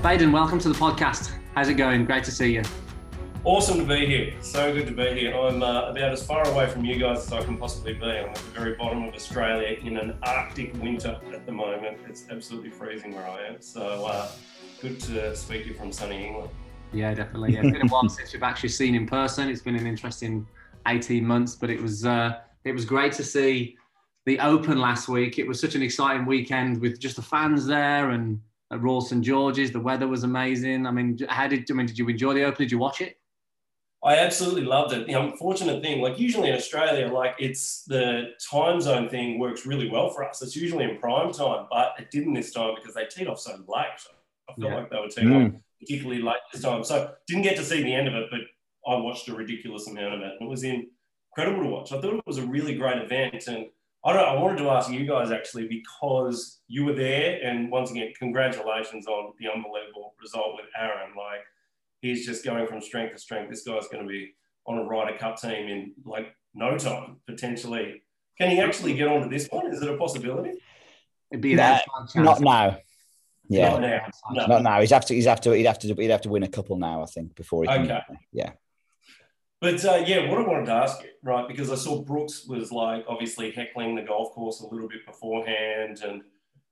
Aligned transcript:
Baden, 0.00 0.30
welcome 0.30 0.60
to 0.60 0.68
the 0.68 0.76
podcast. 0.76 1.32
How's 1.56 1.68
it 1.68 1.74
going? 1.74 2.04
Great 2.04 2.22
to 2.22 2.30
see 2.30 2.54
you. 2.54 2.62
Awesome 3.42 3.78
to 3.78 3.84
be 3.84 4.06
here. 4.06 4.32
So 4.40 4.72
good 4.72 4.86
to 4.86 4.92
be 4.92 5.12
here. 5.12 5.36
I'm 5.36 5.60
uh, 5.60 5.90
about 5.90 6.12
as 6.12 6.24
far 6.24 6.46
away 6.48 6.68
from 6.68 6.84
you 6.84 7.00
guys 7.00 7.26
as 7.26 7.32
I 7.32 7.42
can 7.42 7.58
possibly 7.58 7.94
be. 7.94 8.06
I'm 8.06 8.28
at 8.28 8.36
the 8.36 8.42
very 8.52 8.74
bottom 8.74 9.02
of 9.02 9.14
Australia 9.14 9.76
in 9.82 9.96
an 9.96 10.16
Arctic 10.22 10.72
winter 10.80 11.18
at 11.34 11.44
the 11.46 11.50
moment. 11.50 11.98
It's 12.08 12.26
absolutely 12.30 12.70
freezing 12.70 13.12
where 13.12 13.26
I 13.28 13.48
am. 13.48 13.60
So 13.60 14.06
uh, 14.06 14.30
good 14.80 15.00
to 15.00 15.34
speak 15.34 15.64
to 15.64 15.70
you 15.70 15.74
from 15.74 15.90
sunny 15.90 16.28
England. 16.28 16.50
Yeah, 16.92 17.12
definitely. 17.12 17.54
Yeah. 17.54 17.62
It's 17.64 17.72
been 17.72 17.88
a 17.88 17.90
while 17.90 18.08
since 18.08 18.32
we've 18.32 18.44
actually 18.44 18.68
seen 18.68 18.94
in 18.94 19.04
person. 19.04 19.48
It's 19.48 19.62
been 19.62 19.76
an 19.76 19.86
interesting 19.88 20.46
18 20.86 21.26
months, 21.26 21.56
but 21.56 21.70
it 21.70 21.82
was 21.82 22.06
uh, 22.06 22.38
it 22.62 22.72
was 22.72 22.84
great 22.84 23.14
to 23.14 23.24
see 23.24 23.76
the 24.26 24.38
Open 24.38 24.78
last 24.78 25.08
week. 25.08 25.40
It 25.40 25.48
was 25.48 25.60
such 25.60 25.74
an 25.74 25.82
exciting 25.82 26.24
weekend 26.24 26.80
with 26.80 27.00
just 27.00 27.16
the 27.16 27.22
fans 27.22 27.66
there 27.66 28.10
and 28.10 28.40
at 28.72 28.82
Royal 28.82 29.00
St 29.00 29.24
George's. 29.24 29.70
The 29.70 29.80
weather 29.80 30.06
was 30.06 30.24
amazing. 30.24 30.86
I 30.86 30.90
mean, 30.90 31.18
how 31.28 31.48
did 31.48 31.70
I 31.70 31.74
mean? 31.74 31.86
Did 31.86 31.98
you 31.98 32.08
enjoy 32.08 32.34
the 32.34 32.44
Open? 32.44 32.64
Did 32.64 32.72
you 32.72 32.78
watch 32.78 33.00
it? 33.00 33.18
I 34.04 34.18
absolutely 34.18 34.62
loved 34.62 34.92
it. 34.92 35.08
The 35.08 35.14
unfortunate 35.14 35.82
thing, 35.82 36.00
like 36.00 36.20
usually 36.20 36.50
in 36.50 36.54
Australia, 36.54 37.12
like 37.12 37.34
it's 37.40 37.82
the 37.84 38.30
time 38.48 38.80
zone 38.80 39.08
thing 39.08 39.40
works 39.40 39.66
really 39.66 39.90
well 39.90 40.10
for 40.10 40.24
us. 40.24 40.40
It's 40.40 40.54
usually 40.54 40.84
in 40.84 40.98
prime 40.98 41.32
time, 41.32 41.66
but 41.68 41.94
it 41.98 42.10
didn't 42.12 42.34
this 42.34 42.52
time 42.52 42.74
because 42.76 42.94
they 42.94 43.06
teed 43.06 43.26
off 43.26 43.40
so 43.40 43.52
late. 43.66 43.86
I 44.48 44.54
felt 44.54 44.58
yeah. 44.58 44.74
like 44.76 44.90
they 44.90 44.98
were 44.98 45.08
teeing 45.08 45.28
mm. 45.28 45.54
off 45.54 45.60
particularly 45.80 46.22
late 46.22 46.36
this 46.52 46.62
time. 46.62 46.84
So 46.84 47.12
didn't 47.26 47.42
get 47.42 47.56
to 47.56 47.64
see 47.64 47.82
the 47.82 47.94
end 47.94 48.08
of 48.08 48.14
it, 48.14 48.28
but 48.30 48.40
I 48.90 48.96
watched 48.96 49.28
a 49.28 49.34
ridiculous 49.34 49.86
amount 49.88 50.14
of 50.14 50.20
it. 50.20 50.32
And 50.38 50.42
it 50.42 50.48
was 50.48 50.64
incredible 50.64 51.64
to 51.64 51.70
watch. 51.70 51.92
I 51.92 52.00
thought 52.00 52.14
it 52.14 52.26
was 52.26 52.38
a 52.38 52.46
really 52.46 52.76
great 52.76 52.98
event. 53.02 53.46
And 53.48 53.66
I 54.08 54.12
don't 54.14 54.26
I 54.26 54.34
wanted 54.40 54.58
to 54.58 54.70
ask 54.70 54.90
you 54.90 55.04
guys 55.04 55.30
actually 55.30 55.68
because 55.68 56.60
you 56.66 56.86
were 56.86 56.94
there. 56.94 57.40
And 57.42 57.70
once 57.70 57.90
again, 57.90 58.10
congratulations 58.18 59.06
on 59.06 59.34
the 59.38 59.48
unbelievable 59.54 60.14
result 60.20 60.54
with 60.56 60.64
Aaron. 60.80 61.10
Like 61.14 61.40
he's 62.00 62.24
just 62.24 62.42
going 62.42 62.66
from 62.66 62.80
strength 62.80 63.12
to 63.12 63.18
strength. 63.18 63.50
This 63.50 63.64
guy's 63.64 63.86
going 63.88 64.02
to 64.02 64.08
be 64.08 64.34
on 64.66 64.78
a 64.78 64.82
Ryder 64.82 65.18
Cup 65.18 65.38
team 65.38 65.68
in 65.68 65.92
like 66.06 66.34
no 66.54 66.78
time, 66.78 67.16
potentially. 67.26 68.02
Can 68.38 68.50
he 68.50 68.60
actually 68.60 68.94
get 68.94 69.08
onto 69.08 69.28
this 69.28 69.46
one? 69.48 69.66
Is 69.66 69.82
it 69.82 69.90
a 69.90 69.96
possibility? 69.98 70.58
It'd 71.30 71.42
be 71.42 71.54
nah, 71.54 71.80
not 72.14 72.40
now. 72.40 72.78
Yeah, 73.50 73.70
not 73.70 73.80
now. 73.82 74.06
No. 74.30 74.46
Not 74.46 74.62
now. 74.62 74.80
He's 74.80 74.90
have 74.90 75.04
to. 75.06 75.14
He's 75.14 75.26
have 75.26 75.42
to. 75.42 75.52
He'd 75.52 75.66
have 75.66 75.78
to. 75.80 75.94
He'd 75.94 76.10
have 76.10 76.22
to 76.22 76.30
win 76.30 76.44
a 76.44 76.48
couple 76.48 76.76
now, 76.78 77.02
I 77.02 77.06
think, 77.06 77.34
before 77.34 77.64
he. 77.64 77.68
Can, 77.68 77.84
okay. 77.84 78.00
Yeah. 78.32 78.52
But 79.60 79.84
uh, 79.84 80.04
yeah, 80.06 80.30
what 80.30 80.38
I 80.38 80.46
wanted 80.46 80.66
to 80.66 80.72
ask 80.72 81.02
you, 81.02 81.08
right? 81.22 81.48
Because 81.48 81.70
I 81.70 81.74
saw 81.74 82.02
Brooks 82.02 82.46
was 82.46 82.70
like 82.70 83.04
obviously 83.08 83.50
heckling 83.50 83.96
the 83.96 84.02
golf 84.02 84.32
course 84.32 84.60
a 84.60 84.66
little 84.66 84.88
bit 84.88 85.04
beforehand, 85.04 86.00
and 86.06 86.22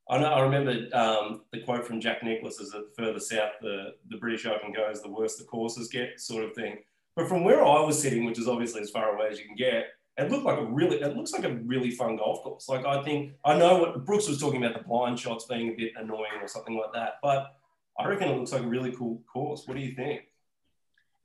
I 0.09 0.19
know 0.19 0.27
I 0.27 0.41
remember 0.41 0.87
um, 0.97 1.43
the 1.53 1.63
quote 1.63 1.85
from 1.85 2.01
Jack 2.01 2.23
Nicklaus 2.23 2.61
is 2.61 2.71
that 2.71 2.95
further 2.97 3.19
south 3.19 3.53
the, 3.61 3.95
the 4.09 4.19
British 4.19 4.47
Open 4.47 4.73
goes, 4.73 5.03
the 5.03 5.11
worse 5.11 5.37
the 5.37 5.45
courses 5.45 5.89
get, 5.89 6.21
sort 6.21 6.45
of 6.45 6.55
thing. 6.55 6.79
But 7.17 7.29
from 7.29 7.43
where 7.43 7.65
I 7.65 7.81
was 7.81 8.01
sitting, 8.01 8.25
which 8.25 8.39
is 8.39 8.47
obviously 8.47 8.83
as 8.83 8.91
far 8.91 9.17
away 9.17 9.29
as 9.31 9.39
you 9.41 9.47
can 9.47 9.57
get, 9.57 9.87
it 10.19 10.31
looked 10.31 10.45
like 10.45 10.59
a 10.59 10.65
really 10.65 11.01
it 11.01 11.17
looks 11.17 11.33
like 11.33 11.45
a 11.45 11.55
really 11.65 11.91
fun 11.91 12.17
golf 12.17 12.43
course. 12.43 12.69
Like 12.69 12.87
I 12.87 13.03
think 13.03 13.33
I 13.45 13.59
know 13.59 13.79
what 13.79 14.05
Brooks 14.05 14.29
was 14.29 14.39
talking 14.39 14.65
about 14.65 14.79
the 14.79 14.87
blind 14.87 15.19
shots 15.19 15.45
being 15.47 15.71
a 15.71 15.75
bit 15.75 15.93
annoying 15.97 16.41
or 16.41 16.47
something 16.47 16.77
like 16.77 16.93
that, 16.95 17.15
but 17.21 17.57
I 17.99 18.07
reckon 18.07 18.29
it 18.29 18.37
looks 18.37 18.53
like 18.53 18.63
a 18.63 18.67
really 18.67 18.93
cool 18.93 19.23
course. 19.31 19.65
What 19.67 19.77
do 19.77 19.83
you 19.83 19.95
think? 19.95 20.23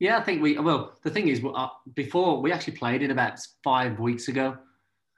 Yeah, 0.02 0.18
I 0.18 0.22
think 0.22 0.42
we 0.42 0.58
well. 0.58 0.98
The 1.04 1.10
thing 1.10 1.28
is, 1.28 1.40
uh, 1.44 1.68
before 1.94 2.42
we 2.42 2.50
actually 2.50 2.76
played 2.76 3.02
it 3.02 3.12
about 3.12 3.38
five 3.62 4.00
weeks 4.00 4.26
ago, 4.26 4.58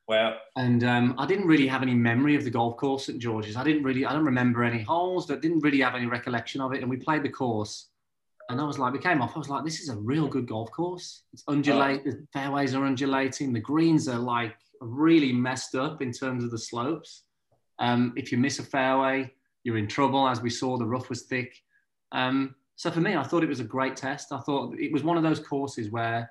Wow. 0.06 0.36
And 0.56 0.84
um, 0.84 1.14
I 1.16 1.24
didn't 1.24 1.46
really 1.46 1.66
have 1.66 1.80
any 1.80 1.94
memory 1.94 2.36
of 2.36 2.44
the 2.44 2.50
golf 2.50 2.76
course 2.76 3.08
at 3.08 3.18
George's. 3.18 3.56
I 3.56 3.64
didn't 3.64 3.82
really, 3.82 4.04
I 4.04 4.12
don't 4.12 4.26
remember 4.26 4.62
any 4.62 4.82
holes. 4.82 5.30
I 5.30 5.36
didn't 5.36 5.60
really 5.60 5.80
have 5.80 5.94
any 5.94 6.04
recollection 6.04 6.60
of 6.60 6.74
it. 6.74 6.82
And 6.82 6.90
we 6.90 6.98
played 6.98 7.22
the 7.22 7.30
course, 7.30 7.88
and 8.50 8.60
I 8.60 8.64
was 8.64 8.78
like, 8.78 8.92
we 8.92 8.98
came 8.98 9.22
off. 9.22 9.34
I 9.34 9.38
was 9.38 9.48
like, 9.48 9.64
this 9.64 9.80
is 9.80 9.88
a 9.88 9.96
real 9.96 10.28
good 10.28 10.46
golf 10.46 10.70
course. 10.70 11.22
It's 11.32 11.44
undulating. 11.48 12.02
Oh. 12.06 12.10
The 12.10 12.26
fairways 12.34 12.74
are 12.74 12.84
undulating. 12.84 13.54
The 13.54 13.60
greens 13.60 14.06
are 14.06 14.18
like 14.18 14.54
really 14.82 15.32
messed 15.32 15.74
up 15.74 16.02
in 16.02 16.12
terms 16.12 16.44
of 16.44 16.50
the 16.50 16.58
slopes. 16.58 17.22
Um, 17.78 18.12
if 18.16 18.30
you 18.30 18.36
miss 18.36 18.58
a 18.58 18.62
fairway, 18.62 19.32
you're 19.62 19.78
in 19.78 19.88
trouble. 19.88 20.28
As 20.28 20.42
we 20.42 20.50
saw, 20.50 20.76
the 20.76 20.84
rough 20.84 21.08
was 21.08 21.22
thick. 21.22 21.56
Um, 22.12 22.54
so 22.76 22.90
for 22.90 23.00
me, 23.00 23.16
I 23.16 23.22
thought 23.22 23.42
it 23.42 23.48
was 23.48 23.60
a 23.60 23.64
great 23.64 23.96
test. 23.96 24.32
I 24.32 24.40
thought 24.40 24.78
it 24.78 24.92
was 24.92 25.02
one 25.02 25.16
of 25.16 25.22
those 25.22 25.40
courses 25.40 25.90
where 25.90 26.30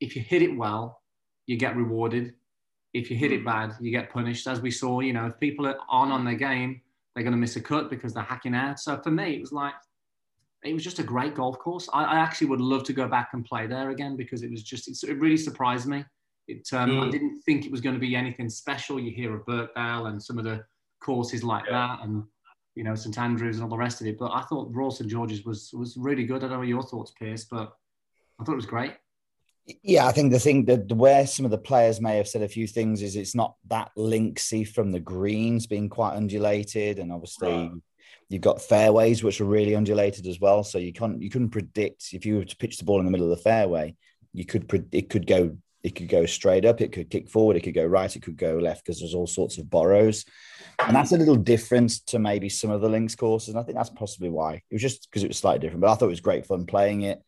if 0.00 0.16
you 0.16 0.22
hit 0.22 0.42
it 0.42 0.56
well, 0.56 1.02
you 1.46 1.56
get 1.56 1.76
rewarded 1.76 2.34
if 2.92 3.10
you 3.10 3.16
hit 3.16 3.32
it 3.32 3.44
bad, 3.44 3.74
you 3.80 3.90
get 3.90 4.10
punished. 4.10 4.46
As 4.46 4.60
we 4.60 4.70
saw, 4.70 5.00
you 5.00 5.12
know, 5.12 5.26
if 5.26 5.38
people 5.38 5.66
are 5.66 5.76
on 5.88 6.10
on 6.10 6.24
their 6.24 6.34
game, 6.34 6.80
they're 7.14 7.24
going 7.24 7.32
to 7.32 7.38
miss 7.38 7.56
a 7.56 7.60
cut 7.60 7.90
because 7.90 8.14
they're 8.14 8.22
hacking 8.22 8.54
out. 8.54 8.80
So 8.80 8.96
for 8.98 9.10
me, 9.10 9.34
it 9.36 9.40
was 9.40 9.52
like, 9.52 9.74
it 10.64 10.74
was 10.74 10.84
just 10.84 10.98
a 10.98 11.02
great 11.02 11.34
golf 11.34 11.58
course. 11.58 11.88
I, 11.92 12.04
I 12.04 12.18
actually 12.18 12.48
would 12.48 12.60
love 12.60 12.84
to 12.84 12.92
go 12.92 13.08
back 13.08 13.30
and 13.32 13.44
play 13.44 13.66
there 13.66 13.90
again 13.90 14.16
because 14.16 14.42
it 14.42 14.50
was 14.50 14.62
just, 14.62 15.04
it 15.04 15.18
really 15.18 15.36
surprised 15.36 15.86
me. 15.86 16.04
It, 16.48 16.68
um, 16.72 16.90
mm. 16.90 17.06
I 17.06 17.10
didn't 17.10 17.40
think 17.42 17.64
it 17.64 17.72
was 17.72 17.80
going 17.80 17.94
to 17.94 18.00
be 18.00 18.16
anything 18.16 18.48
special. 18.48 18.98
You 18.98 19.12
hear 19.12 19.34
of 19.34 19.46
Birkdale 19.46 20.06
and 20.06 20.22
some 20.22 20.38
of 20.38 20.44
the 20.44 20.64
courses 21.00 21.44
like 21.44 21.64
yeah. 21.66 21.96
that, 21.96 22.04
and 22.04 22.24
you 22.80 22.84
know 22.84 22.94
St 22.94 23.18
Andrews 23.18 23.56
and 23.56 23.64
all 23.64 23.68
the 23.68 23.76
rest 23.76 24.00
of 24.00 24.06
it. 24.06 24.18
But 24.18 24.32
I 24.32 24.40
thought 24.40 24.74
Royal 24.74 24.90
St 24.90 25.08
George's 25.08 25.44
was 25.44 25.70
was 25.74 25.98
really 25.98 26.24
good. 26.24 26.42
I 26.42 26.48
don't 26.48 26.60
know 26.60 26.62
your 26.62 26.82
thoughts, 26.82 27.10
Piers, 27.10 27.44
but 27.44 27.76
I 28.40 28.44
thought 28.44 28.54
it 28.54 28.56
was 28.56 28.64
great. 28.64 28.94
Yeah, 29.82 30.06
I 30.06 30.12
think 30.12 30.32
the 30.32 30.40
thing 30.40 30.64
that 30.64 30.90
where 30.90 31.26
some 31.26 31.44
of 31.44 31.50
the 31.50 31.58
players 31.58 32.00
may 32.00 32.16
have 32.16 32.26
said 32.26 32.40
a 32.40 32.48
few 32.48 32.66
things 32.66 33.02
is 33.02 33.16
it's 33.16 33.34
not 33.34 33.56
that 33.68 33.90
linksy 33.98 34.66
from 34.66 34.92
the 34.92 34.98
greens 34.98 35.66
being 35.66 35.90
quite 35.90 36.14
undulated, 36.14 36.98
and 36.98 37.12
obviously 37.12 37.52
right. 37.52 37.70
you've 38.30 38.40
got 38.40 38.62
fairways 38.62 39.22
which 39.22 39.42
are 39.42 39.44
really 39.44 39.76
undulated 39.76 40.26
as 40.26 40.40
well. 40.40 40.64
So 40.64 40.78
you 40.78 40.94
can't 40.94 41.20
you 41.20 41.28
couldn't 41.28 41.50
predict 41.50 42.14
if 42.14 42.24
you 42.24 42.38
were 42.38 42.46
to 42.46 42.56
pitch 42.56 42.78
the 42.78 42.86
ball 42.86 42.98
in 42.98 43.04
the 43.04 43.10
middle 43.10 43.30
of 43.30 43.36
the 43.36 43.42
fairway, 43.42 43.94
you 44.32 44.46
could 44.46 44.88
it 44.90 45.10
could 45.10 45.26
go 45.26 45.54
it 45.82 45.94
could 45.94 46.08
go 46.08 46.26
straight 46.26 46.64
up, 46.64 46.80
it 46.80 46.92
could 46.92 47.10
kick 47.10 47.28
forward, 47.28 47.56
it 47.56 47.60
could 47.60 47.74
go 47.74 47.86
right, 47.86 48.14
it 48.14 48.22
could 48.22 48.36
go 48.36 48.56
left 48.56 48.84
because 48.84 49.00
there's 49.00 49.14
all 49.14 49.26
sorts 49.26 49.58
of 49.58 49.70
borrows, 49.70 50.24
and 50.78 50.94
that's 50.94 51.12
a 51.12 51.16
little 51.16 51.36
different 51.36 51.90
to 52.06 52.18
maybe 52.18 52.48
some 52.48 52.70
of 52.70 52.80
the 52.80 52.88
links 52.88 53.14
courses. 53.14 53.50
And 53.50 53.58
I 53.58 53.62
think 53.62 53.76
that's 53.76 53.90
possibly 53.90 54.30
why 54.30 54.54
it 54.54 54.72
was 54.72 54.82
just 54.82 55.08
because 55.08 55.24
it 55.24 55.28
was 55.28 55.38
slightly 55.38 55.60
different. 55.60 55.80
But 55.80 55.92
I 55.92 55.94
thought 55.94 56.06
it 56.06 56.08
was 56.08 56.20
great 56.20 56.46
fun 56.46 56.66
playing 56.66 57.02
it. 57.02 57.22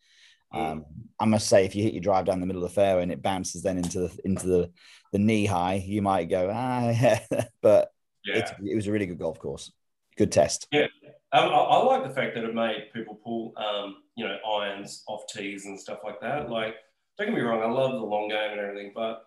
Um, 0.51 0.85
I 1.19 1.25
must 1.25 1.47
say, 1.47 1.65
if 1.65 1.75
you 1.75 1.83
hit 1.83 1.93
your 1.93 2.01
drive 2.01 2.25
down 2.25 2.39
the 2.39 2.45
middle 2.45 2.63
of 2.63 2.69
the 2.69 2.75
fairway 2.75 3.01
and 3.01 3.11
it 3.11 3.23
bounces 3.23 3.63
then 3.63 3.77
into 3.77 4.01
the 4.01 4.19
into 4.23 4.47
the, 4.47 4.71
the 5.11 5.19
knee 5.19 5.45
high, 5.45 5.83
you 5.85 6.01
might 6.01 6.29
go 6.29 6.51
ah, 6.53 6.89
yeah. 7.01 7.19
but 7.61 7.89
yeah. 8.23 8.37
It, 8.37 8.51
it, 8.71 8.75
was 8.75 8.87
a 8.87 8.91
really 8.91 9.05
good 9.05 9.19
golf 9.19 9.39
course, 9.39 9.71
good 10.15 10.31
test. 10.31 10.67
Yeah, 10.71 10.87
um, 11.33 11.49
I, 11.49 11.57
I, 11.57 11.83
like 11.83 12.03
the 12.07 12.13
fact 12.13 12.35
that 12.35 12.43
it 12.43 12.53
made 12.53 12.89
people 12.93 13.19
pull, 13.23 13.53
um, 13.57 13.97
you 14.15 14.25
know, 14.25 14.37
irons 14.47 15.03
off 15.07 15.23
tees 15.27 15.65
and 15.65 15.79
stuff 15.79 15.99
like 16.03 16.21
that. 16.21 16.49
Like, 16.49 16.75
don't 17.17 17.27
get 17.27 17.35
me 17.35 17.41
wrong, 17.41 17.61
I 17.61 17.71
love 17.71 17.91
the 17.91 18.05
long 18.05 18.29
game 18.29 18.51
and 18.51 18.59
everything, 18.59 18.91
but 18.95 19.23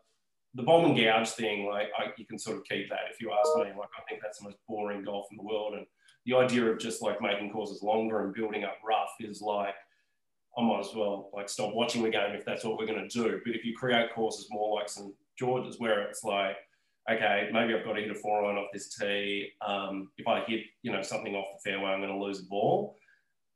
the 0.55 0.63
bomb 0.63 0.87
and 0.87 0.97
gouge 0.97 1.31
thing, 1.31 1.67
like, 1.67 1.89
I, 1.99 2.13
you 2.17 2.27
can 2.27 2.39
sort 2.39 2.57
of 2.57 2.65
keep 2.65 2.89
that 2.89 3.11
if 3.13 3.21
you 3.21 3.31
ask 3.33 3.57
me. 3.57 3.75
Like, 3.79 3.91
I 3.97 4.03
think 4.09 4.23
that's 4.23 4.39
the 4.39 4.45
most 4.45 4.57
boring 4.67 5.05
golf 5.05 5.27
in 5.31 5.37
the 5.37 5.43
world, 5.43 5.75
and 5.75 5.87
the 6.25 6.35
idea 6.35 6.65
of 6.67 6.79
just 6.79 7.03
like 7.03 7.21
making 7.21 7.51
courses 7.51 7.83
longer 7.83 8.25
and 8.25 8.35
building 8.35 8.65
up 8.65 8.77
rough 8.85 9.11
is 9.21 9.41
like 9.41 9.75
I 10.59 10.63
might 10.63 10.81
as 10.81 10.95
well 10.95 11.31
like 11.35 11.49
stop 11.49 11.75
watching 11.75 12.03
the 12.03 12.11
game 12.11 12.35
if 12.35 12.45
that's 12.45 12.65
what 12.65 12.79
we're 12.79 12.87
going 12.87 13.09
to 13.09 13.09
do. 13.09 13.41
But 13.45 13.55
if 13.55 13.65
you 13.65 13.77
create 13.77 14.15
courses 14.15 14.49
more 14.51 14.79
like 14.79 14.89
St 14.89 15.13
George's, 15.39 15.79
where 15.79 16.03
it's 16.03 16.25
like, 16.25 16.57
okay, 17.11 17.51
maybe 17.53 17.75
I've 17.75 17.85
got 17.85 17.93
to 17.93 18.01
hit 18.01 18.11
a 18.11 18.15
four 18.15 18.45
iron 18.45 18.57
off 18.57 18.69
this 18.73 18.97
tee. 18.97 19.51
Um, 19.67 20.11
if 20.17 20.27
I 20.27 20.43
hit, 20.47 20.63
you 20.83 20.93
know, 20.93 21.03
something 21.03 21.35
off 21.35 21.63
the 21.63 21.71
fairway, 21.71 21.91
I'm 21.91 22.01
going 22.01 22.13
to 22.13 22.19
lose 22.19 22.41
a 22.41 22.45
ball. 22.45 22.97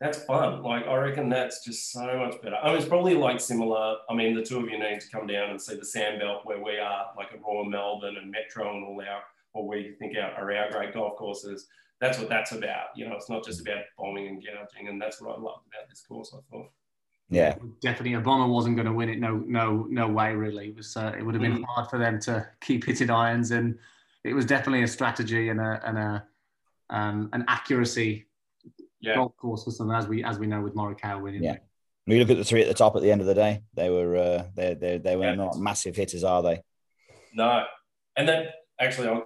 That's 0.00 0.24
fun. 0.24 0.62
Like 0.62 0.86
I 0.86 0.94
reckon 0.96 1.28
that's 1.28 1.62
just 1.62 1.92
so 1.92 2.18
much 2.18 2.40
better. 2.40 2.56
I 2.56 2.68
mean, 2.68 2.78
it's 2.78 2.88
probably 2.88 3.14
like 3.14 3.38
similar. 3.38 3.96
I 4.08 4.14
mean, 4.14 4.34
the 4.34 4.42
two 4.42 4.58
of 4.58 4.68
you 4.68 4.78
need 4.78 5.00
to 5.00 5.10
come 5.10 5.26
down 5.26 5.50
and 5.50 5.60
see 5.60 5.74
the 5.74 5.82
Sandbelt 5.82 6.44
where 6.44 6.62
we 6.62 6.78
are, 6.78 7.06
like 7.18 7.32
at 7.34 7.42
Royal 7.42 7.66
Melbourne 7.66 8.16
and 8.16 8.30
Metro 8.30 8.74
and 8.74 8.84
all 8.84 9.00
our, 9.00 9.22
what 9.52 9.68
we 9.68 9.94
think 9.98 10.16
are, 10.16 10.32
are 10.32 10.52
our 10.56 10.70
great 10.70 10.94
golf 10.94 11.16
courses. 11.16 11.66
That's 12.00 12.18
what 12.18 12.30
that's 12.30 12.52
about. 12.52 12.96
You 12.96 13.08
know, 13.08 13.14
it's 13.14 13.28
not 13.28 13.44
just 13.44 13.60
about 13.60 13.82
bombing 13.98 14.28
and 14.28 14.42
gouging, 14.42 14.88
and 14.88 15.00
that's 15.00 15.20
what 15.20 15.36
I 15.36 15.40
loved 15.40 15.66
about 15.68 15.90
this 15.90 16.00
course. 16.08 16.34
I 16.34 16.40
thought. 16.50 16.70
Yeah, 17.28 17.56
definitely. 17.82 18.14
A 18.14 18.20
bomber 18.20 18.50
wasn't 18.50 18.76
going 18.76 18.86
to 18.86 18.94
win 18.94 19.10
it. 19.10 19.20
No, 19.20 19.36
no, 19.46 19.86
no 19.90 20.08
way. 20.08 20.32
Really, 20.34 20.68
it 20.68 20.76
was. 20.76 20.96
Uh, 20.96 21.12
it 21.16 21.22
would 21.22 21.34
have 21.34 21.42
been 21.42 21.58
mm. 21.58 21.64
hard 21.66 21.90
for 21.90 21.98
them 21.98 22.18
to 22.20 22.48
keep 22.62 22.86
hitting 22.86 23.10
irons, 23.10 23.50
and 23.50 23.78
it 24.24 24.32
was 24.32 24.46
definitely 24.46 24.82
a 24.82 24.88
strategy 24.88 25.50
and 25.50 25.60
a 25.60 25.78
and 25.84 25.98
a 25.98 26.24
um, 26.88 27.28
an 27.34 27.44
accuracy 27.48 28.26
yeah. 29.00 29.14
golf 29.14 29.36
course 29.36 29.64
for 29.64 29.70
some, 29.70 29.90
as 29.90 30.06
we 30.06 30.24
as 30.24 30.38
we 30.38 30.46
know 30.46 30.60
with 30.60 30.74
Morikawa 30.74 31.20
winning. 31.22 31.42
Yeah. 31.42 31.58
We 32.06 32.18
look 32.18 32.30
at 32.30 32.38
the 32.38 32.44
three 32.44 32.62
at 32.62 32.68
the 32.68 32.74
top 32.74 32.96
at 32.96 33.02
the 33.02 33.12
end 33.12 33.20
of 33.20 33.26
the 33.26 33.34
day. 33.34 33.62
They 33.74 33.90
were 33.90 34.16
uh, 34.16 34.44
they 34.54 34.74
they 34.74 34.98
they 34.98 35.16
were 35.16 35.24
yeah. 35.24 35.34
not 35.34 35.58
massive 35.58 35.96
hitters, 35.96 36.24
are 36.24 36.42
they? 36.42 36.62
No. 37.34 37.64
And 38.16 38.28
then 38.28 38.46
actually, 38.80 39.08
I'm, 39.08 39.22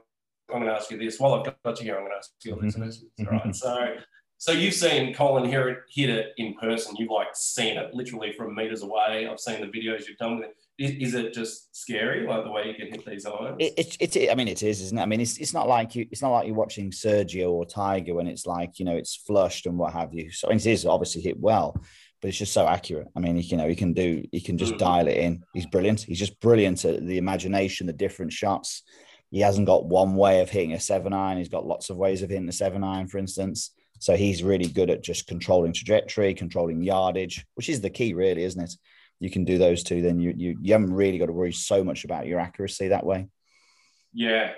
I'm 0.53 0.61
going 0.61 0.67
to 0.67 0.73
ask 0.73 0.91
you 0.91 0.99
this. 0.99 1.19
While 1.19 1.35
I've 1.35 1.55
got 1.65 1.79
you 1.79 1.85
here, 1.85 1.97
I'm 1.97 2.03
going 2.03 2.13
to 2.13 2.19
ask 2.19 2.31
you 2.45 2.53
mm-hmm. 2.53 2.65
listeners. 2.65 3.05
Mm-hmm. 3.19 3.35
Right. 3.35 3.57
So 3.57 3.97
So 4.39 4.53
you've 4.53 4.75
seen 4.75 5.15
Collin 5.15 5.49
here 5.49 5.85
hit 5.91 6.11
it 6.11 6.33
in 6.37 6.55
person. 6.55 6.97
You've 6.97 7.11
like 7.11 7.29
seen 7.35 7.79
it 7.79 7.95
literally 7.95 8.33
from 8.33 8.55
meters 8.55 8.83
away. 8.83 9.27
I've 9.31 9.41
seen 9.41 9.61
the 9.61 9.67
videos 9.67 10.07
you've 10.07 10.19
done 10.19 10.37
with 10.37 10.49
it. 10.49 10.57
Is, 10.77 11.09
is 11.09 11.15
it 11.15 11.33
just 11.33 11.75
scary, 11.75 12.27
like 12.27 12.43
the 12.43 12.51
way 12.51 12.67
you 12.67 12.75
can 12.75 12.89
hit 12.89 13.07
these 13.07 13.25
irons? 13.25 13.57
It, 13.61 13.97
it, 14.01 14.17
it, 14.17 14.31
I 14.31 14.35
mean, 14.35 14.49
it 14.49 14.63
is, 14.63 14.81
isn't 14.81 14.99
it? 14.99 15.03
I 15.03 15.07
mean, 15.07 15.21
it's, 15.21 15.39
it's 15.39 15.55
not 15.55 15.69
like 15.69 15.95
you, 15.95 16.07
it's 16.11 16.21
not 16.21 16.31
like 16.31 16.47
you're 16.47 16.57
watching 16.57 16.91
Sergio 16.91 17.51
or 17.51 17.65
Tiger 17.65 18.15
when 18.15 18.27
it's 18.27 18.45
like 18.45 18.79
you 18.81 18.85
know 18.85 18.97
it's 18.97 19.15
flushed 19.15 19.67
and 19.67 19.79
what 19.79 19.93
have 19.93 20.13
you. 20.13 20.31
So 20.33 20.49
it 20.49 20.67
is 20.67 20.85
obviously 20.85 21.23
hit 21.23 21.39
well, 21.39 21.81
but 22.21 22.29
it's 22.29 22.39
just 22.39 22.53
so 22.53 22.67
accurate. 22.67 23.09
I 23.15 23.21
mean, 23.21 23.37
you 23.37 23.57
know, 23.57 23.69
he 23.69 23.77
can 23.77 23.93
do, 23.93 24.25
he 24.33 24.41
can 24.41 24.59
just 24.59 24.73
mm-hmm. 24.73 24.85
dial 24.85 25.09
it 25.09 25.17
in. 25.17 25.45
He's 25.53 25.67
brilliant. 25.67 26.01
He's 26.01 26.19
just 26.19 26.41
brilliant 26.41 26.85
at 26.85 27.07
the 27.07 27.19
imagination, 27.19 27.87
the 27.87 27.93
different 27.93 28.33
shots. 28.33 28.83
He 29.31 29.41
hasn't 29.41 29.67
got 29.67 29.87
one 29.87 30.17
way 30.17 30.41
of 30.41 30.51
hitting 30.51 30.73
a 30.73 30.81
seven 30.81 31.13
iron. 31.13 31.39
He's 31.39 31.49
got 31.49 31.67
lots 31.67 31.89
of 31.91 31.97
ways 31.97 32.23
of 32.23 32.31
hitting 32.31 32.49
a 32.49 32.53
seven 32.53 32.83
iron, 32.83 33.09
for 33.09 33.19
instance. 33.19 33.71
So 34.01 34.17
he's 34.17 34.43
really 34.43 34.67
good 34.67 34.91
at 34.91 35.03
just 35.03 35.27
controlling 35.27 35.73
trajectory, 35.73 36.35
controlling 36.35 36.83
yardage, 36.83 37.47
which 37.55 37.69
is 37.69 37.81
the 37.81 37.91
key, 37.91 38.13
really, 38.13 38.45
isn't 38.45 38.61
it? 38.61 38.75
you 39.21 39.31
can 39.31 39.45
do 39.45 39.59
those 39.59 39.83
two, 39.83 40.03
then 40.03 40.19
you 40.21 40.35
you, 40.37 40.59
you 40.61 40.73
haven't 40.73 40.93
really 40.93 41.19
got 41.19 41.27
to 41.27 41.33
worry 41.33 41.53
so 41.53 41.83
much 41.85 42.05
about 42.05 42.27
your 42.27 42.41
accuracy 42.41 42.89
that 42.89 43.07
way. 43.07 43.29
Yeah, 44.13 44.53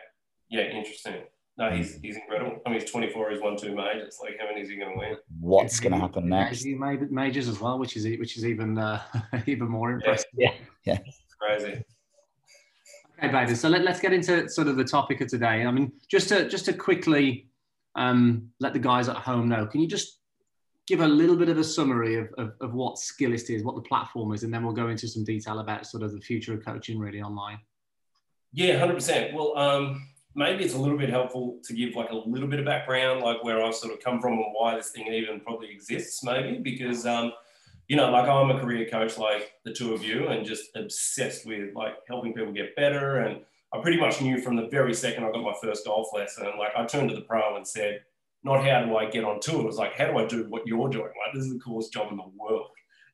yeah, 0.49 0.63
interesting. 0.63 1.23
No, 1.59 1.71
he's 1.71 1.97
he's 2.03 2.17
incredible. 2.17 2.59
I 2.67 2.71
mean, 2.71 2.81
he's 2.81 2.91
24. 2.91 3.31
He's 3.31 3.41
won 3.41 3.57
two 3.57 3.75
majors. 3.75 4.19
Like, 4.21 4.37
how 4.39 4.47
many 4.47 4.61
is 4.61 4.69
he 4.69 4.77
going 4.77 4.93
to 4.93 4.99
win? 4.99 5.17
What's 5.41 5.81
going 5.81 5.93
to 5.93 5.99
happen 5.99 6.29
next? 6.29 6.67
Majors 6.67 7.49
as 7.49 7.61
well, 7.61 7.79
which 7.79 7.97
is 7.97 8.05
which 8.05 8.37
is 8.37 8.45
even 8.45 8.77
uh, 8.77 9.01
even 9.47 9.69
more 9.69 9.93
impressive. 9.93 10.27
Yeah, 10.35 10.53
yeah, 10.85 10.99
crazy. 11.41 11.83
Okay, 13.19 13.33
Baden. 13.33 13.57
So 13.57 13.71
let, 13.71 13.83
let's 13.83 14.01
get 14.01 14.13
into 14.13 14.49
sort 14.51 14.69
of 14.69 14.77
the 14.77 14.85
topic 14.85 15.23
of 15.23 15.29
today. 15.29 15.65
I 15.65 15.71
mean, 15.71 15.93
just 16.11 16.29
to 16.29 16.49
just 16.49 16.67
to 16.67 16.75
quickly 16.75 17.49
um, 17.97 18.51
let 18.61 18.73
the 18.73 18.79
guys 18.79 19.09
at 19.09 19.17
home 19.17 19.49
know, 19.49 19.67
can 19.67 19.81
you 19.81 19.89
just 19.89 20.21
give 20.87 21.01
a 21.01 21.09
little 21.09 21.37
bit 21.37 21.49
of 21.49 21.59
a 21.59 21.65
summary 21.65 22.17
of, 22.17 22.29
of, 22.39 22.53
of 22.61 22.75
what 22.75 22.97
Skillest 22.97 23.51
is, 23.51 23.65
what 23.65 23.75
the 23.75 23.83
platform 23.83 24.33
is, 24.33 24.45
and 24.45 24.55
then 24.55 24.63
we'll 24.63 24.75
go 24.75 24.89
into 24.89 25.09
some 25.09 25.25
detail 25.25 25.59
about 25.59 25.87
sort 25.87 26.03
of 26.03 26.13
the 26.13 26.21
future 26.21 26.55
of 26.55 26.65
coaching 26.65 26.99
really 26.99 27.21
online. 27.21 27.59
Yeah, 28.53 28.81
100%. 28.81 29.35
Well, 29.35 29.57
um, 29.59 30.09
maybe 30.35 30.63
it's 30.63 30.75
a 30.75 30.79
little 30.79 30.97
bit 30.97 31.11
helpful 31.11 31.59
to 31.65 31.75
give 31.75 31.95
like 31.95 32.11
a 32.11 32.15
little 32.15 32.49
bit 32.49 32.61
of 32.61 32.67
background, 32.67 33.23
like 33.23 33.43
where 33.43 33.65
I've 33.65 33.75
sort 33.75 33.93
of 33.93 34.01
come 34.01 34.21
from 34.21 34.35
and 34.35 34.45
why 34.53 34.77
this 34.77 34.91
thing 34.91 35.09
even 35.09 35.41
probably 35.41 35.71
exists, 35.71 36.23
maybe, 36.23 36.59
because, 36.59 37.05
um, 37.05 37.33
you 37.89 37.97
know, 37.97 38.11
like 38.11 38.29
I'm 38.29 38.51
a 38.51 38.61
career 38.61 38.89
coach 38.89 39.19
like 39.19 39.53
the 39.65 39.73
two 39.73 39.93
of 39.95 40.05
you 40.05 40.29
and 40.29 40.45
just 40.45 40.77
obsessed 40.77 41.47
with 41.47 41.75
like 41.75 41.95
helping 42.09 42.35
people 42.35 42.53
get 42.53 42.77
better. 42.77 43.19
And 43.19 43.41
I 43.73 43.81
pretty 43.81 43.99
much 43.99 44.21
knew 44.21 44.41
from 44.41 44.57
the 44.57 44.69
very 44.69 44.95
second 44.95 45.25
I 45.25 45.33
got 45.33 45.43
my 45.43 45.55
first 45.63 45.85
golf 45.85 46.09
lesson, 46.15 46.47
like 46.59 46.73
I 46.77 46.85
turned 46.87 47.11
to 47.11 47.17
the 47.17 47.23
pro 47.23 47.57
and 47.57 47.67
said, 47.67 48.01
not 48.47 48.65
how 48.65 48.83
do 48.85 48.97
I 48.97 49.07
get 49.07 49.25
on 49.25 49.41
tour. 49.41 49.61
It 49.61 49.67
was 49.67 49.77
like, 49.77 49.95
how 49.95 50.07
do 50.07 50.19
I 50.19 50.25
do 50.25 50.49
what 50.49 50.67
you're 50.67 50.89
doing? 50.89 51.05
Like, 51.05 51.35
this 51.35 51.45
is 51.45 51.53
the 51.53 51.59
coolest 51.59 51.93
job 51.93 52.13
in 52.13 52.17
the 52.17 52.31
world. 52.39 52.71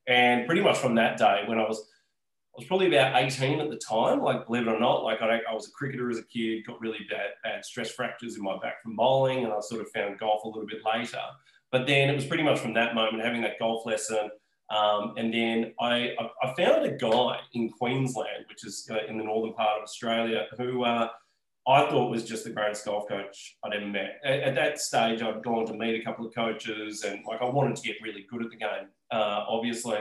And 0.07 0.45
pretty 0.45 0.61
much 0.61 0.77
from 0.77 0.95
that 0.95 1.17
day, 1.17 1.43
when 1.47 1.57
I 1.57 1.67
was, 1.67 1.79
I 1.79 2.59
was 2.59 2.67
probably 2.67 2.87
about 2.87 3.15
18 3.15 3.59
at 3.59 3.71
the 3.71 3.77
time, 3.77 4.21
like, 4.21 4.45
believe 4.45 4.67
it 4.67 4.71
or 4.71 4.79
not, 4.79 5.03
like, 5.03 5.23
I, 5.23 5.39
I 5.49 5.53
was 5.53 5.67
a 5.67 5.71
cricketer 5.71 6.09
as 6.11 6.19
a 6.19 6.25
kid, 6.25 6.67
got 6.67 6.79
really 6.79 6.99
bad, 7.09 7.31
bad 7.43 7.65
stress 7.65 7.89
fractures 7.89 8.37
in 8.37 8.43
my 8.43 8.59
back 8.61 8.83
from 8.83 8.95
bowling, 8.95 9.43
and 9.43 9.51
I 9.51 9.59
sort 9.61 9.81
of 9.81 9.89
found 9.89 10.19
golf 10.19 10.43
a 10.43 10.47
little 10.47 10.67
bit 10.67 10.81
later. 10.85 11.21
But 11.71 11.87
then 11.87 12.09
it 12.09 12.15
was 12.15 12.25
pretty 12.25 12.43
much 12.43 12.59
from 12.59 12.75
that 12.75 12.93
moment, 12.93 13.23
having 13.23 13.41
that 13.41 13.57
golf 13.57 13.87
lesson. 13.87 14.29
Um, 14.69 15.13
and 15.17 15.33
then 15.33 15.73
I, 15.79 16.15
I, 16.41 16.53
found 16.55 16.85
a 16.85 16.97
guy 16.97 17.39
in 17.53 17.69
Queensland, 17.69 18.45
which 18.49 18.65
is 18.65 18.89
uh, 18.89 19.05
in 19.07 19.17
the 19.17 19.23
northern 19.23 19.53
part 19.53 19.77
of 19.77 19.83
Australia, 19.83 20.47
who 20.57 20.83
uh, 20.83 21.09
I 21.67 21.89
thought 21.89 22.09
was 22.09 22.25
just 22.25 22.43
the 22.43 22.49
greatest 22.49 22.85
golf 22.85 23.07
coach 23.07 23.57
I'd 23.63 23.73
ever 23.73 23.85
met. 23.85 24.19
At, 24.25 24.39
at, 24.39 24.55
that 24.55 24.79
stage, 24.79 25.21
I'd 25.21 25.43
gone 25.43 25.65
to 25.67 25.73
meet 25.73 25.99
a 25.99 26.03
couple 26.03 26.25
of 26.25 26.33
coaches 26.33 27.03
and 27.03 27.19
like 27.27 27.41
I 27.41 27.45
wanted 27.45 27.75
to 27.75 27.83
get 27.83 27.97
really 28.01 28.25
good 28.29 28.43
at 28.43 28.49
the 28.49 28.57
game, 28.57 28.87
uh, 29.11 29.45
obviously. 29.47 29.99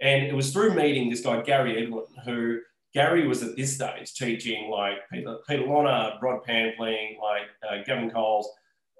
And 0.00 0.24
it 0.24 0.34
was 0.34 0.52
through 0.52 0.74
meeting 0.74 1.08
this 1.08 1.20
guy, 1.20 1.40
Gary 1.42 1.82
Edwin, 1.82 2.04
who 2.24 2.58
Gary 2.94 3.26
was 3.26 3.42
at 3.42 3.56
this 3.56 3.74
stage 3.74 4.14
teaching 4.14 4.70
like 4.70 4.98
Peter, 5.12 5.38
Peter 5.48 5.62
Lonard, 5.62 6.14
Rod 6.22 6.44
Pampling, 6.46 7.18
like 7.20 7.48
uh, 7.68 7.82
Gavin 7.86 8.10
Coles. 8.10 8.48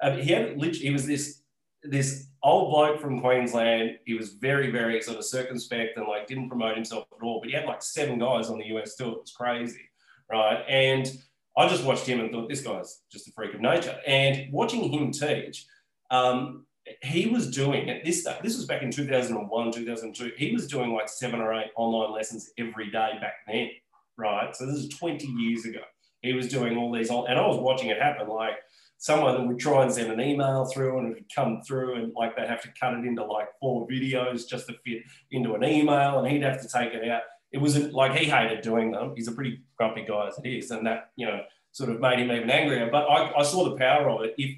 Uh, 0.03 0.13
he 0.13 0.33
had 0.33 0.63
he 0.63 0.91
was 0.91 1.07
this, 1.07 1.43
this 1.83 2.30
old 2.43 2.71
bloke 2.71 3.01
from 3.01 3.21
Queensland. 3.21 3.99
He 4.07 4.15
was 4.15 4.31
very, 4.33 4.71
very 4.71 5.01
sort 5.03 5.19
of 5.19 5.25
circumspect 5.25 5.97
and 5.97 6.07
like 6.07 6.27
didn't 6.27 6.49
promote 6.49 6.75
himself 6.75 7.07
at 7.13 7.25
all, 7.25 7.41
but 7.41 7.49
he 7.49 7.55
had 7.55 7.67
like 7.67 7.83
seven 7.83 8.19
guys 8.19 8.49
on 8.49 8.59
the 8.59 8.67
US 8.77 8.97
tour. 8.97 9.13
It 9.13 9.21
was 9.21 9.33
crazy. 9.33 9.91
Right. 10.31 10.63
And 10.69 11.11
I 11.57 11.69
just 11.69 11.85
watched 11.85 12.07
him 12.07 12.21
and 12.21 12.31
thought 12.31 12.49
this 12.49 12.63
guy's 12.63 13.03
just 13.11 13.29
a 13.29 13.33
freak 13.33 13.55
of 13.55 13.61
nature. 13.61 13.99
And 14.07 14.53
watching 14.53 14.91
him 14.91 15.11
teach, 15.11 15.67
um, 16.11 16.67
he 17.03 17.27
was 17.27 17.51
doing 17.51 17.91
at 17.91 18.05
this 18.05 18.27
this 18.43 18.57
was 18.57 18.67
back 18.67 18.83
in 18.83 18.91
2001, 18.91 19.73
2002. 19.73 20.33
He 20.37 20.53
was 20.53 20.67
doing 20.67 20.93
like 20.93 21.09
seven 21.09 21.41
or 21.41 21.53
eight 21.55 21.71
online 21.77 22.13
lessons 22.13 22.51
every 22.59 22.87
day 22.87 23.13
back 23.21 23.35
then, 23.47 23.71
right? 24.17 24.55
So 24.57 24.67
this 24.67 24.77
is 24.77 24.89
20 24.89 25.27
years 25.27 25.65
ago. 25.65 25.81
He 26.23 26.33
was 26.33 26.49
doing 26.49 26.77
all 26.77 26.93
these, 26.93 27.11
and 27.11 27.39
I 27.39 27.47
was 27.47 27.59
watching 27.59 27.89
it 27.89 28.01
happen. 28.01 28.29
Like 28.29 28.55
someone 29.01 29.49
would 29.49 29.59
try 29.59 29.83
and 29.83 29.93
send 29.93 30.13
an 30.13 30.21
email 30.21 30.67
through 30.67 30.99
and 30.99 31.09
it 31.09 31.15
would 31.15 31.35
come 31.35 31.61
through 31.67 31.97
and 31.97 32.13
like 32.15 32.37
they'd 32.37 32.47
have 32.47 32.63
to 32.63 32.69
cut 32.79 32.95
it 32.95 33.05
into 33.05 33.25
like 33.25 33.49
four 33.61 33.89
videos 33.89 34.47
just 34.49 34.69
to 34.69 34.75
fit 34.85 35.03
into 35.33 35.55
an 35.55 35.65
email 35.65 36.19
and 36.19 36.29
he'd 36.31 36.43
have 36.43 36.61
to 36.61 36.69
take 36.69 36.93
it 36.95 37.09
out 37.09 37.23
it 37.53 37.59
wasn't 37.59 37.93
like 37.93 38.13
he 38.13 38.27
hated 38.27 38.63
doing 38.63 38.93
them. 38.93 39.13
He's 39.17 39.29
a 39.29 39.33
pretty 39.33 39.61
grumpy 39.77 40.05
guy 40.07 40.29
as 40.29 40.39
it 40.43 40.49
is, 40.49 40.71
and 40.71 40.87
that 40.87 41.11
you 41.17 41.27
know 41.27 41.41
sort 41.73 41.91
of 41.91 42.01
made 42.01 42.19
him 42.19 42.31
even 42.31 42.51
angrier. 42.51 42.89
But 42.91 43.07
I, 43.07 43.33
I 43.37 43.43
saw 43.43 43.69
the 43.69 43.77
power 43.77 44.09
of 44.09 44.23
it. 44.23 44.35
If 44.39 44.57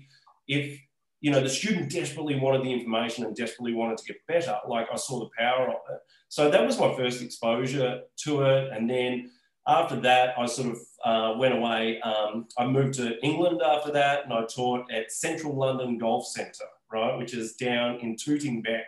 if 0.49 0.81
you 1.21 1.31
know 1.31 1.41
the 1.41 1.49
student 1.49 1.91
desperately 1.91 2.39
wanted 2.39 2.65
the 2.65 2.73
information 2.73 3.25
and 3.25 3.35
desperately 3.35 3.75
wanted 3.75 3.99
to 3.99 4.05
get 4.05 4.27
better, 4.27 4.59
like 4.69 4.89
I 4.93 4.97
saw 4.97 5.21
the 5.21 5.31
power 5.39 5.69
of 5.69 5.81
it. 5.91 6.01
So 6.29 6.51
that 6.51 6.67
was 6.67 6.79
my 6.79 6.95
first 6.95 7.23
exposure 7.23 8.03
to 8.25 8.43
it, 8.43 8.73
and 8.73 8.89
then 8.89 9.31
after 9.73 9.97
that, 10.01 10.35
I 10.39 10.47
sort 10.47 10.69
of 10.75 10.79
uh, 11.05 11.39
went 11.39 11.55
away. 11.55 12.01
Um, 12.03 12.47
I 12.59 12.67
moved 12.67 12.95
to 12.95 13.19
England 13.25 13.61
after 13.65 13.91
that, 13.93 14.25
and 14.25 14.33
I 14.33 14.45
taught 14.45 14.91
at 14.93 15.11
Central 15.11 15.57
London 15.57 15.99
Golf 15.99 16.27
Centre, 16.27 16.71
right, 16.93 17.17
which 17.19 17.35
is 17.35 17.55
down 17.55 17.97
in 18.01 18.17
Tooting 18.17 18.63
Bec, 18.63 18.87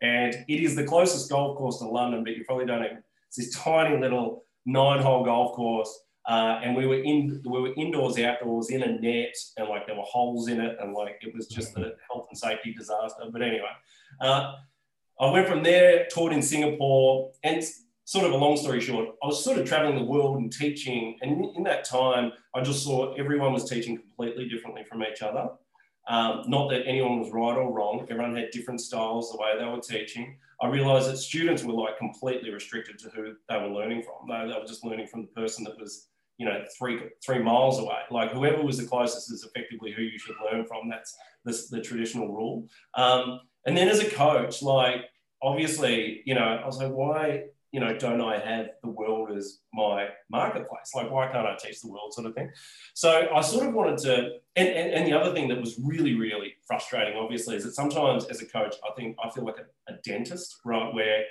And 0.00 0.34
it 0.48 0.60
is 0.62 0.74
the 0.74 0.84
closest 0.84 1.30
golf 1.30 1.56
course 1.58 1.78
to 1.78 1.84
London, 1.84 2.24
but 2.24 2.36
you 2.36 2.44
probably 2.44 2.66
don't 2.66 2.84
even 2.84 3.02
it's 3.28 3.36
this 3.36 3.54
tiny 3.54 3.96
little 3.96 4.44
nine-hole 4.66 5.24
golf 5.24 5.54
course, 5.54 5.92
uh, 6.28 6.60
and 6.62 6.76
we 6.76 6.86
were 6.86 7.00
in 7.00 7.40
we 7.44 7.60
were 7.60 7.72
indoors, 7.76 8.18
outdoors, 8.18 8.70
in 8.70 8.82
a 8.82 8.92
net, 9.00 9.34
and 9.56 9.68
like 9.68 9.86
there 9.86 9.96
were 9.96 10.02
holes 10.02 10.48
in 10.48 10.60
it, 10.60 10.76
and 10.80 10.94
like 10.94 11.16
it 11.22 11.32
was 11.34 11.46
just 11.46 11.76
a 11.76 11.92
health 12.08 12.26
and 12.30 12.38
safety 12.38 12.74
disaster. 12.76 13.22
But 13.32 13.42
anyway, 13.42 13.72
uh, 14.20 14.54
I 15.20 15.30
went 15.30 15.48
from 15.48 15.62
there, 15.62 16.06
taught 16.12 16.32
in 16.32 16.42
Singapore, 16.42 17.30
and 17.44 17.62
sort 18.10 18.26
of 18.26 18.32
a 18.32 18.36
long 18.36 18.56
story 18.56 18.80
short, 18.80 19.08
I 19.22 19.26
was 19.28 19.44
sort 19.44 19.56
of 19.56 19.68
traveling 19.68 19.94
the 19.94 20.02
world 20.02 20.36
and 20.36 20.52
teaching, 20.52 21.16
and 21.22 21.44
in 21.54 21.62
that 21.62 21.84
time, 21.84 22.32
I 22.56 22.60
just 22.60 22.82
saw 22.82 23.14
everyone 23.14 23.52
was 23.52 23.70
teaching 23.70 23.96
completely 23.96 24.48
differently 24.48 24.82
from 24.82 25.04
each 25.04 25.22
other. 25.22 25.48
Um, 26.08 26.42
not 26.48 26.70
that 26.70 26.88
anyone 26.88 27.20
was 27.20 27.30
right 27.30 27.56
or 27.56 27.72
wrong, 27.72 28.08
everyone 28.10 28.34
had 28.34 28.50
different 28.50 28.80
styles 28.80 29.30
the 29.30 29.38
way 29.38 29.52
they 29.56 29.64
were 29.64 29.78
teaching. 29.78 30.36
I 30.60 30.66
realized 30.66 31.08
that 31.08 31.18
students 31.18 31.62
were 31.62 31.72
like 31.72 31.98
completely 31.98 32.50
restricted 32.50 32.98
to 32.98 33.10
who 33.10 33.34
they 33.48 33.56
were 33.58 33.68
learning 33.68 34.02
from. 34.02 34.28
They, 34.28 34.52
they 34.52 34.58
were 34.58 34.66
just 34.66 34.84
learning 34.84 35.06
from 35.06 35.20
the 35.22 35.40
person 35.40 35.62
that 35.62 35.78
was, 35.78 36.08
you 36.36 36.46
know, 36.46 36.64
three 36.76 36.98
three 37.24 37.38
miles 37.38 37.78
away. 37.78 38.00
Like 38.10 38.32
whoever 38.32 38.60
was 38.60 38.76
the 38.76 38.88
closest 38.88 39.30
is 39.32 39.44
effectively 39.44 39.92
who 39.92 40.02
you 40.02 40.18
should 40.18 40.34
learn 40.50 40.66
from. 40.66 40.88
That's 40.88 41.16
the, 41.44 41.76
the 41.76 41.80
traditional 41.80 42.26
rule. 42.26 42.66
Um, 42.96 43.38
and 43.66 43.76
then 43.76 43.88
as 43.88 44.00
a 44.00 44.10
coach, 44.10 44.62
like 44.62 45.04
obviously, 45.40 46.22
you 46.26 46.34
know, 46.34 46.60
I 46.64 46.66
was 46.66 46.78
like, 46.78 46.90
why 46.90 47.44
you 47.72 47.80
know, 47.80 47.96
don't 47.96 48.20
I 48.20 48.38
have 48.38 48.70
the 48.82 48.90
world 48.90 49.30
as 49.36 49.60
my 49.72 50.08
marketplace? 50.30 50.90
Like, 50.94 51.10
why 51.10 51.28
can't 51.28 51.46
I 51.46 51.56
teach 51.56 51.80
the 51.80 51.88
world, 51.88 52.12
sort 52.12 52.26
of 52.26 52.34
thing? 52.34 52.50
So 52.94 53.28
I 53.34 53.40
sort 53.40 53.68
of 53.68 53.74
wanted 53.74 53.98
to, 53.98 54.30
and, 54.56 54.68
and, 54.68 54.92
and 54.92 55.06
the 55.06 55.18
other 55.18 55.32
thing 55.32 55.48
that 55.48 55.60
was 55.60 55.78
really, 55.82 56.14
really 56.14 56.54
frustrating, 56.66 57.16
obviously, 57.16 57.56
is 57.56 57.64
that 57.64 57.74
sometimes 57.74 58.24
as 58.26 58.42
a 58.42 58.46
coach, 58.46 58.74
I 58.84 58.92
think 58.96 59.16
I 59.24 59.30
feel 59.30 59.44
like 59.44 59.58
a, 59.58 59.92
a 59.92 59.96
dentist, 60.04 60.60
right, 60.64 60.92
where 60.92 61.24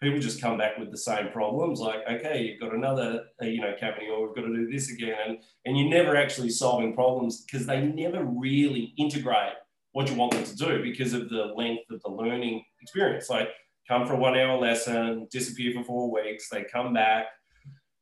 people 0.00 0.20
just 0.20 0.40
come 0.40 0.58
back 0.58 0.78
with 0.78 0.90
the 0.90 0.96
same 0.96 1.28
problems 1.32 1.80
like 1.80 2.00
okay 2.08 2.42
you've 2.42 2.60
got 2.60 2.74
another 2.74 3.24
uh, 3.42 3.46
you 3.46 3.60
know 3.60 3.74
cavity 3.78 4.06
or 4.08 4.26
we've 4.26 4.36
got 4.36 4.42
to 4.42 4.54
do 4.54 4.70
this 4.70 4.92
again 4.92 5.16
and, 5.26 5.38
and 5.64 5.76
you're 5.76 5.88
never 5.88 6.16
actually 6.16 6.50
solving 6.50 6.94
problems 6.94 7.44
because 7.44 7.66
they 7.66 7.80
never 7.82 8.24
really 8.24 8.94
integrate 8.96 9.54
what 9.92 10.08
you 10.08 10.14
want 10.14 10.32
them 10.32 10.44
to 10.44 10.54
do 10.54 10.82
because 10.82 11.14
of 11.14 11.28
the 11.28 11.46
length 11.56 11.90
of 11.90 12.00
the 12.02 12.10
learning 12.10 12.62
experience 12.80 13.28
like 13.28 13.48
come 13.88 14.06
for 14.06 14.12
a 14.12 14.18
one 14.18 14.38
hour 14.38 14.58
lesson, 14.58 15.26
disappear 15.30 15.72
for 15.72 15.82
four 15.82 16.10
weeks, 16.10 16.48
they 16.48 16.64
come 16.64 16.92
back, 16.92 17.26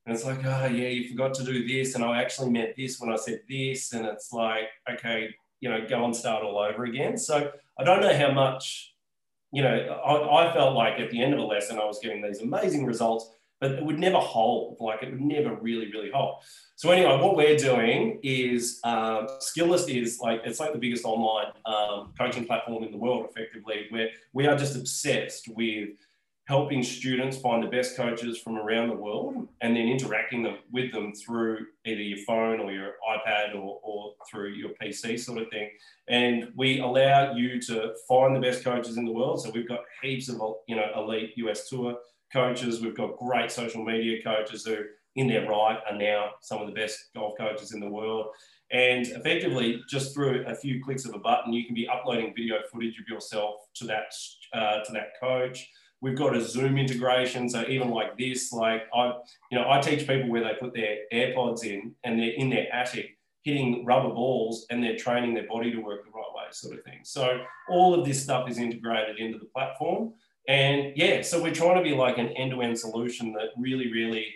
and 0.07 0.15
it's 0.15 0.25
like, 0.25 0.45
oh, 0.45 0.67
yeah, 0.67 0.89
you 0.89 1.09
forgot 1.09 1.35
to 1.35 1.45
do 1.45 1.67
this. 1.67 1.97
And 1.97 2.05
I 2.05 2.23
actually 2.23 2.51
meant 2.51 2.77
this 2.77 3.01
when 3.01 3.13
I 3.13 3.17
said 3.17 3.41
this. 3.49 3.93
And 3.93 4.07
it's 4.07 4.33
like, 4.33 4.69
okay, 4.89 5.29
you 5.61 5.69
know, 5.69 5.85
go 5.87 6.05
and 6.05 6.15
start 6.15 6.45
all 6.45 6.59
over 6.61 6.85
again. 6.85 7.19
So 7.19 7.51
I 7.77 7.83
don't 7.83 8.01
know 8.01 8.17
how 8.17 8.31
much, 8.31 8.95
you 9.53 9.63
know, 9.63 9.75
I, 9.75 10.49
I 10.49 10.53
felt 10.53 10.77
like 10.77 11.01
at 11.01 11.11
the 11.11 11.21
end 11.21 11.35
of 11.35 11.41
a 11.41 11.45
lesson, 11.45 11.81
I 11.81 11.85
was 11.85 11.99
getting 11.99 12.23
these 12.23 12.41
amazing 12.41 12.87
results. 12.87 13.33
But 13.61 13.73
it 13.73 13.85
would 13.85 13.99
never 13.99 14.19
hold. 14.19 14.77
Like 14.81 15.03
it 15.03 15.11
would 15.11 15.21
never 15.21 15.55
really, 15.55 15.91
really 15.91 16.11
hold. 16.11 16.43
So 16.77 16.91
anyway, 16.91 17.19
what 17.21 17.37
we're 17.37 17.57
doing 17.57 18.21
is 18.23 18.81
um, 18.85 19.29
Skillest 19.41 19.89
is 19.89 20.21
like 20.21 20.43
it's 20.45 20.61
like 20.61 20.73
the 20.73 20.79
biggest 20.79 21.05
online 21.05 21.53
um, 21.65 22.13
coaching 22.19 22.47
platform 22.47 22.85
in 22.85 22.91
the 22.91 22.99
world, 22.99 23.27
effectively. 23.31 23.87
Where 23.91 24.11
we 24.33 24.47
are 24.47 24.57
just 24.57 24.77
obsessed 24.77 25.49
with 25.49 25.91
helping 26.47 26.81
students 26.81 27.37
find 27.37 27.63
the 27.63 27.69
best 27.69 27.97
coaches 27.97 28.39
from 28.39 28.57
around 28.57 28.89
the 28.89 28.95
world 28.95 29.49
and 29.63 29.77
then 29.77 29.89
interacting 29.89 30.45
them, 30.45 30.57
with 30.71 30.93
them 30.93 31.13
through 31.13 31.67
either 31.85 32.01
your 32.01 32.19
phone 32.25 32.61
or 32.61 32.71
your 32.71 32.93
iPad 33.11 33.53
or, 33.57 33.81
or 33.83 34.15
through 34.31 34.51
your 34.51 34.71
PC 34.81 35.19
sort 35.19 35.43
of 35.43 35.49
thing. 35.51 35.69
And 36.09 36.53
we 36.55 36.79
allow 36.79 37.35
you 37.35 37.61
to 37.63 37.95
find 38.09 38.37
the 38.37 38.41
best 38.41 38.63
coaches 38.63 38.97
in 38.97 39.05
the 39.05 39.11
world. 39.11 39.43
So 39.43 39.51
we've 39.51 39.67
got 39.67 39.81
heaps 40.03 40.29
of 40.29 40.41
you 40.69 40.77
know 40.77 40.87
elite 40.97 41.33
US 41.37 41.69
tour 41.69 41.97
coaches. 42.37 42.81
We've 42.83 42.97
got 42.97 43.17
great 43.17 43.51
social 43.51 43.83
media 43.83 44.23
coaches 44.23 44.65
who 44.67 44.77
in 45.17 45.27
their 45.27 45.49
right 45.49 45.79
are 45.91 45.97
now 45.97 46.33
some 46.43 46.61
of 46.61 46.67
the 46.67 46.75
best 46.75 46.99
golf 47.15 47.35
coaches 47.39 47.73
in 47.73 47.81
the 47.81 47.89
world. 47.89 48.27
And 48.71 49.07
effectively, 49.07 49.81
just 49.89 50.13
through 50.13 50.45
a 50.47 50.55
few 50.55 50.83
clicks 50.85 51.05
of 51.07 51.15
a 51.15 51.19
button, 51.19 51.53
you 51.53 51.65
can 51.65 51.75
be 51.75 51.89
uploading 51.89 52.35
video 52.37 52.57
footage 52.71 52.99
of 53.01 53.09
yourself 53.09 53.55
to 53.77 53.85
that 53.87 54.13
uh, 54.53 54.85
to 54.85 54.93
that 54.93 55.13
coach. 55.21 55.69
We've 56.03 56.19
got 56.19 56.37
a 56.37 56.43
Zoom 56.43 56.77
integration, 56.77 57.49
so 57.49 57.65
even 57.69 57.91
like 57.91 58.19
this, 58.19 58.53
like 58.53 58.83
I, 58.95 59.15
you 59.51 59.59
know, 59.59 59.71
I 59.71 59.81
teach 59.81 60.07
people 60.07 60.29
where 60.29 60.45
they 60.45 60.55
put 60.61 60.75
their 60.75 60.99
AirPods 61.13 61.65
in 61.65 61.95
and 62.05 62.19
they're 62.19 62.35
in 62.37 62.51
their 62.51 62.67
attic 62.73 63.17
hitting 63.47 63.85
rubber 63.85 64.13
balls 64.13 64.67
and 64.71 64.83
they're 64.83 64.97
training 64.97 65.33
their 65.33 65.47
body 65.47 65.71
to 65.71 65.79
work 65.79 66.05
the 66.05 66.11
right 66.11 66.33
way, 66.35 66.43
sort 66.51 66.77
of 66.77 66.85
thing. 66.85 66.99
So 67.05 67.41
all 67.71 67.95
of 67.95 68.05
this 68.05 68.21
stuff 68.21 68.51
is 68.51 68.59
integrated 68.59 69.19
into 69.19 69.39
the 69.39 69.47
platform, 69.47 70.15
and 70.49 70.93
yeah, 70.97 71.23
so 71.23 71.43
we're 71.43 71.55
trying 71.55 71.77
to 71.77 71.83
be 71.83 71.95
like 71.95 72.19
an 72.19 72.29
end-to-end 72.29 72.79
solution 72.79 73.33
that 73.33 73.49
really, 73.57 73.91
really 73.91 74.27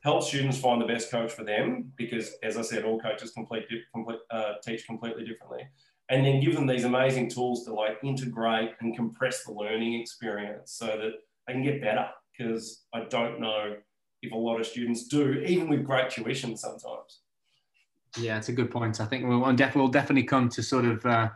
helps 0.00 0.28
students 0.28 0.58
find 0.58 0.80
the 0.80 0.86
best 0.86 1.10
coach 1.10 1.32
for 1.32 1.44
them 1.44 1.92
because, 1.96 2.34
as 2.42 2.56
I 2.56 2.62
said, 2.62 2.84
all 2.84 3.00
coaches 3.00 3.30
complete, 3.30 3.64
complete, 3.94 4.18
uh, 4.30 4.54
teach 4.62 4.86
completely 4.86 5.24
differently. 5.24 5.62
And 6.08 6.26
then 6.26 6.40
give 6.40 6.54
them 6.54 6.66
these 6.66 6.84
amazing 6.84 7.30
tools 7.30 7.64
to 7.64 7.72
like 7.72 7.98
integrate 8.02 8.72
and 8.80 8.94
compress 8.94 9.44
the 9.44 9.52
learning 9.52 9.94
experience 10.00 10.72
so 10.72 10.86
that 10.86 11.12
they 11.46 11.52
can 11.54 11.62
get 11.62 11.80
better. 11.80 12.08
Because 12.36 12.82
I 12.92 13.04
don't 13.04 13.40
know 13.40 13.76
if 14.22 14.32
a 14.32 14.36
lot 14.36 14.60
of 14.60 14.66
students 14.66 15.08
do, 15.08 15.34
even 15.46 15.68
with 15.68 15.84
great 15.84 16.10
tuition 16.10 16.56
sometimes. 16.56 17.20
Yeah, 18.18 18.36
it's 18.36 18.48
a 18.48 18.52
good 18.52 18.70
point. 18.70 19.00
I 19.00 19.06
think 19.06 19.26
we'll, 19.26 19.40
we'll 19.40 19.88
definitely 19.88 20.24
come 20.24 20.48
to 20.50 20.62
sort 20.62 20.84
of 20.84 21.06
uh, 21.06 21.30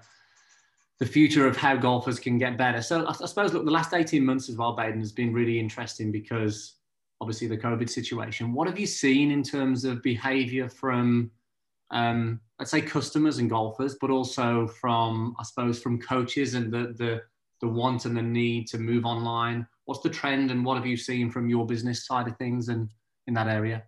the 0.98 1.06
future 1.06 1.46
of 1.46 1.56
how 1.56 1.76
golfers 1.76 2.18
can 2.18 2.38
get 2.38 2.56
better. 2.56 2.80
So 2.80 3.04
I, 3.04 3.10
I 3.10 3.26
suppose, 3.26 3.52
look, 3.52 3.64
the 3.64 3.70
last 3.70 3.92
18 3.92 4.24
months 4.24 4.48
as 4.48 4.56
well, 4.56 4.74
Baden, 4.74 5.00
has 5.00 5.12
been 5.12 5.32
really 5.32 5.58
interesting 5.58 6.10
because 6.10 6.76
obviously 7.20 7.46
the 7.46 7.58
COVID 7.58 7.88
situation. 7.88 8.52
What 8.52 8.66
have 8.66 8.78
you 8.78 8.86
seen 8.86 9.30
in 9.30 9.42
terms 9.42 9.84
of 9.84 10.02
behavior 10.02 10.68
from, 10.68 11.30
um, 11.90 12.40
let's 12.58 12.70
say, 12.70 12.80
customers 12.80 13.38
and 13.38 13.50
golfers, 13.50 13.96
but 14.00 14.10
also 14.10 14.66
from, 14.66 15.34
I 15.38 15.42
suppose, 15.42 15.80
from 15.80 16.00
coaches 16.00 16.54
and 16.54 16.72
the, 16.72 16.94
the, 16.96 17.22
the 17.60 17.68
want 17.68 18.04
and 18.04 18.16
the 18.16 18.22
need 18.22 18.66
to 18.68 18.78
move 18.78 19.04
online? 19.04 19.66
What's 19.84 20.00
the 20.00 20.10
trend 20.10 20.50
and 20.50 20.64
what 20.64 20.76
have 20.76 20.86
you 20.86 20.96
seen 20.96 21.30
from 21.30 21.48
your 21.48 21.66
business 21.66 22.06
side 22.06 22.26
of 22.26 22.36
things 22.38 22.68
and 22.68 22.90
in 23.26 23.34
that 23.34 23.48
area? 23.48 23.84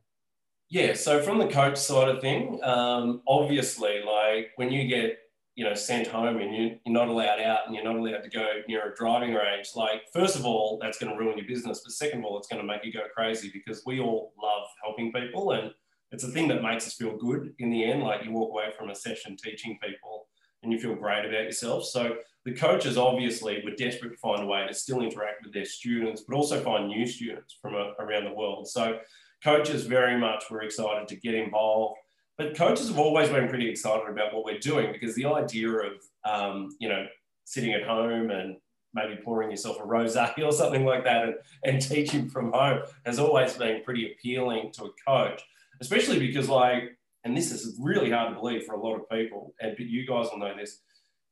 Yeah, 0.70 0.92
so 0.92 1.22
from 1.22 1.38
the 1.38 1.46
coach 1.46 1.78
side 1.78 2.08
of 2.08 2.20
thing, 2.20 2.60
um, 2.62 3.22
obviously, 3.26 4.02
like 4.04 4.50
when 4.56 4.70
you 4.70 4.86
get 4.86 5.18
you 5.58 5.64
know 5.64 5.74
sent 5.74 6.06
home 6.06 6.36
and 6.38 6.54
you, 6.54 6.78
you're 6.86 6.94
not 6.94 7.08
allowed 7.08 7.40
out 7.40 7.66
and 7.66 7.74
you're 7.74 7.84
not 7.84 7.96
allowed 7.96 8.22
to 8.22 8.30
go 8.30 8.46
near 8.68 8.92
a 8.92 8.94
driving 8.94 9.34
range 9.34 9.70
like 9.74 10.02
first 10.14 10.36
of 10.36 10.46
all 10.46 10.78
that's 10.80 10.98
going 10.98 11.12
to 11.12 11.18
ruin 11.18 11.36
your 11.36 11.48
business 11.48 11.80
but 11.84 11.92
second 11.92 12.20
of 12.20 12.24
all 12.24 12.38
it's 12.38 12.46
going 12.46 12.60
to 12.60 12.66
make 12.66 12.84
you 12.84 12.92
go 12.92 13.02
crazy 13.12 13.50
because 13.52 13.82
we 13.84 13.98
all 13.98 14.32
love 14.40 14.68
helping 14.84 15.12
people 15.12 15.50
and 15.50 15.72
it's 16.12 16.22
a 16.22 16.28
thing 16.28 16.46
that 16.46 16.62
makes 16.62 16.86
us 16.86 16.94
feel 16.94 17.16
good 17.16 17.52
in 17.58 17.70
the 17.70 17.84
end 17.84 18.04
like 18.04 18.24
you 18.24 18.30
walk 18.30 18.50
away 18.50 18.70
from 18.78 18.90
a 18.90 18.94
session 18.94 19.36
teaching 19.36 19.78
people 19.82 20.28
and 20.62 20.72
you 20.72 20.78
feel 20.78 20.94
great 20.94 21.24
about 21.24 21.44
yourself. 21.44 21.84
So 21.84 22.16
the 22.44 22.54
coaches 22.54 22.96
obviously 22.96 23.60
were 23.64 23.76
desperate 23.76 24.10
to 24.10 24.16
find 24.16 24.42
a 24.42 24.46
way 24.46 24.66
to 24.66 24.74
still 24.74 25.02
interact 25.02 25.44
with 25.44 25.52
their 25.52 25.64
students 25.64 26.22
but 26.26 26.36
also 26.36 26.62
find 26.62 26.88
new 26.88 27.06
students 27.06 27.58
from 27.60 27.74
around 27.74 28.24
the 28.24 28.32
world. 28.32 28.68
So 28.68 28.98
coaches 29.44 29.84
very 29.84 30.18
much 30.18 30.44
were 30.50 30.62
excited 30.62 31.08
to 31.08 31.16
get 31.16 31.34
involved 31.34 31.98
but 32.38 32.56
coaches 32.56 32.88
have 32.88 32.98
always 32.98 33.28
been 33.28 33.48
pretty 33.48 33.68
excited 33.68 34.08
about 34.08 34.32
what 34.32 34.44
we're 34.44 34.60
doing 34.60 34.92
because 34.92 35.14
the 35.16 35.26
idea 35.26 35.68
of, 35.68 35.92
um, 36.24 36.70
you 36.78 36.88
know, 36.88 37.04
sitting 37.44 37.72
at 37.72 37.82
home 37.82 38.30
and 38.30 38.56
maybe 38.94 39.20
pouring 39.22 39.50
yourself 39.50 39.78
a 39.80 39.82
rosé 39.82 40.38
or 40.44 40.52
something 40.52 40.84
like 40.84 41.04
that 41.04 41.24
and, 41.24 41.34
and 41.64 41.82
teaching 41.82 42.28
from 42.28 42.52
home 42.52 42.80
has 43.04 43.18
always 43.18 43.54
been 43.54 43.82
pretty 43.82 44.12
appealing 44.12 44.70
to 44.72 44.84
a 44.84 44.90
coach, 45.06 45.42
especially 45.80 46.20
because 46.20 46.48
like, 46.48 46.96
and 47.24 47.36
this 47.36 47.50
is 47.50 47.76
really 47.80 48.10
hard 48.10 48.32
to 48.32 48.40
believe 48.40 48.64
for 48.64 48.74
a 48.74 48.80
lot 48.80 48.94
of 48.94 49.08
people, 49.10 49.52
and 49.60 49.76
but 49.76 49.86
you 49.86 50.06
guys 50.06 50.28
will 50.30 50.38
know 50.38 50.56
this, 50.56 50.78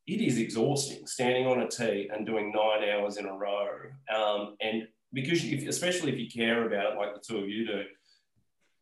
it 0.09 0.21
is 0.21 0.39
exhausting 0.39 1.07
standing 1.07 1.47
on 1.47 1.61
a 1.61 1.69
tee 1.69 2.11
and 2.13 2.27
doing 2.27 2.53
nine 2.53 2.89
hours 2.89 3.17
in 3.17 3.27
a 3.27 3.33
row. 3.33 3.69
Um, 4.15 4.57
and 4.61 4.89
because 5.13 5.45
if, 5.45 5.67
especially 5.69 6.13
if 6.13 6.19
you 6.19 6.29
care 6.29 6.67
about 6.67 6.93
it 6.93 6.99
like 6.99 7.15
the 7.15 7.21
two 7.21 7.39
of 7.39 7.49
you 7.49 7.67
do, 7.67 7.83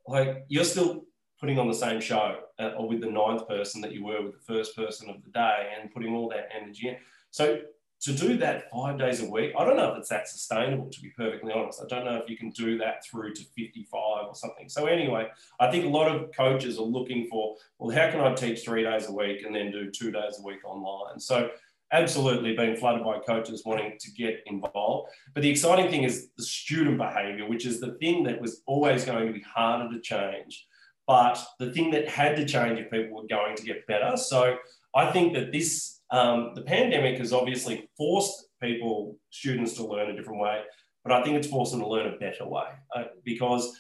like 0.07 0.45
you're 0.49 0.65
still 0.65 1.05
putting 1.41 1.59
on 1.59 1.69
the 1.69 1.75
same 1.75 2.01
show 2.01 2.37
uh, 2.59 2.71
or 2.77 2.89
with 2.89 3.01
the 3.01 3.11
ninth 3.11 3.47
person 3.49 3.81
that 3.81 3.93
you 3.93 4.05
were 4.05 4.23
with 4.23 4.33
the 4.33 4.55
first 4.55 4.77
person 4.77 5.11
of 5.11 5.23
the 5.23 5.31
day 5.31 5.71
and 5.79 5.93
putting 5.93 6.15
all 6.15 6.29
that 6.29 6.49
energy 6.55 6.89
in. 6.89 6.97
So 7.31 7.61
to 8.05 8.13
do 8.13 8.37
that 8.37 8.71
five 8.71 8.99
days 8.99 9.23
a 9.23 9.31
week, 9.31 9.53
I 9.59 9.65
don't 9.65 9.77
know 9.77 9.93
if 9.93 9.99
it's 9.99 10.11
that 10.11 10.29
sustainable, 10.29 10.91
to 10.91 11.01
be 11.01 11.09
perfectly 11.17 11.53
honest. 11.55 11.83
I 11.83 11.87
don't 11.89 12.05
know 12.05 12.17
if 12.17 12.29
you 12.29 12.37
can 12.37 12.51
do 12.51 12.77
that 12.79 13.03
through 13.05 13.33
to 13.33 13.43
55 13.57 14.27
or 14.27 14.35
something. 14.35 14.69
So, 14.69 14.85
anyway, 14.85 15.29
I 15.59 15.71
think 15.71 15.87
a 15.87 15.89
lot 15.89 16.15
of 16.15 16.31
coaches 16.37 16.79
are 16.79 16.83
looking 16.83 17.27
for, 17.31 17.57
well, 17.79 17.97
how 17.97 18.11
can 18.11 18.21
I 18.21 18.35
teach 18.35 18.63
three 18.63 18.83
days 18.83 19.09
a 19.09 19.13
week 19.13 19.43
and 19.47 19.57
then 19.57 19.71
do 19.71 19.91
two 19.91 20.11
days 20.11 20.39
a 20.39 20.43
week 20.43 20.59
online? 20.67 21.19
So, 21.19 21.49
absolutely 21.93 22.55
being 22.55 22.77
flooded 22.77 23.05
by 23.05 23.21
coaches 23.21 23.63
wanting 23.65 23.97
to 24.01 24.11
get 24.13 24.41
involved. 24.47 25.11
But 25.33 25.43
the 25.43 25.51
exciting 25.51 25.91
thing 25.91 26.03
is 26.03 26.29
the 26.37 26.43
student 26.43 26.99
behavior, 26.99 27.49
which 27.49 27.65
is 27.65 27.81
the 27.81 27.93
thing 27.95 28.25
that 28.25 28.39
was 28.39 28.63
always 28.67 29.07
going 29.07 29.29
to 29.29 29.33
be 29.33 29.41
harder 29.43 29.95
to 29.95 30.01
change 30.01 30.67
but 31.07 31.45
the 31.59 31.73
thing 31.73 31.91
that 31.91 32.09
had 32.09 32.37
to 32.37 32.47
change 32.47 32.79
if 32.79 32.91
people 32.91 33.17
were 33.17 33.29
going 33.29 33.57
to 33.57 33.63
get 33.63 33.87
better. 33.87 34.17
So 34.17 34.57
I 34.95 35.11
think 35.11 35.35
that 35.35 35.53
this, 35.53 36.01
um, 36.11 36.53
the 36.55 36.63
pandemic 36.63 37.19
has 37.19 37.33
obviously 37.33 37.89
forced 37.97 38.47
people, 38.63 39.19
students 39.31 39.75
to 39.75 39.87
learn 39.87 40.11
a 40.11 40.17
different 40.17 40.41
way, 40.41 40.63
but 41.03 41.13
I 41.13 41.23
think 41.23 41.37
it's 41.37 41.49
forced 41.49 41.73
them 41.73 41.81
to 41.81 41.89
learn 41.89 42.07
a 42.07 42.17
better 42.17 42.47
way. 42.47 42.69
Uh, 42.95 43.05
because 43.25 43.77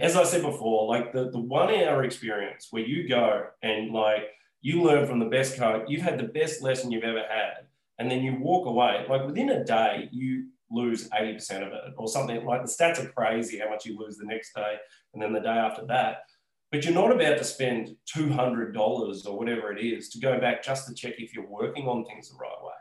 as 0.00 0.16
I 0.16 0.24
said 0.24 0.42
before, 0.42 0.88
like 0.88 1.12
the, 1.12 1.30
the 1.30 1.38
one 1.38 1.74
hour 1.74 2.04
experience 2.04 2.68
where 2.70 2.84
you 2.84 3.08
go 3.08 3.46
and 3.62 3.92
like 3.92 4.24
you 4.60 4.82
learn 4.82 5.06
from 5.06 5.18
the 5.18 5.26
best 5.26 5.56
coach, 5.56 5.86
you've 5.88 6.02
had 6.02 6.18
the 6.18 6.24
best 6.28 6.62
lesson 6.62 6.90
you've 6.90 7.04
ever 7.04 7.22
had, 7.28 7.66
and 7.98 8.10
then 8.10 8.22
you 8.22 8.36
walk 8.40 8.66
away, 8.66 9.06
like 9.08 9.26
within 9.26 9.50
a 9.50 9.64
day, 9.64 10.08
you 10.12 10.48
lose 10.70 11.08
80% 11.10 11.66
of 11.66 11.72
it 11.72 11.94
or 11.96 12.08
something. 12.08 12.44
Like 12.44 12.62
the 12.62 12.70
stats 12.70 13.02
are 13.02 13.08
crazy 13.08 13.58
how 13.58 13.70
much 13.70 13.86
you 13.86 13.98
lose 13.98 14.16
the 14.16 14.26
next 14.26 14.52
day 14.54 14.76
and 15.16 15.22
then 15.22 15.32
the 15.32 15.40
day 15.40 15.48
after 15.48 15.84
that. 15.86 16.24
But 16.70 16.84
you're 16.84 16.92
not 16.92 17.10
about 17.10 17.38
to 17.38 17.44
spend 17.44 17.96
$200 18.14 19.26
or 19.26 19.38
whatever 19.38 19.72
it 19.72 19.82
is 19.82 20.10
to 20.10 20.18
go 20.18 20.38
back 20.38 20.62
just 20.62 20.86
to 20.86 20.94
check 20.94 21.14
if 21.18 21.34
you're 21.34 21.48
working 21.48 21.88
on 21.88 22.04
things 22.04 22.28
the 22.28 22.36
right 22.36 22.62
way, 22.62 22.74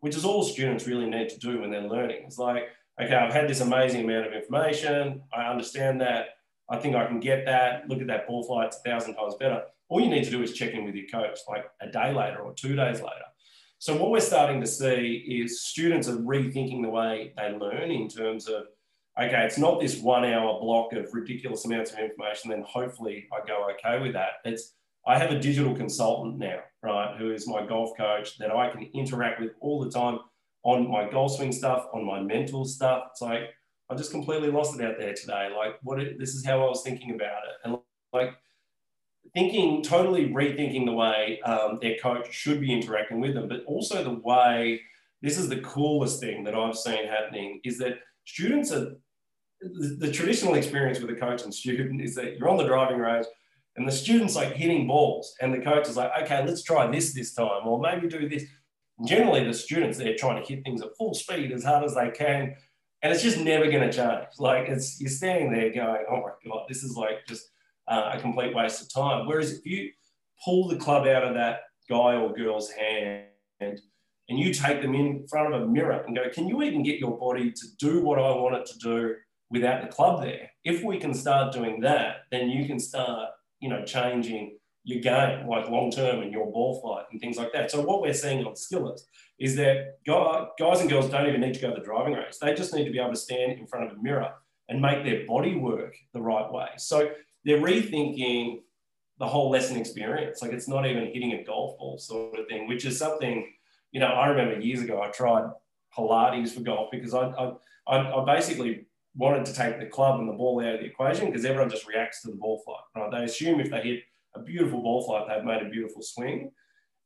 which 0.00 0.16
is 0.16 0.24
all 0.24 0.44
students 0.44 0.86
really 0.86 1.08
need 1.08 1.30
to 1.30 1.38
do 1.38 1.60
when 1.60 1.70
they're 1.70 1.82
learning. 1.82 2.22
It's 2.24 2.38
like, 2.38 2.68
okay, 3.02 3.14
I've 3.14 3.32
had 3.32 3.48
this 3.48 3.60
amazing 3.60 4.04
amount 4.04 4.26
of 4.26 4.32
information. 4.34 5.22
I 5.34 5.44
understand 5.50 6.00
that. 6.00 6.26
I 6.70 6.76
think 6.76 6.94
I 6.94 7.06
can 7.06 7.18
get 7.18 7.44
that. 7.46 7.88
Look 7.88 8.00
at 8.00 8.06
that 8.06 8.28
ball 8.28 8.44
flight, 8.44 8.68
it's 8.68 8.76
a 8.76 8.88
thousand 8.88 9.16
times 9.16 9.34
better. 9.40 9.64
All 9.88 10.00
you 10.00 10.08
need 10.08 10.24
to 10.24 10.30
do 10.30 10.42
is 10.42 10.52
check 10.52 10.74
in 10.74 10.84
with 10.84 10.94
your 10.94 11.08
coach 11.08 11.40
like 11.48 11.64
a 11.80 11.90
day 11.90 12.14
later 12.14 12.38
or 12.38 12.54
two 12.54 12.76
days 12.76 13.00
later 13.00 13.24
so 13.80 13.96
what 13.96 14.10
we're 14.10 14.20
starting 14.20 14.60
to 14.60 14.66
see 14.66 15.24
is 15.26 15.62
students 15.62 16.06
are 16.06 16.18
rethinking 16.18 16.82
the 16.82 16.90
way 16.90 17.32
they 17.34 17.50
learn 17.50 17.90
in 17.90 18.08
terms 18.08 18.46
of, 18.46 18.64
okay, 19.18 19.44
it's 19.44 19.58
not 19.58 19.80
this 19.80 20.00
one 20.00 20.24
hour 20.24 20.60
block 20.60 20.92
of 20.92 21.12
ridiculous 21.12 21.64
amounts 21.64 21.92
of 21.92 21.98
information, 21.98 22.50
then 22.50 22.64
hopefully 22.66 23.26
I 23.32 23.46
go 23.46 23.68
okay 23.72 24.00
with 24.00 24.12
that. 24.12 24.34
It's, 24.44 24.74
I 25.06 25.18
have 25.18 25.30
a 25.30 25.38
digital 25.38 25.74
consultant 25.74 26.38
now, 26.38 26.60
right, 26.82 27.16
who 27.18 27.32
is 27.32 27.48
my 27.48 27.66
golf 27.66 27.96
coach 27.96 28.38
that 28.38 28.50
I 28.50 28.70
can 28.70 28.88
interact 28.94 29.40
with 29.40 29.52
all 29.60 29.82
the 29.82 29.90
time 29.90 30.20
on 30.62 30.90
my 30.90 31.08
golf 31.10 31.36
swing 31.36 31.52
stuff, 31.52 31.86
on 31.92 32.04
my 32.04 32.20
mental 32.20 32.64
stuff. 32.64 33.04
It's 33.10 33.22
like, 33.22 33.50
I 33.88 33.94
just 33.94 34.12
completely 34.12 34.50
lost 34.50 34.78
it 34.78 34.84
out 34.84 34.98
there 34.98 35.14
today. 35.14 35.48
Like, 35.56 35.78
what, 35.82 36.00
it, 36.00 36.18
this 36.18 36.34
is 36.34 36.44
how 36.44 36.64
I 36.64 36.68
was 36.68 36.82
thinking 36.82 37.14
about 37.14 37.42
it. 37.48 37.54
And 37.64 37.78
like, 38.12 38.34
thinking, 39.34 39.82
totally 39.82 40.28
rethinking 40.28 40.84
the 40.84 40.92
way 40.92 41.40
um, 41.42 41.78
their 41.80 41.96
coach 41.98 42.32
should 42.32 42.60
be 42.60 42.72
interacting 42.72 43.20
with 43.20 43.34
them, 43.34 43.48
but 43.48 43.64
also 43.66 44.04
the 44.04 44.20
way 44.22 44.80
this 45.22 45.38
is 45.38 45.48
the 45.48 45.60
coolest 45.60 46.20
thing 46.20 46.44
that 46.44 46.54
I've 46.54 46.76
seen 46.76 47.06
happening 47.06 47.60
is 47.64 47.78
that 47.78 47.98
students 48.32 48.72
are 48.72 48.96
the, 49.60 49.96
the 49.98 50.12
traditional 50.12 50.54
experience 50.54 51.00
with 51.00 51.10
a 51.10 51.20
coach 51.20 51.42
and 51.42 51.52
student 51.52 52.00
is 52.00 52.14
that 52.14 52.36
you're 52.36 52.48
on 52.48 52.56
the 52.56 52.64
driving 52.64 52.98
range 52.98 53.26
and 53.76 53.86
the 53.86 53.92
student's 53.92 54.36
like 54.36 54.54
hitting 54.54 54.86
balls 54.86 55.34
and 55.40 55.52
the 55.52 55.60
coach 55.60 55.88
is 55.88 55.96
like, 55.96 56.10
okay, 56.22 56.44
let's 56.46 56.62
try 56.62 56.86
this 56.86 57.12
this 57.12 57.34
time, 57.34 57.66
or 57.66 57.80
maybe 57.80 58.08
do 58.08 58.28
this. 58.28 58.44
generally, 59.06 59.44
the 59.44 59.54
students 59.54 59.98
they're 59.98 60.16
trying 60.16 60.42
to 60.42 60.48
hit 60.48 60.64
things 60.64 60.82
at 60.82 60.96
full 60.96 61.14
speed 61.14 61.52
as 61.52 61.64
hard 61.64 61.84
as 61.84 61.94
they 61.94 62.10
can. 62.10 62.54
and 63.02 63.12
it's 63.12 63.22
just 63.22 63.38
never 63.38 63.70
going 63.70 63.88
to 63.88 63.92
change. 63.92 64.26
Like 64.38 64.68
it's 64.68 65.00
you're 65.00 65.10
standing 65.10 65.52
there 65.52 65.70
going, 65.72 66.04
oh 66.10 66.20
my 66.26 66.32
god, 66.46 66.66
this 66.68 66.82
is 66.82 66.96
like 66.96 67.26
just 67.26 67.44
uh, 67.88 68.12
a 68.14 68.20
complete 68.20 68.54
waste 68.54 68.82
of 68.82 68.92
time. 68.92 69.26
Whereas 69.26 69.52
if 69.52 69.66
you 69.66 69.90
pull 70.44 70.68
the 70.68 70.76
club 70.76 71.06
out 71.06 71.24
of 71.24 71.34
that 71.34 71.60
guy 71.88 72.14
or 72.14 72.32
girl's 72.32 72.70
hand 72.70 73.80
and 74.30 74.38
you 74.38 74.54
take 74.54 74.80
them 74.80 74.94
in 74.94 75.26
front 75.28 75.52
of 75.52 75.62
a 75.62 75.66
mirror 75.66 76.02
and 76.06 76.16
go, 76.16 76.22
can 76.32 76.48
you 76.48 76.62
even 76.62 76.84
get 76.84 77.00
your 77.00 77.18
body 77.18 77.50
to 77.50 77.66
do 77.78 78.00
what 78.00 78.18
I 78.18 78.30
want 78.30 78.54
it 78.54 78.66
to 78.66 78.78
do 78.78 79.16
without 79.50 79.82
the 79.82 79.88
club 79.88 80.22
there? 80.22 80.50
If 80.64 80.84
we 80.84 80.98
can 80.98 81.12
start 81.12 81.52
doing 81.52 81.80
that, 81.80 82.18
then 82.30 82.48
you 82.48 82.64
can 82.64 82.78
start, 82.78 83.30
you 83.58 83.68
know, 83.68 83.84
changing 83.84 84.56
your 84.84 85.00
game, 85.00 85.48
like 85.48 85.68
long 85.68 85.90
term 85.90 86.22
and 86.22 86.32
your 86.32 86.46
ball 86.50 86.80
flight 86.80 87.06
and 87.10 87.20
things 87.20 87.36
like 87.36 87.52
that. 87.52 87.70
So 87.70 87.82
what 87.82 88.00
we're 88.00 88.14
seeing 88.14 88.44
on 88.46 88.54
Skillest 88.54 89.02
is 89.38 89.56
that 89.56 89.98
guys 90.06 90.80
and 90.80 90.88
girls 90.88 91.10
don't 91.10 91.28
even 91.28 91.40
need 91.40 91.54
to 91.54 91.60
go 91.60 91.74
to 91.74 91.80
the 91.80 91.84
driving 91.84 92.14
range. 92.14 92.38
They 92.40 92.54
just 92.54 92.72
need 92.72 92.84
to 92.84 92.92
be 92.92 93.00
able 93.00 93.10
to 93.10 93.16
stand 93.16 93.58
in 93.58 93.66
front 93.66 93.90
of 93.90 93.98
a 93.98 94.00
mirror 94.00 94.32
and 94.68 94.80
make 94.80 95.04
their 95.04 95.26
body 95.26 95.56
work 95.56 95.96
the 96.14 96.22
right 96.22 96.50
way. 96.50 96.68
So 96.78 97.10
they're 97.44 97.60
rethinking 97.60 98.60
the 99.18 99.26
whole 99.26 99.50
lesson 99.50 99.76
experience. 99.76 100.40
Like 100.40 100.52
it's 100.52 100.68
not 100.68 100.86
even 100.86 101.06
hitting 101.06 101.32
a 101.32 101.42
golf 101.42 101.76
ball 101.78 101.98
sort 101.98 102.38
of 102.38 102.46
thing, 102.46 102.68
which 102.68 102.84
is 102.84 102.96
something, 102.96 103.52
you 103.92 104.00
know, 104.00 104.06
I 104.06 104.28
remember 104.28 104.60
years 104.60 104.82
ago 104.82 105.00
I 105.02 105.08
tried 105.08 105.50
Pilates 105.96 106.50
for 106.50 106.60
golf 106.60 106.90
because 106.90 107.14
I, 107.14 107.32
I, 107.88 108.20
I 108.20 108.24
basically 108.24 108.86
wanted 109.16 109.44
to 109.46 109.52
take 109.52 109.80
the 109.80 109.86
club 109.86 110.20
and 110.20 110.28
the 110.28 110.32
ball 110.32 110.60
out 110.64 110.74
of 110.74 110.80
the 110.80 110.86
equation 110.86 111.26
because 111.26 111.44
everyone 111.44 111.70
just 111.70 111.86
reacts 111.86 112.22
to 112.22 112.30
the 112.30 112.36
ball 112.36 112.62
flight. 112.64 112.80
Right? 112.96 113.10
They 113.18 113.24
assume 113.24 113.60
if 113.60 113.70
they 113.70 113.80
hit 113.80 114.02
a 114.34 114.40
beautiful 114.40 114.82
ball 114.82 115.04
flight, 115.04 115.26
they've 115.28 115.44
made 115.44 115.62
a 115.62 115.70
beautiful 115.70 116.02
swing. 116.02 116.52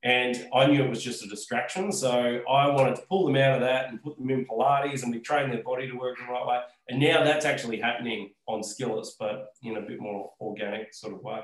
And 0.03 0.47
I 0.55 0.67
knew 0.67 0.85
it 0.85 0.91
was 0.91 1.03
just 1.03 1.25
a 1.25 1.29
distraction. 1.29 1.91
So 1.91 2.43
I 2.47 2.69
wanted 2.69 2.97
to 2.97 3.03
pull 3.09 3.25
them 3.25 3.37
out 3.37 3.55
of 3.55 3.61
that 3.63 3.89
and 3.89 4.03
put 4.03 4.19
them 4.19 4.29
in 4.29 4.45
Pilates 4.45 5.03
and 5.03 5.11
we 5.11 5.21
train 5.21 5.51
their 5.51 5.63
body 5.63 5.89
to 5.89 5.97
work 5.97 6.19
the 6.19 6.31
right 6.31 6.47
way. 6.47 6.61
And 6.91 7.01
now 7.01 7.25
that's 7.25 7.47
actually 7.47 7.81
happening 7.81 8.33
on 8.47 8.61
Skillest, 8.61 9.13
but 9.19 9.55
in 9.63 9.79
a 9.79 9.81
bit 9.81 10.01
more 10.01 10.31
organic 10.43 10.93
sort 10.93 11.15
of 11.15 11.23
way. 11.23 11.41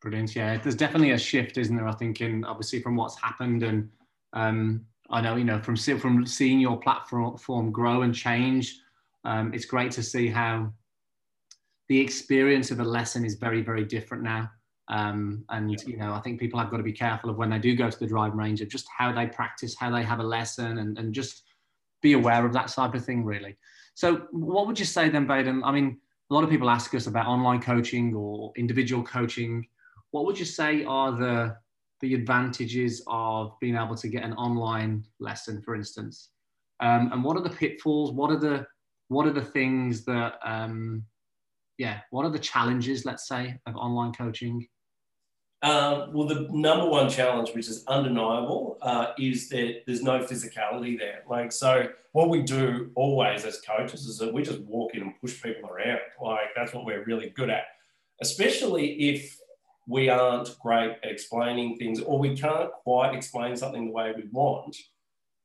Brilliant. 0.00 0.34
Yeah, 0.34 0.58
there's 0.58 0.74
definitely 0.74 1.12
a 1.12 1.18
shift, 1.18 1.56
isn't 1.56 1.76
there? 1.76 1.86
I 1.86 1.92
think, 1.92 2.20
in 2.20 2.44
obviously 2.44 2.82
from 2.82 2.96
what's 2.96 3.16
happened, 3.20 3.62
and 3.62 3.88
um, 4.32 4.86
I 5.10 5.20
know 5.20 5.36
you 5.36 5.44
know 5.44 5.60
from 5.60 5.76
from 5.76 6.26
seeing 6.26 6.60
your 6.60 6.78
platform 6.78 7.70
grow 7.70 8.02
and 8.02 8.14
change, 8.14 8.78
um, 9.24 9.52
it's 9.54 9.64
great 9.64 9.92
to 9.92 10.02
see 10.02 10.28
how 10.28 10.72
the 11.88 12.00
experience 12.00 12.70
of 12.70 12.80
a 12.80 12.84
lesson 12.84 13.24
is 13.24 13.34
very 13.34 13.62
very 13.62 13.84
different 13.84 14.22
now. 14.22 14.50
Um, 14.88 15.44
and 15.48 15.70
you 15.86 15.96
know, 15.96 16.12
I 16.12 16.20
think 16.20 16.40
people 16.40 16.58
have 16.60 16.70
got 16.70 16.76
to 16.78 16.82
be 16.82 16.92
careful 16.92 17.30
of 17.30 17.36
when 17.36 17.50
they 17.50 17.58
do 17.58 17.74
go 17.74 17.88
to 17.88 17.98
the 17.98 18.06
driving 18.06 18.36
range 18.36 18.60
of 18.60 18.68
just 18.68 18.86
how 18.96 19.12
they 19.12 19.26
practice, 19.26 19.74
how 19.78 19.90
they 19.90 20.02
have 20.02 20.20
a 20.20 20.24
lesson, 20.24 20.78
and, 20.78 20.98
and 20.98 21.14
just 21.14 21.44
be 22.02 22.12
aware 22.12 22.44
of 22.44 22.52
that 22.52 22.68
type 22.68 22.94
of 22.94 23.04
thing, 23.04 23.24
really. 23.24 23.56
So, 23.94 24.26
what 24.32 24.66
would 24.66 24.78
you 24.78 24.84
say 24.84 25.08
then, 25.08 25.26
Baden? 25.26 25.62
I 25.64 25.72
mean, 25.72 25.98
a 26.30 26.34
lot 26.34 26.44
of 26.44 26.50
people 26.50 26.68
ask 26.68 26.94
us 26.94 27.06
about 27.06 27.26
online 27.26 27.62
coaching 27.62 28.14
or 28.14 28.52
individual 28.56 29.02
coaching. 29.02 29.66
What 30.10 30.26
would 30.26 30.38
you 30.38 30.44
say 30.44 30.84
are 30.84 31.12
the 31.12 31.56
the 32.02 32.14
advantages 32.14 33.02
of 33.06 33.58
being 33.60 33.76
able 33.76 33.96
to 33.96 34.08
get 34.08 34.24
an 34.24 34.34
online 34.34 35.04
lesson, 35.20 35.62
for 35.62 35.74
instance? 35.74 36.30
Um, 36.80 37.10
and 37.12 37.24
what 37.24 37.36
are 37.36 37.42
the 37.42 37.50
pitfalls? 37.50 38.12
What 38.12 38.30
are 38.30 38.38
the 38.38 38.66
what 39.08 39.26
are 39.26 39.32
the 39.32 39.44
things 39.44 40.04
that 40.04 40.38
um, 40.44 41.04
yeah? 41.78 42.00
What 42.10 42.24
are 42.24 42.30
the 42.30 42.38
challenges, 42.38 43.04
let's 43.04 43.26
say, 43.28 43.58
of 43.66 43.76
online 43.76 44.12
coaching? 44.12 44.66
Um, 45.62 46.12
well, 46.12 46.26
the 46.26 46.48
number 46.50 46.88
one 46.88 47.08
challenge, 47.08 47.50
which 47.54 47.68
is 47.68 47.84
undeniable, 47.86 48.78
uh, 48.82 49.12
is 49.16 49.48
that 49.50 49.82
there's 49.86 50.02
no 50.02 50.18
physicality 50.24 50.98
there. 50.98 51.22
Like, 51.30 51.52
so 51.52 51.88
what 52.10 52.28
we 52.28 52.42
do 52.42 52.90
always 52.96 53.44
as 53.44 53.60
coaches 53.60 54.06
is 54.06 54.18
that 54.18 54.34
we 54.34 54.42
just 54.42 54.60
walk 54.62 54.94
in 54.94 55.02
and 55.02 55.20
push 55.20 55.40
people 55.40 55.70
around. 55.70 56.00
Like, 56.20 56.48
that's 56.56 56.74
what 56.74 56.84
we're 56.84 57.04
really 57.04 57.30
good 57.30 57.48
at, 57.48 57.62
especially 58.20 59.10
if 59.10 59.38
we 59.86 60.08
aren't 60.08 60.58
great 60.60 60.96
at 61.02 61.10
explaining 61.10 61.76
things 61.76 62.00
or 62.00 62.18
we 62.18 62.36
can't 62.36 62.70
quite 62.84 63.14
explain 63.14 63.56
something 63.56 63.86
the 63.86 63.92
way 63.92 64.12
we 64.16 64.24
want. 64.30 64.76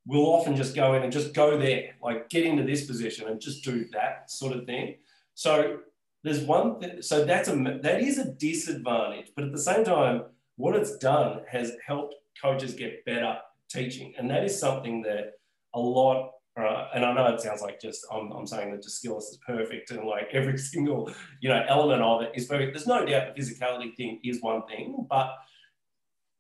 We'll 0.06 0.27
often 0.27 0.56
just 0.56 0.75
go 0.75 0.94
in 0.94 1.03
and 1.03 1.12
just 1.12 1.34
go 1.34 1.58
there, 1.58 1.96
like 2.01 2.29
get 2.29 2.46
into 2.46 2.63
this 2.63 2.86
position 2.86 3.27
and 3.27 3.41
just 3.41 3.63
do 3.63 3.86
that 3.91 4.32
sort 4.32 4.56
of 4.56 4.65
thing. 4.65 4.98
So 5.34 5.79
there's 6.24 6.41
one 6.41 6.79
thing, 6.79 7.01
so 7.01 7.25
that's 7.25 7.50
a 7.50 7.56
that 7.84 8.01
is 8.01 8.17
a 8.17 8.32
disadvantage, 8.32 9.32
but 9.36 9.46
at 9.46 9.51
the 9.51 9.60
same 9.60 9.84
time, 9.84 10.24
what 10.56 10.75
it's 10.75 10.98
done 10.98 11.41
has 11.50 11.74
helped 11.86 12.15
coaches 12.42 12.74
get 12.74 13.05
better 13.05 13.38
teaching, 13.70 14.14
and 14.18 14.29
that 14.29 14.44
is 14.44 14.59
something 14.59 15.01
that 15.03 15.33
a 15.74 15.79
lot. 15.79 16.31
Uh, 16.57 16.87
and 16.96 17.05
I 17.05 17.13
know 17.13 17.27
it 17.27 17.39
sounds 17.39 17.61
like 17.61 17.79
just 17.79 18.05
I'm, 18.11 18.31
I'm 18.31 18.48
saying 18.48 18.72
that 18.72 18.81
just 18.81 19.03
Skillest 19.03 19.29
is 19.29 19.39
perfect 19.46 19.91
and 19.91 20.05
like 20.05 20.29
every 20.33 20.57
single 20.57 21.11
you 21.39 21.50
know 21.50 21.63
element 21.67 22.01
of 22.01 22.24
it 22.24 22.31
is 22.35 22.48
very. 22.48 22.72
There's 22.72 22.87
no 22.87 23.05
doubt 23.05 23.35
the 23.35 23.41
physicality 23.41 23.96
thing 23.96 24.20
is 24.24 24.41
one 24.41 24.65
thing, 24.65 25.05
but 25.09 25.35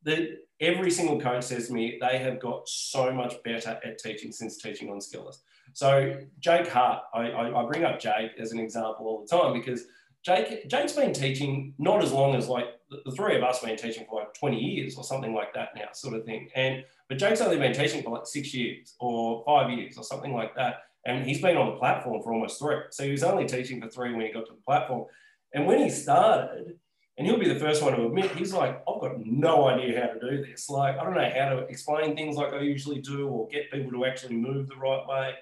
the 0.03 0.39
every 0.59 0.89
single 0.89 1.19
coach 1.19 1.43
says 1.43 1.67
to 1.67 1.73
me 1.73 1.99
they 2.01 2.17
have 2.17 2.39
got 2.39 2.67
so 2.67 3.11
much 3.13 3.35
better 3.43 3.79
at 3.83 3.99
teaching 3.99 4.31
since 4.31 4.57
teaching 4.57 4.89
on 4.89 4.99
Skillest. 4.99 5.39
So 5.73 6.17
Jake 6.39 6.67
Hart, 6.67 7.03
I, 7.13 7.31
I, 7.31 7.65
bring 7.65 7.83
up 7.83 7.99
Jake 7.99 8.31
as 8.39 8.51
an 8.51 8.59
example 8.59 9.05
all 9.05 9.21
the 9.21 9.27
time 9.27 9.53
because 9.53 9.83
Jake 10.27 10.67
Jake's 10.67 10.91
been 10.91 11.13
teaching 11.13 11.73
not 11.77 12.03
as 12.03 12.11
long 12.11 12.35
as 12.35 12.49
like 12.49 12.65
the, 12.89 13.11
three 13.11 13.37
of 13.37 13.43
us 13.43 13.61
have 13.61 13.69
been 13.69 13.77
teaching 13.77 14.05
for 14.09 14.19
like 14.19 14.33
20 14.33 14.59
years 14.59 14.97
or 14.97 15.03
something 15.05 15.33
like 15.33 15.53
that 15.53 15.69
now, 15.73 15.85
sort 15.93 16.15
of 16.15 16.25
thing. 16.25 16.49
And 16.53 16.83
but 17.07 17.17
Jake's 17.17 17.39
only 17.39 17.57
been 17.57 17.71
teaching 17.71 18.03
for 18.03 18.09
like 18.09 18.27
six 18.27 18.53
years 18.53 18.93
or 18.99 19.41
five 19.45 19.71
years 19.71 19.97
or 19.97 20.03
something 20.03 20.33
like 20.33 20.53
that. 20.55 20.79
And 21.05 21.25
he's 21.25 21.41
been 21.41 21.55
on 21.55 21.67
the 21.67 21.77
platform 21.77 22.21
for 22.21 22.33
almost 22.33 22.59
three. 22.59 22.75
So 22.89 23.05
he 23.05 23.11
was 23.11 23.23
only 23.23 23.45
teaching 23.45 23.81
for 23.81 23.87
three 23.87 24.11
when 24.11 24.25
he 24.25 24.33
got 24.33 24.45
to 24.47 24.51
the 24.51 24.61
platform. 24.65 25.05
And 25.53 25.65
when 25.65 25.79
he 25.79 25.89
started, 25.89 26.77
and 27.17 27.25
he'll 27.25 27.39
be 27.39 27.47
the 27.47 27.59
first 27.59 27.81
one 27.81 27.93
to 27.93 28.05
admit, 28.05 28.31
he's 28.31 28.53
like, 28.53 28.83
I've 28.85 28.99
got 28.99 29.25
no 29.25 29.69
idea 29.69 30.01
how 30.01 30.07
to 30.07 30.19
do 30.19 30.45
this. 30.45 30.69
Like, 30.69 30.99
I 30.99 31.05
don't 31.05 31.15
know 31.15 31.31
how 31.33 31.49
to 31.55 31.59
explain 31.69 32.17
things 32.17 32.35
like 32.35 32.51
I 32.51 32.59
usually 32.59 32.99
do 32.99 33.29
or 33.29 33.47
get 33.47 33.71
people 33.71 33.91
to 33.91 34.05
actually 34.05 34.35
move 34.35 34.67
the 34.67 34.75
right 34.75 35.07
way. 35.07 35.35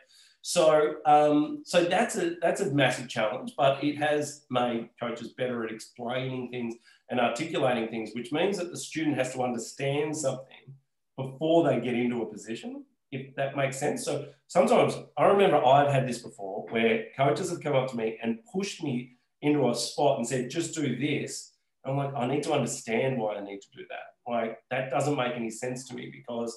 So, 0.48 0.98
um, 1.08 1.64
so 1.66 1.86
that's 1.86 2.18
a 2.18 2.36
that's 2.40 2.62
a 2.62 2.72
massive 2.72 3.10
challenge, 3.10 3.54
but 3.58 3.84
it 3.84 3.98
has 3.98 4.46
made 4.52 4.90
coaches 5.00 5.30
better 5.30 5.66
at 5.66 5.72
explaining 5.72 6.52
things 6.52 6.76
and 7.10 7.20
articulating 7.20 7.88
things, 7.88 8.12
which 8.14 8.32
means 8.32 8.60
that 8.60 8.70
the 8.70 8.78
student 8.78 9.18
has 9.18 9.34
to 9.34 9.42
understand 9.42 10.16
something 10.16 10.76
before 11.18 11.68
they 11.68 11.80
get 11.80 11.96
into 11.96 12.22
a 12.22 12.32
position, 12.32 12.86
if 13.12 13.36
that 13.38 13.58
makes 13.58 13.80
sense. 13.80 14.06
So 14.06 14.28
sometimes 14.46 14.94
I 15.18 15.26
remember 15.26 15.58
I've 15.66 15.92
had 15.92 16.08
this 16.08 16.20
before 16.20 16.68
where 16.70 17.06
coaches 17.18 17.50
have 17.50 17.62
come 17.62 17.76
up 17.76 17.90
to 17.90 17.98
me 17.98 18.20
and 18.22 18.38
pushed 18.54 18.84
me 18.84 19.14
into 19.42 19.68
a 19.68 19.74
spot 19.74 20.20
and 20.20 20.28
said, 20.28 20.52
just 20.52 20.76
do 20.76 20.96
this. 20.96 21.54
I'm 21.84 21.98
like, 21.98 22.14
I 22.16 22.28
need 22.28 22.44
to 22.44 22.54
understand 22.54 23.18
why 23.18 23.38
I 23.38 23.44
need 23.44 23.62
to 23.62 23.72
do 23.76 23.84
that. 23.90 24.32
Like 24.32 24.60
that 24.70 24.92
doesn't 24.92 25.18
make 25.18 25.34
any 25.34 25.50
sense 25.50 25.88
to 25.88 25.96
me 25.96 26.12
because 26.12 26.56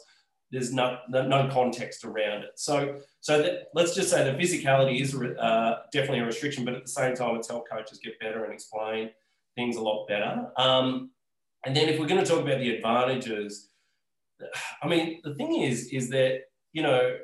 there's 0.50 0.72
no, 0.72 0.98
no 1.08 1.48
context 1.52 2.04
around 2.04 2.42
it. 2.42 2.52
So, 2.56 2.98
so 3.20 3.42
that, 3.42 3.68
let's 3.74 3.94
just 3.94 4.10
say 4.10 4.24
the 4.24 4.38
physicality 4.38 5.00
is 5.00 5.14
uh, 5.14 5.82
definitely 5.92 6.20
a 6.20 6.24
restriction, 6.24 6.64
but 6.64 6.74
at 6.74 6.84
the 6.84 6.90
same 6.90 7.14
time, 7.14 7.36
it's 7.36 7.48
helped 7.48 7.70
coaches 7.70 8.00
get 8.02 8.18
better 8.18 8.44
and 8.44 8.52
explain 8.52 9.10
things 9.56 9.76
a 9.76 9.82
lot 9.82 10.06
better. 10.08 10.50
Um, 10.56 11.10
and 11.66 11.76
then 11.76 11.88
if 11.88 11.98
we're 11.98 12.06
going 12.06 12.24
to 12.24 12.30
talk 12.30 12.40
about 12.40 12.60
the 12.60 12.74
advantages, 12.76 13.68
I 14.82 14.86
mean, 14.86 15.20
the 15.22 15.34
thing 15.34 15.62
is, 15.62 15.88
is 15.88 16.08
that, 16.10 16.42
you 16.72 16.82
know, 16.82 17.16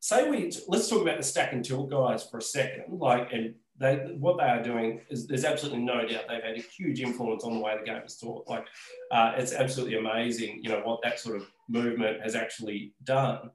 say 0.00 0.28
we, 0.28 0.52
let's 0.68 0.88
talk 0.88 1.00
about 1.00 1.16
the 1.16 1.22
stack 1.22 1.52
and 1.52 1.64
tilt 1.64 1.90
guys 1.90 2.24
for 2.28 2.38
a 2.38 2.42
second, 2.42 2.98
like, 2.98 3.32
and 3.32 3.54
they, 3.82 3.96
what 4.18 4.38
they 4.38 4.44
are 4.44 4.62
doing 4.62 5.00
is 5.10 5.26
there's 5.26 5.44
absolutely 5.44 5.80
no 5.82 6.06
doubt 6.06 6.24
they've 6.28 6.42
had 6.42 6.56
a 6.56 6.60
huge 6.60 7.00
influence 7.00 7.42
on 7.42 7.54
the 7.54 7.58
way 7.58 7.76
the 7.76 7.84
game 7.84 8.02
is 8.06 8.16
taught. 8.16 8.48
Like, 8.48 8.64
uh, 9.10 9.32
it's 9.36 9.52
absolutely 9.52 9.98
amazing, 9.98 10.60
you 10.62 10.70
know, 10.70 10.80
what 10.84 11.00
that 11.02 11.18
sort 11.18 11.36
of 11.36 11.46
movement 11.68 12.22
has 12.22 12.36
actually 12.36 12.94
done. 13.02 13.50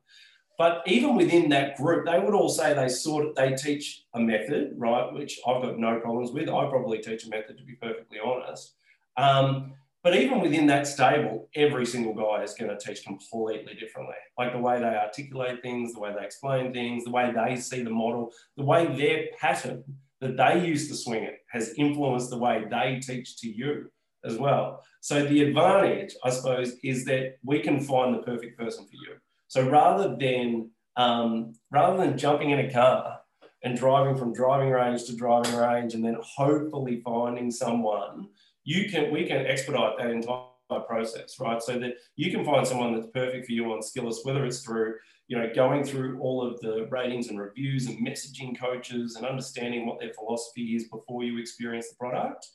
But 0.57 0.83
even 0.85 1.15
within 1.15 1.49
that 1.49 1.77
group, 1.77 2.05
they 2.05 2.19
would 2.19 2.33
all 2.33 2.49
say 2.49 2.73
they 2.73 2.89
sort 2.89 3.25
of, 3.25 3.35
they 3.35 3.53
teach 3.53 4.03
a 4.13 4.19
method, 4.19 4.73
right? 4.75 5.13
Which 5.13 5.39
I've 5.47 5.61
got 5.61 5.79
no 5.79 5.99
problems 5.99 6.31
with. 6.31 6.49
I 6.49 6.67
probably 6.67 6.97
teach 6.97 7.25
a 7.25 7.29
method 7.29 7.57
to 7.57 7.63
be 7.63 7.75
perfectly 7.75 8.17
honest. 8.23 8.73
Um, 9.15 9.73
but 10.03 10.15
even 10.15 10.41
within 10.41 10.67
that 10.67 10.87
stable, 10.87 11.49
every 11.55 11.85
single 11.85 12.13
guy 12.13 12.43
is 12.43 12.53
going 12.53 12.75
to 12.75 12.77
teach 12.77 13.03
completely 13.05 13.75
differently. 13.75 14.15
Like 14.37 14.53
the 14.53 14.59
way 14.59 14.79
they 14.79 14.85
articulate 14.85 15.61
things, 15.61 15.93
the 15.93 15.99
way 15.99 16.13
they 16.17 16.25
explain 16.25 16.73
things, 16.73 17.03
the 17.03 17.11
way 17.11 17.31
they 17.33 17.55
see 17.55 17.83
the 17.83 17.89
model, 17.89 18.31
the 18.55 18.63
way 18.63 18.87
their 18.87 19.25
pattern 19.39 19.83
that 20.21 20.37
they 20.37 20.65
use 20.65 20.87
to 20.89 20.95
swing 20.95 21.23
it 21.23 21.39
has 21.51 21.73
influenced 21.77 22.29
the 22.29 22.37
way 22.37 22.65
they 22.69 22.99
teach 22.99 23.37
to 23.41 23.49
you 23.49 23.91
as 24.25 24.37
well. 24.37 24.83
So 25.01 25.23
the 25.23 25.43
advantage, 25.43 26.15
I 26.23 26.29
suppose, 26.29 26.73
is 26.83 27.05
that 27.05 27.37
we 27.43 27.59
can 27.59 27.79
find 27.79 28.13
the 28.13 28.23
perfect 28.23 28.57
person 28.57 28.85
for 28.85 28.93
you. 28.93 29.17
So 29.47 29.69
rather 29.69 30.15
than 30.15 30.71
um, 30.97 31.53
rather 31.71 31.97
than 31.97 32.17
jumping 32.17 32.49
in 32.49 32.59
a 32.59 32.71
car 32.71 33.19
and 33.63 33.77
driving 33.77 34.17
from 34.17 34.33
driving 34.33 34.71
range 34.71 35.05
to 35.05 35.15
driving 35.15 35.55
range 35.55 35.93
and 35.93 36.03
then 36.03 36.17
hopefully 36.21 37.01
finding 37.05 37.51
someone, 37.51 38.27
you 38.63 38.89
can 38.89 39.11
we 39.11 39.25
can 39.25 39.45
expedite 39.45 39.97
that 39.97 40.09
entire 40.09 40.81
process, 40.87 41.39
right? 41.39 41.61
So 41.61 41.77
that 41.79 41.93
you 42.15 42.31
can 42.31 42.43
find 42.43 42.67
someone 42.67 42.93
that's 42.93 43.11
perfect 43.13 43.45
for 43.45 43.51
you 43.51 43.71
on 43.71 43.79
Skillest, 43.79 44.25
whether 44.25 44.45
it's 44.45 44.61
through 44.61 44.95
you 45.27 45.37
know, 45.37 45.49
going 45.53 45.83
through 45.83 46.19
all 46.19 46.45
of 46.45 46.59
the 46.61 46.87
ratings 46.89 47.27
and 47.27 47.39
reviews 47.39 47.87
and 47.87 48.05
messaging 48.05 48.57
coaches 48.57 49.15
and 49.15 49.25
understanding 49.25 49.85
what 49.85 49.99
their 49.99 50.13
philosophy 50.13 50.75
is 50.75 50.87
before 50.87 51.23
you 51.23 51.37
experience 51.37 51.89
the 51.89 51.95
product. 51.95 52.47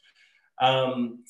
Um, 0.60 1.24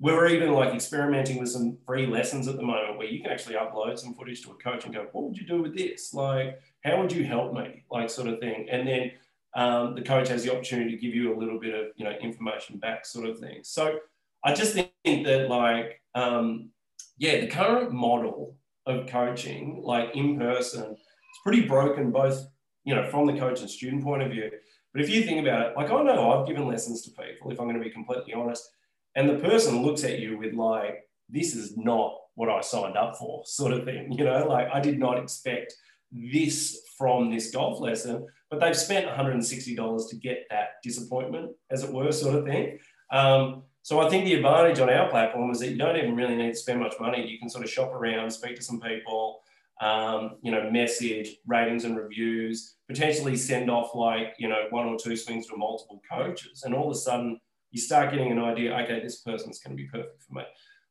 we're 0.00 0.28
even 0.28 0.52
like 0.52 0.74
experimenting 0.74 1.38
with 1.38 1.50
some 1.50 1.76
free 1.86 2.06
lessons 2.06 2.48
at 2.48 2.56
the 2.56 2.62
moment 2.62 2.96
where 2.96 3.06
you 3.06 3.20
can 3.22 3.30
actually 3.30 3.54
upload 3.54 3.98
some 3.98 4.14
footage 4.14 4.42
to 4.42 4.50
a 4.50 4.54
coach 4.54 4.84
and 4.84 4.94
go, 4.94 5.06
what 5.12 5.24
would 5.24 5.36
you 5.36 5.46
do 5.46 5.62
with 5.62 5.76
this? 5.76 6.14
Like, 6.14 6.58
how 6.82 7.00
would 7.00 7.12
you 7.12 7.24
help 7.24 7.52
me? 7.52 7.84
Like, 7.90 8.08
sort 8.08 8.28
of 8.28 8.40
thing. 8.40 8.66
And 8.70 8.88
then 8.88 9.12
um, 9.54 9.94
the 9.94 10.02
coach 10.02 10.28
has 10.28 10.42
the 10.42 10.52
opportunity 10.52 10.92
to 10.92 10.96
give 10.96 11.14
you 11.14 11.36
a 11.36 11.38
little 11.38 11.60
bit 11.60 11.74
of, 11.74 11.88
you 11.96 12.04
know, 12.04 12.12
information 12.12 12.78
back, 12.78 13.04
sort 13.04 13.28
of 13.28 13.38
thing. 13.38 13.60
So 13.62 13.98
I 14.42 14.54
just 14.54 14.72
think 14.72 15.26
that, 15.26 15.48
like, 15.50 16.00
um, 16.14 16.70
yeah, 17.18 17.40
the 17.40 17.48
current 17.48 17.92
model 17.92 18.56
of 18.86 19.06
coaching, 19.06 19.80
like 19.84 20.14
in 20.14 20.38
person, 20.38 20.92
it's 20.92 21.40
pretty 21.44 21.66
broken, 21.66 22.10
both, 22.10 22.46
you 22.84 22.94
know, 22.94 23.08
from 23.10 23.26
the 23.26 23.38
coach 23.38 23.60
and 23.60 23.70
student 23.70 24.02
point 24.02 24.22
of 24.22 24.30
view. 24.30 24.50
But 24.92 25.02
if 25.02 25.10
you 25.10 25.22
think 25.22 25.46
about 25.46 25.66
it, 25.66 25.76
like, 25.76 25.90
I 25.90 26.02
know 26.02 26.32
I've 26.32 26.46
given 26.46 26.66
lessons 26.66 27.02
to 27.02 27.10
people, 27.10 27.50
if 27.50 27.60
I'm 27.60 27.66
going 27.66 27.78
to 27.78 27.84
be 27.84 27.90
completely 27.90 28.34
honest 28.34 28.68
and 29.16 29.28
the 29.28 29.38
person 29.38 29.82
looks 29.82 30.04
at 30.04 30.18
you 30.18 30.38
with 30.38 30.54
like 30.54 31.04
this 31.28 31.54
is 31.54 31.76
not 31.76 32.14
what 32.34 32.48
i 32.48 32.60
signed 32.60 32.96
up 32.96 33.16
for 33.16 33.42
sort 33.44 33.72
of 33.72 33.84
thing 33.84 34.12
you 34.12 34.24
know 34.24 34.46
like 34.46 34.68
i 34.72 34.80
did 34.80 34.98
not 34.98 35.18
expect 35.18 35.74
this 36.12 36.80
from 36.98 37.30
this 37.30 37.50
golf 37.50 37.80
lesson 37.80 38.26
but 38.50 38.58
they've 38.58 38.76
spent 38.76 39.06
$160 39.06 40.10
to 40.10 40.16
get 40.16 40.44
that 40.50 40.70
disappointment 40.82 41.52
as 41.70 41.84
it 41.84 41.92
were 41.92 42.10
sort 42.10 42.34
of 42.34 42.44
thing 42.44 42.78
um, 43.12 43.62
so 43.82 44.00
i 44.00 44.08
think 44.08 44.24
the 44.24 44.34
advantage 44.34 44.78
on 44.80 44.90
our 44.90 45.08
platform 45.08 45.50
is 45.50 45.58
that 45.58 45.70
you 45.70 45.76
don't 45.76 45.96
even 45.96 46.14
really 46.14 46.36
need 46.36 46.52
to 46.52 46.58
spend 46.58 46.80
much 46.80 46.94
money 47.00 47.26
you 47.26 47.38
can 47.38 47.48
sort 47.48 47.64
of 47.64 47.70
shop 47.70 47.92
around 47.92 48.30
speak 48.30 48.56
to 48.56 48.62
some 48.62 48.80
people 48.80 49.40
um, 49.80 50.36
you 50.42 50.50
know 50.50 50.70
message 50.70 51.36
ratings 51.46 51.84
and 51.84 51.96
reviews 51.96 52.74
potentially 52.86 53.34
send 53.34 53.70
off 53.70 53.94
like 53.94 54.34
you 54.38 54.46
know 54.46 54.64
one 54.70 54.86
or 54.86 54.98
two 54.98 55.16
swings 55.16 55.46
to 55.46 55.56
multiple 55.56 56.02
coaches 56.10 56.64
and 56.64 56.74
all 56.74 56.90
of 56.90 56.92
a 56.92 56.98
sudden 56.98 57.40
you 57.70 57.80
start 57.80 58.10
getting 58.10 58.32
an 58.32 58.38
idea, 58.38 58.76
okay, 58.78 59.00
this 59.00 59.20
person's 59.20 59.60
going 59.60 59.76
to 59.76 59.82
be 59.82 59.88
perfect 59.88 60.22
for 60.22 60.34
me. 60.34 60.42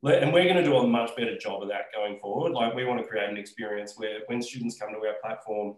And 0.01 0.31
we're 0.31 0.45
going 0.45 0.55
to 0.55 0.63
do 0.63 0.77
a 0.77 0.87
much 0.87 1.15
better 1.17 1.37
job 1.37 1.61
of 1.61 1.69
that 1.69 1.91
going 1.93 2.19
forward. 2.19 2.53
Like 2.53 2.73
we 2.73 2.85
want 2.85 3.01
to 3.01 3.07
create 3.07 3.29
an 3.29 3.37
experience 3.37 3.95
where 3.97 4.19
when 4.27 4.41
students 4.41 4.79
come 4.79 4.89
to 4.89 5.07
our 5.07 5.15
platform, 5.21 5.75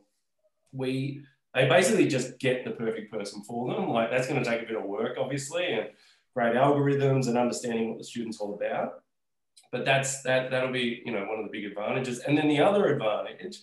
we 0.71 1.23
they 1.53 1.67
basically 1.67 2.07
just 2.07 2.39
get 2.39 2.63
the 2.63 2.71
perfect 2.71 3.11
person 3.11 3.43
for 3.43 3.73
them. 3.73 3.89
Like 3.89 4.11
that's 4.11 4.27
going 4.27 4.41
to 4.41 4.49
take 4.49 4.61
a 4.61 4.65
bit 4.65 4.77
of 4.77 4.83
work, 4.83 5.17
obviously, 5.19 5.73
and 5.73 5.89
great 6.33 6.55
algorithms 6.55 7.27
and 7.27 7.37
understanding 7.37 7.89
what 7.89 7.97
the 7.97 8.03
student's 8.03 8.39
all 8.39 8.53
about. 8.53 9.03
But 9.71 9.85
that's 9.85 10.21
that 10.23 10.51
that'll 10.51 10.71
be 10.71 11.01
you 11.05 11.11
know 11.11 11.25
one 11.25 11.39
of 11.39 11.45
the 11.45 11.51
big 11.51 11.65
advantages. 11.65 12.19
And 12.19 12.37
then 12.37 12.47
the 12.47 12.59
other 12.59 12.85
advantage, 12.87 13.59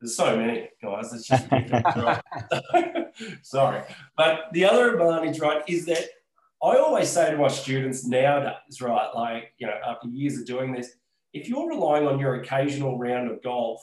there's 0.00 0.16
so 0.16 0.36
many 0.36 0.68
guys. 0.82 1.12
It's 1.12 1.28
just 1.28 1.46
sorry, 3.42 3.82
but 4.16 4.46
the 4.52 4.64
other 4.64 4.92
advantage, 4.92 5.38
right, 5.40 5.62
is 5.68 5.86
that 5.86 6.04
I 6.62 6.76
always 6.78 7.08
say 7.08 7.30
to 7.30 7.36
my 7.36 7.48
students 7.48 8.06
nowadays, 8.06 8.80
right, 8.80 9.10
like, 9.14 9.52
you 9.58 9.66
know, 9.66 9.78
after 9.86 10.08
years 10.08 10.38
of 10.38 10.46
doing 10.46 10.72
this, 10.72 10.96
if 11.32 11.48
you're 11.48 11.68
relying 11.68 12.06
on 12.06 12.18
your 12.18 12.36
occasional 12.36 12.98
round 12.98 13.30
of 13.30 13.42
golf 13.42 13.80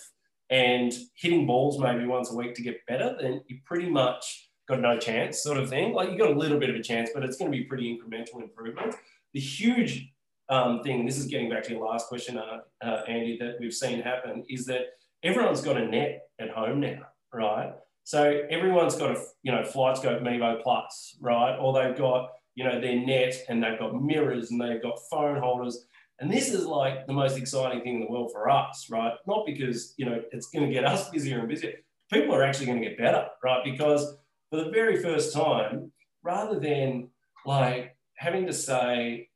and 0.50 0.92
hitting 1.16 1.46
balls 1.46 1.80
maybe 1.80 2.06
once 2.06 2.32
a 2.32 2.36
week 2.36 2.56
to 2.56 2.64
get 2.64 2.86
better, 2.88 3.16
then 3.22 3.42
you 3.48 3.60
pretty 3.64 3.90
much 3.90 4.50
got 4.68 4.80
no 4.80 4.98
chance, 4.98 5.42
sort 5.42 5.58
of 5.58 5.70
thing. 5.70 5.94
Like 5.94 6.12
you 6.12 6.18
got 6.18 6.32
a 6.32 6.38
little 6.38 6.60
bit 6.60 6.70
of 6.70 6.76
a 6.76 6.82
chance, 6.82 7.10
but 7.14 7.24
it's 7.24 7.38
going 7.38 7.52
to 7.52 7.58
be 7.58 7.64
pretty 7.64 7.98
incremental 7.98 8.42
improvement. 8.42 8.96
The 9.34 9.40
huge 9.40 10.12
um, 10.50 10.82
thing, 10.84 11.06
this 11.06 11.18
is 11.18 11.26
getting 11.26 11.50
back 11.50 11.64
to 11.64 11.72
your 11.72 11.86
last 11.86 12.08
question, 12.08 12.38
uh, 12.38 12.60
uh, 12.84 13.02
Andy, 13.08 13.38
that 13.40 13.58
we've 13.60 13.74
seen 13.74 14.02
happen 14.02 14.44
is 14.50 14.66
that 14.68 14.82
everyone's 15.24 15.62
got 15.62 15.78
a 15.78 15.86
net 15.86 16.28
at 16.40 16.50
home 16.50 16.80
now, 16.80 17.08
right? 17.34 17.74
So 18.04 18.42
everyone's 18.50 18.96
got 18.96 19.12
a, 19.12 19.24
you 19.44 19.52
know, 19.52 19.62
FlightScope 19.62 20.22
Mevo 20.22 20.62
Plus, 20.62 21.18
right? 21.22 21.58
Or 21.58 21.74
they've 21.74 21.98
got 21.98 22.32
you 22.56 22.64
know, 22.64 22.80
their 22.80 22.96
net 22.96 23.36
and 23.50 23.64
they've 23.64 23.80
got 23.80 24.02
mirrors 24.02 24.52
and 24.52 24.62
they've 24.62 24.82
got 24.82 25.00
phone 25.10 25.40
holders. 25.40 25.86
And 26.20 26.32
this 26.32 26.54
is 26.54 26.66
like 26.66 27.08
the 27.08 27.14
most 27.14 27.38
exciting 27.38 27.82
thing 27.82 27.96
in 27.96 28.02
the 28.02 28.08
world 28.08 28.32
for 28.32 28.50
us, 28.50 28.88
right? 28.90 29.14
Not 29.28 29.46
because, 29.46 29.94
you 29.98 30.06
know, 30.06 30.22
it's 30.32 30.48
going 30.48 30.68
to 30.68 30.74
get 30.74 30.86
us 30.86 31.10
busier 31.12 31.40
and 31.40 31.50
busier. 31.50 31.74
People 32.12 32.36
are 32.36 32.44
actually 32.44 32.68
going 32.68 32.82
to 32.82 32.88
get 32.88 32.98
better, 32.98 33.28
right? 33.44 33.64
Because 33.64 34.18
for 34.54 34.64
the 34.64 34.70
very 34.70 35.02
first 35.02 35.34
time, 35.34 35.92
rather 36.22 36.60
than 36.60 37.10
like 37.44 37.98
having 38.14 38.46
to 38.46 38.54
say 38.54 39.28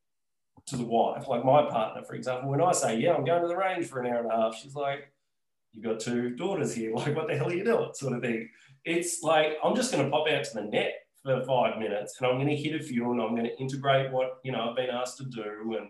to 0.68 0.78
the 0.78 0.84
wife, 0.84 1.28
like 1.28 1.44
my 1.44 1.68
partner, 1.68 2.04
for 2.04 2.14
example, 2.14 2.52
when 2.52 2.62
I 2.62 2.72
say, 2.72 3.00
yeah, 3.00 3.16
I'm 3.16 3.26
going 3.26 3.42
to 3.42 3.48
the 3.48 3.58
range 3.58 3.88
for 3.88 4.00
an 4.00 4.14
hour 4.14 4.20
and 4.20 4.32
a 4.32 4.36
half, 4.36 4.56
she's 4.56 4.76
like, 4.76 5.12
you've 5.74 5.84
got 5.84 6.00
two 6.00 6.36
daughters 6.36 6.76
here. 6.76 6.94
Like, 6.96 7.16
what 7.16 7.28
the 7.28 7.36
hell 7.36 7.48
are 7.48 7.54
you 7.56 7.64
doing? 7.64 7.90
Sort 7.94 8.14
of 8.14 8.22
thing. 8.22 8.48
It's 8.86 9.24
like, 9.24 9.58
I'm 9.64 9.76
just 9.76 9.92
going 9.92 10.06
to 10.06 10.12
pop 10.12 10.30
out 10.30 10.44
to 10.44 10.54
the 10.54 10.62
net 10.62 10.94
for 11.24 11.44
five 11.46 11.80
minutes 11.80 12.18
and 12.20 12.28
I'm 12.30 12.36
going 12.36 12.50
to 12.50 12.56
hit 12.56 12.80
a 12.80 12.84
few 12.84 13.12
and 13.12 13.20
I'm 13.20 13.32
going 13.32 13.46
to 13.46 13.58
integrate 13.60 14.12
what 14.12 14.38
you 14.44 14.52
know 14.52 14.70
I've 14.70 14.76
been 14.76 14.92
asked 14.92 15.18
to 15.18 15.26
do 15.26 15.78
and 15.80 15.90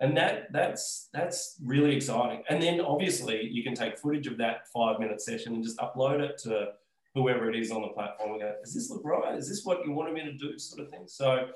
and 0.00 0.16
that 0.16 0.52
that's 0.52 1.10
that's 1.12 1.60
really 1.64 1.94
exciting. 1.94 2.42
And 2.50 2.60
then 2.60 2.80
obviously 2.80 3.48
you 3.48 3.62
can 3.62 3.74
take 3.74 4.00
footage 4.00 4.26
of 4.26 4.36
that 4.38 4.66
five 4.74 4.98
minute 4.98 5.20
session 5.20 5.54
and 5.54 5.62
just 5.62 5.78
upload 5.78 6.18
it 6.18 6.38
to 6.38 6.72
whoever 7.14 7.48
it 7.48 7.56
is 7.56 7.70
on 7.70 7.82
the 7.82 7.88
platform 7.88 8.32
and 8.32 8.40
go, 8.40 8.54
does 8.62 8.74
this 8.74 8.90
look 8.90 9.02
right? 9.04 9.36
Is 9.36 9.48
this 9.48 9.64
what 9.64 9.84
you 9.84 9.92
wanted 9.92 10.14
me 10.14 10.24
to 10.24 10.32
do? 10.32 10.58
Sort 10.58 10.84
of 10.84 10.90
thing. 10.90 11.04
So 11.06 11.48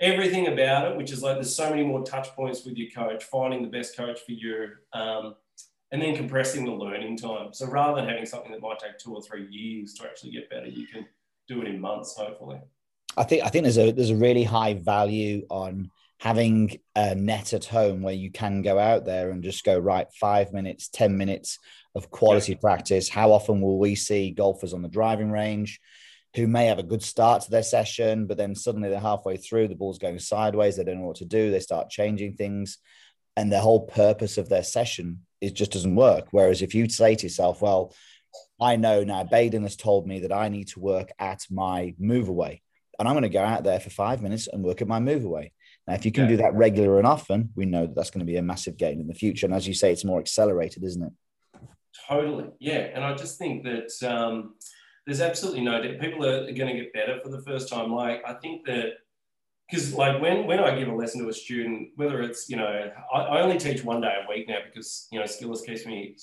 everything 0.00 0.48
about 0.48 0.90
it, 0.90 0.96
which 0.96 1.12
is 1.12 1.22
like 1.22 1.36
there's 1.36 1.54
so 1.54 1.70
many 1.70 1.84
more 1.84 2.02
touch 2.02 2.28
points 2.30 2.64
with 2.64 2.76
your 2.76 2.90
coach, 2.90 3.24
finding 3.24 3.62
the 3.62 3.68
best 3.68 3.96
coach 3.96 4.20
for 4.20 4.32
you, 4.32 4.70
um, 4.92 5.36
and 5.92 6.02
then 6.02 6.16
compressing 6.16 6.64
the 6.64 6.72
learning 6.72 7.16
time. 7.16 7.52
So 7.52 7.66
rather 7.66 8.00
than 8.00 8.08
having 8.08 8.26
something 8.26 8.50
that 8.50 8.60
might 8.60 8.78
take 8.80 8.98
two 8.98 9.14
or 9.14 9.22
three 9.22 9.46
years 9.48 9.94
to 9.94 10.04
actually 10.04 10.32
get 10.32 10.50
better, 10.50 10.66
you 10.66 10.86
can 10.86 11.06
do 11.48 11.62
it 11.62 11.68
in 11.68 11.80
months, 11.80 12.16
hopefully. 12.16 12.58
I 13.16 13.24
think 13.24 13.44
I 13.44 13.48
think 13.48 13.64
there's 13.64 13.78
a 13.78 13.92
there's 13.92 14.10
a 14.10 14.16
really 14.16 14.42
high 14.42 14.74
value 14.74 15.46
on 15.50 15.90
having 16.18 16.78
a 16.94 17.14
net 17.14 17.52
at 17.52 17.64
home 17.64 18.00
where 18.00 18.14
you 18.14 18.30
can 18.30 18.62
go 18.62 18.78
out 18.78 19.04
there 19.04 19.30
and 19.30 19.42
just 19.42 19.64
go 19.64 19.78
right 19.78 20.06
five 20.18 20.52
minutes, 20.52 20.88
ten 20.88 21.18
minutes 21.18 21.58
of 21.94 22.10
quality 22.10 22.54
practice. 22.54 23.08
How 23.08 23.32
often 23.32 23.60
will 23.60 23.78
we 23.78 23.94
see 23.94 24.30
golfers 24.30 24.72
on 24.72 24.82
the 24.82 24.88
driving 24.88 25.30
range 25.30 25.80
who 26.34 26.46
may 26.46 26.66
have 26.66 26.78
a 26.78 26.82
good 26.82 27.02
start 27.02 27.42
to 27.42 27.50
their 27.50 27.62
session, 27.62 28.26
but 28.26 28.38
then 28.38 28.54
suddenly 28.54 28.88
they're 28.88 28.98
halfway 28.98 29.36
through, 29.36 29.68
the 29.68 29.74
ball's 29.74 29.98
going 29.98 30.18
sideways, 30.18 30.76
they 30.76 30.84
don't 30.84 31.00
know 31.00 31.06
what 31.06 31.16
to 31.16 31.26
do, 31.26 31.50
they 31.50 31.60
start 31.60 31.90
changing 31.90 32.34
things, 32.34 32.78
and 33.36 33.52
the 33.52 33.60
whole 33.60 33.86
purpose 33.86 34.38
of 34.38 34.48
their 34.48 34.62
session 34.62 35.20
it 35.42 35.54
just 35.54 35.72
doesn't 35.72 35.96
work. 35.96 36.28
Whereas 36.30 36.62
if 36.62 36.74
you 36.74 36.88
say 36.88 37.16
to 37.16 37.24
yourself, 37.24 37.60
well, 37.60 37.92
I 38.60 38.76
know 38.76 39.02
now 39.02 39.24
Baden 39.24 39.64
has 39.64 39.76
told 39.76 40.06
me 40.06 40.20
that 40.20 40.32
I 40.32 40.48
need 40.48 40.68
to 40.68 40.80
work 40.80 41.10
at 41.18 41.44
my 41.50 41.94
move 41.98 42.28
away. 42.28 42.62
And 42.98 43.08
I'm 43.08 43.14
going 43.14 43.22
to 43.22 43.28
go 43.28 43.42
out 43.42 43.64
there 43.64 43.80
for 43.80 43.90
five 43.90 44.22
minutes 44.22 44.46
and 44.46 44.62
work 44.62 44.80
at 44.80 44.88
my 44.88 45.00
move 45.00 45.24
away. 45.24 45.52
Now, 45.86 45.94
if 45.94 46.04
you 46.04 46.12
can 46.12 46.24
yeah. 46.24 46.30
do 46.30 46.36
that 46.38 46.54
regular 46.54 46.98
and 46.98 47.06
often, 47.06 47.50
we 47.56 47.64
know 47.64 47.86
that 47.86 47.96
that's 47.96 48.10
going 48.10 48.24
to 48.24 48.30
be 48.32 48.36
a 48.36 48.42
massive 48.42 48.76
gain 48.76 49.00
in 49.00 49.08
the 49.08 49.14
future. 49.14 49.46
And 49.46 49.54
as 49.54 49.66
you 49.66 49.74
say, 49.74 49.90
it's 49.90 50.04
more 50.04 50.20
accelerated, 50.20 50.84
isn't 50.84 51.02
it? 51.02 51.12
Totally. 52.08 52.50
Yeah. 52.58 52.88
And 52.94 53.04
I 53.04 53.14
just 53.14 53.38
think 53.38 53.64
that 53.64 53.90
um, 54.08 54.54
there's 55.06 55.20
absolutely 55.20 55.62
no 55.62 55.82
doubt 55.82 56.00
people 56.00 56.24
are 56.24 56.52
going 56.52 56.74
to 56.74 56.82
get 56.82 56.92
better 56.92 57.20
for 57.22 57.30
the 57.30 57.42
first 57.42 57.68
time. 57.68 57.92
Like, 57.92 58.22
I 58.26 58.34
think 58.34 58.66
that 58.66 58.94
because 59.70 59.94
like 59.94 60.20
when 60.20 60.46
when 60.46 60.60
I 60.60 60.78
give 60.78 60.88
a 60.88 60.94
lesson 60.94 61.22
to 61.22 61.28
a 61.28 61.32
student, 61.32 61.90
whether 61.96 62.20
it's 62.20 62.48
you 62.48 62.56
know 62.56 62.90
I, 63.14 63.18
I, 63.18 63.40
only 63.40 63.58
teach 63.58 63.82
one 63.82 64.02
day 64.02 64.14
a 64.22 64.28
week 64.28 64.46
now 64.46 64.58
because 64.64 65.08
you 65.10 65.18
know 65.18 65.24
Skillest 65.24 65.64
keeps 65.64 65.86
me 65.86 66.16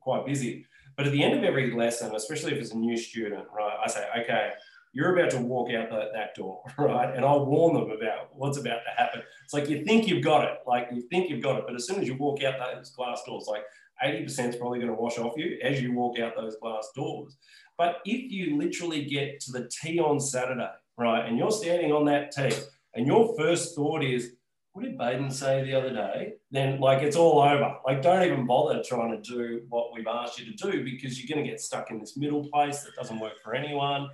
quite 0.00 0.26
busy. 0.26 0.66
But 0.96 1.06
at 1.06 1.12
the 1.12 1.22
end 1.22 1.38
of 1.38 1.44
every 1.44 1.72
lesson, 1.72 2.14
especially 2.14 2.52
if 2.52 2.58
it's 2.58 2.72
a 2.72 2.76
new 2.76 2.96
student, 2.96 3.46
right, 3.56 3.76
I 3.82 3.88
say, 3.88 4.06
okay, 4.20 4.50
you're 4.92 5.16
about 5.16 5.30
to 5.30 5.38
walk 5.38 5.72
out 5.72 5.88
the, 5.88 6.10
that 6.12 6.34
door, 6.34 6.62
right? 6.78 7.14
And 7.14 7.24
I'll 7.24 7.46
warn 7.46 7.74
them 7.74 7.90
about 7.90 8.34
what's 8.34 8.58
about 8.58 8.80
to 8.84 9.02
happen. 9.02 9.22
It's 9.44 9.54
like 9.54 9.68
you 9.68 9.84
think 9.84 10.08
you've 10.08 10.24
got 10.24 10.44
it, 10.44 10.58
like 10.66 10.88
you 10.92 11.02
think 11.02 11.30
you've 11.30 11.42
got 11.42 11.58
it, 11.58 11.64
but 11.66 11.74
as 11.74 11.86
soon 11.86 12.00
as 12.00 12.08
you 12.08 12.16
walk 12.16 12.42
out 12.42 12.54
those 12.58 12.90
glass 12.90 13.22
doors, 13.24 13.46
like 13.48 13.62
80% 14.02 14.48
is 14.48 14.56
probably 14.56 14.78
going 14.78 14.90
to 14.90 15.00
wash 15.00 15.18
off 15.18 15.36
you 15.36 15.58
as 15.62 15.80
you 15.82 15.92
walk 15.92 16.18
out 16.18 16.36
those 16.36 16.56
glass 16.56 16.88
doors. 16.94 17.36
But 17.76 17.96
if 18.04 18.30
you 18.30 18.58
literally 18.58 19.04
get 19.04 19.40
to 19.40 19.52
the 19.52 19.70
tee 19.70 19.98
on 19.98 20.20
Saturday, 20.20 20.68
right, 20.98 21.26
and 21.26 21.38
you're 21.38 21.50
standing 21.50 21.92
on 21.92 22.04
that 22.06 22.30
tee, 22.32 22.54
and 22.94 23.06
your 23.06 23.34
first 23.38 23.74
thought 23.74 24.02
is, 24.04 24.32
what 24.72 24.84
did 24.84 24.98
Baden 24.98 25.30
say 25.30 25.64
the 25.64 25.74
other 25.74 25.92
day? 25.92 26.34
Then 26.50 26.78
like 26.80 27.02
it's 27.02 27.16
all 27.16 27.40
over. 27.40 27.76
Like 27.84 28.02
don't 28.02 28.22
even 28.22 28.46
bother 28.46 28.82
trying 28.86 29.10
to 29.10 29.20
do 29.20 29.62
what 29.68 29.92
we've 29.92 30.06
asked 30.06 30.38
you 30.38 30.52
to 30.52 30.70
do 30.70 30.84
because 30.84 31.18
you're 31.18 31.34
going 31.34 31.44
to 31.44 31.50
get 31.50 31.60
stuck 31.60 31.90
in 31.90 31.98
this 31.98 32.16
middle 32.16 32.48
place 32.48 32.82
that 32.82 32.94
doesn't 32.94 33.18
work 33.18 33.40
for 33.42 33.54
anyone. 33.54 34.08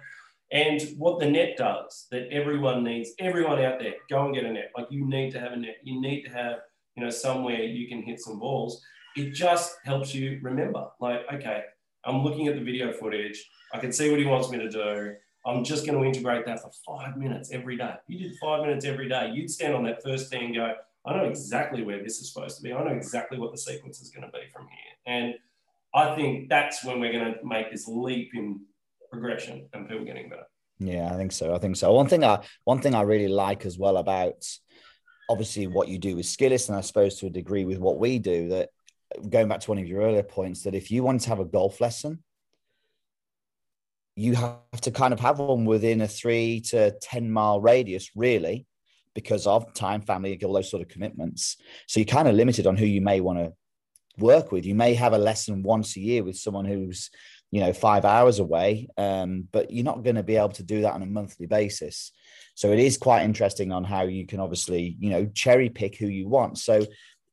And 0.53 0.81
what 0.97 1.19
the 1.19 1.29
net 1.29 1.57
does 1.57 2.07
that 2.11 2.29
everyone 2.31 2.85
needs, 2.85 3.11
everyone 3.19 3.61
out 3.61 3.81
there, 3.81 3.95
go 4.09 4.25
and 4.25 4.35
get 4.35 4.45
a 4.45 4.53
net. 4.53 4.71
Like 4.77 4.87
you 4.91 5.07
need 5.07 5.33
to 5.33 5.41
have 5.41 5.53
a 5.53 5.57
net. 5.57 5.77
You 5.83 6.01
need 6.01 6.23
to 6.23 6.31
have, 6.31 6.59
you 6.97 7.05
know, 7.05 7.11
somewhere 7.11 7.63
you 7.63 7.89
can 7.89 8.03
hit 8.03 8.21
some 8.21 8.39
balls. 8.39 8.81
It 9.17 9.33
just 9.33 9.77
helps 9.85 10.15
you 10.15 10.39
remember, 10.43 10.89
like, 11.01 11.21
okay, 11.35 11.63
I'm 12.05 12.23
looking 12.23 12.49
at 12.49 12.55
the 12.55 12.63
video 12.63 12.93
footage. 12.93 13.43
I 13.73 13.79
can 13.79 13.93
see 13.93 14.11
what 14.11 14.21
he 14.21 14.27
wants 14.27 14.51
me 14.51 14.59
to 14.59 14.69
do. 14.69 15.15
I'm 15.47 15.65
just 15.65 15.87
going 15.87 15.99
to 15.99 16.05
integrate 16.05 16.45
that 16.47 16.61
for 16.61 16.71
five 16.87 17.17
minutes 17.17 17.51
every 17.53 17.77
day. 17.77 17.95
You 18.09 18.19
did 18.19 18.37
five 18.41 18.63
minutes 18.63 18.85
every 18.85 19.09
day. 19.09 19.31
You'd 19.33 19.51
stand 19.51 19.75
on 19.75 19.85
that 19.85 20.03
first 20.03 20.31
tee 20.31 20.45
and 20.45 20.55
go, 20.55 20.75
I 21.07 21.17
know 21.17 21.25
exactly 21.25 21.83
where 21.83 22.03
this 22.03 22.19
is 22.21 22.33
supposed 22.33 22.57
to 22.57 22.63
be. 22.63 22.73
I 22.73 22.83
know 22.83 22.91
exactly 22.91 23.39
what 23.39 23.53
the 23.53 23.59
sequence 23.59 24.01
is 24.01 24.11
going 24.11 24.27
to 24.27 24.33
be 24.33 24.45
from 24.53 24.67
here. 24.67 25.15
And 25.15 25.35
I 25.95 26.15
think 26.17 26.49
that's 26.49 26.85
when 26.85 27.01
we're 27.01 27.13
going 27.13 27.33
to 27.33 27.39
make 27.45 27.71
this 27.71 27.87
leap 27.87 28.31
in 28.35 28.61
progression 29.11 29.69
and 29.73 29.89
people 29.89 30.05
getting 30.05 30.29
better. 30.29 30.47
Yeah, 30.79 31.11
I 31.13 31.17
think 31.17 31.33
so. 31.33 31.55
I 31.55 31.59
think 31.59 31.77
so. 31.77 31.93
One 31.93 32.09
thing 32.09 32.23
I 32.23 32.41
one 32.65 32.81
thing 32.81 32.95
I 32.95 33.03
really 33.03 33.29
like 33.29 33.65
as 33.65 33.79
well 33.79 33.97
about 33.97 34.45
obviously 35.31 35.67
what 35.67 35.89
you 35.89 35.99
do 35.99 36.17
with 36.17 36.27
Skillest, 36.27 36.69
and 36.69 36.77
I 36.77 36.83
suppose 36.83 37.19
to 37.21 37.27
a 37.27 37.31
degree 37.31 37.65
with 37.65 37.79
what 37.79 37.99
we 37.99 38.19
do, 38.19 38.49
that 38.49 38.71
going 39.29 39.49
back 39.49 39.61
to 39.61 39.71
one 39.71 39.79
of 39.79 39.87
your 39.87 40.03
earlier 40.03 40.23
points, 40.23 40.63
that 40.63 40.75
if 40.75 40.91
you 40.91 41.03
want 41.03 41.21
to 41.23 41.29
have 41.29 41.41
a 41.41 41.45
golf 41.45 41.81
lesson, 41.81 42.23
you 44.17 44.35
have 44.35 44.81
to 44.81 44.91
kind 44.91 45.13
of 45.13 45.21
have 45.21 45.39
one 45.39 45.65
within 45.65 46.01
a 46.01 46.09
three 46.09 46.61
to 46.61 46.93
10 47.03 47.31
mile 47.31 47.61
radius, 47.61 48.11
really, 48.17 48.67
because 49.15 49.47
of 49.47 49.73
time, 49.75 50.01
family, 50.01 50.39
all 50.45 50.55
those 50.55 50.71
sort 50.71 50.83
of 50.83 50.89
commitments. 50.89 51.57
So 51.87 52.01
you're 52.01 52.07
kind 52.07 52.29
of 52.29 52.35
limited 52.35 52.67
on 52.67 52.77
who 52.77 52.87
you 52.87 53.01
may 53.01 53.21
want 53.21 53.39
to 53.39 53.53
work 54.19 54.53
with. 54.53 54.65
You 54.65 54.75
may 54.75 54.95
have 54.95 55.13
a 55.13 55.19
lesson 55.19 55.63
once 55.63 55.97
a 55.97 56.01
year 56.01 56.25
with 56.25 56.37
someone 56.37 56.65
who's, 56.65 57.11
you 57.51 57.61
know, 57.61 57.73
five 57.73 58.05
hours 58.05 58.39
away, 58.39 58.89
um, 58.97 59.47
but 59.53 59.71
you're 59.71 59.85
not 59.85 60.03
going 60.03 60.17
to 60.17 60.23
be 60.23 60.37
able 60.37 60.51
to 60.51 60.63
do 60.63 60.83
that 60.83 60.95
on 60.95 61.03
a 61.03 61.07
monthly 61.07 61.47
basis. 61.47 62.13
So 62.55 62.73
it 62.73 62.79
is 62.79 62.97
quite 62.97 63.25
interesting 63.25 63.71
on 63.71 63.85
how 63.85 64.05
you 64.05 64.27
can 64.27 64.41
obviously, 64.41 64.97
you 64.99 65.11
know, 65.11 65.27
cherry 65.35 65.69
pick 65.69 65.97
who 65.97 66.07
you 66.07 66.29
want. 66.29 66.59
So 66.59 66.87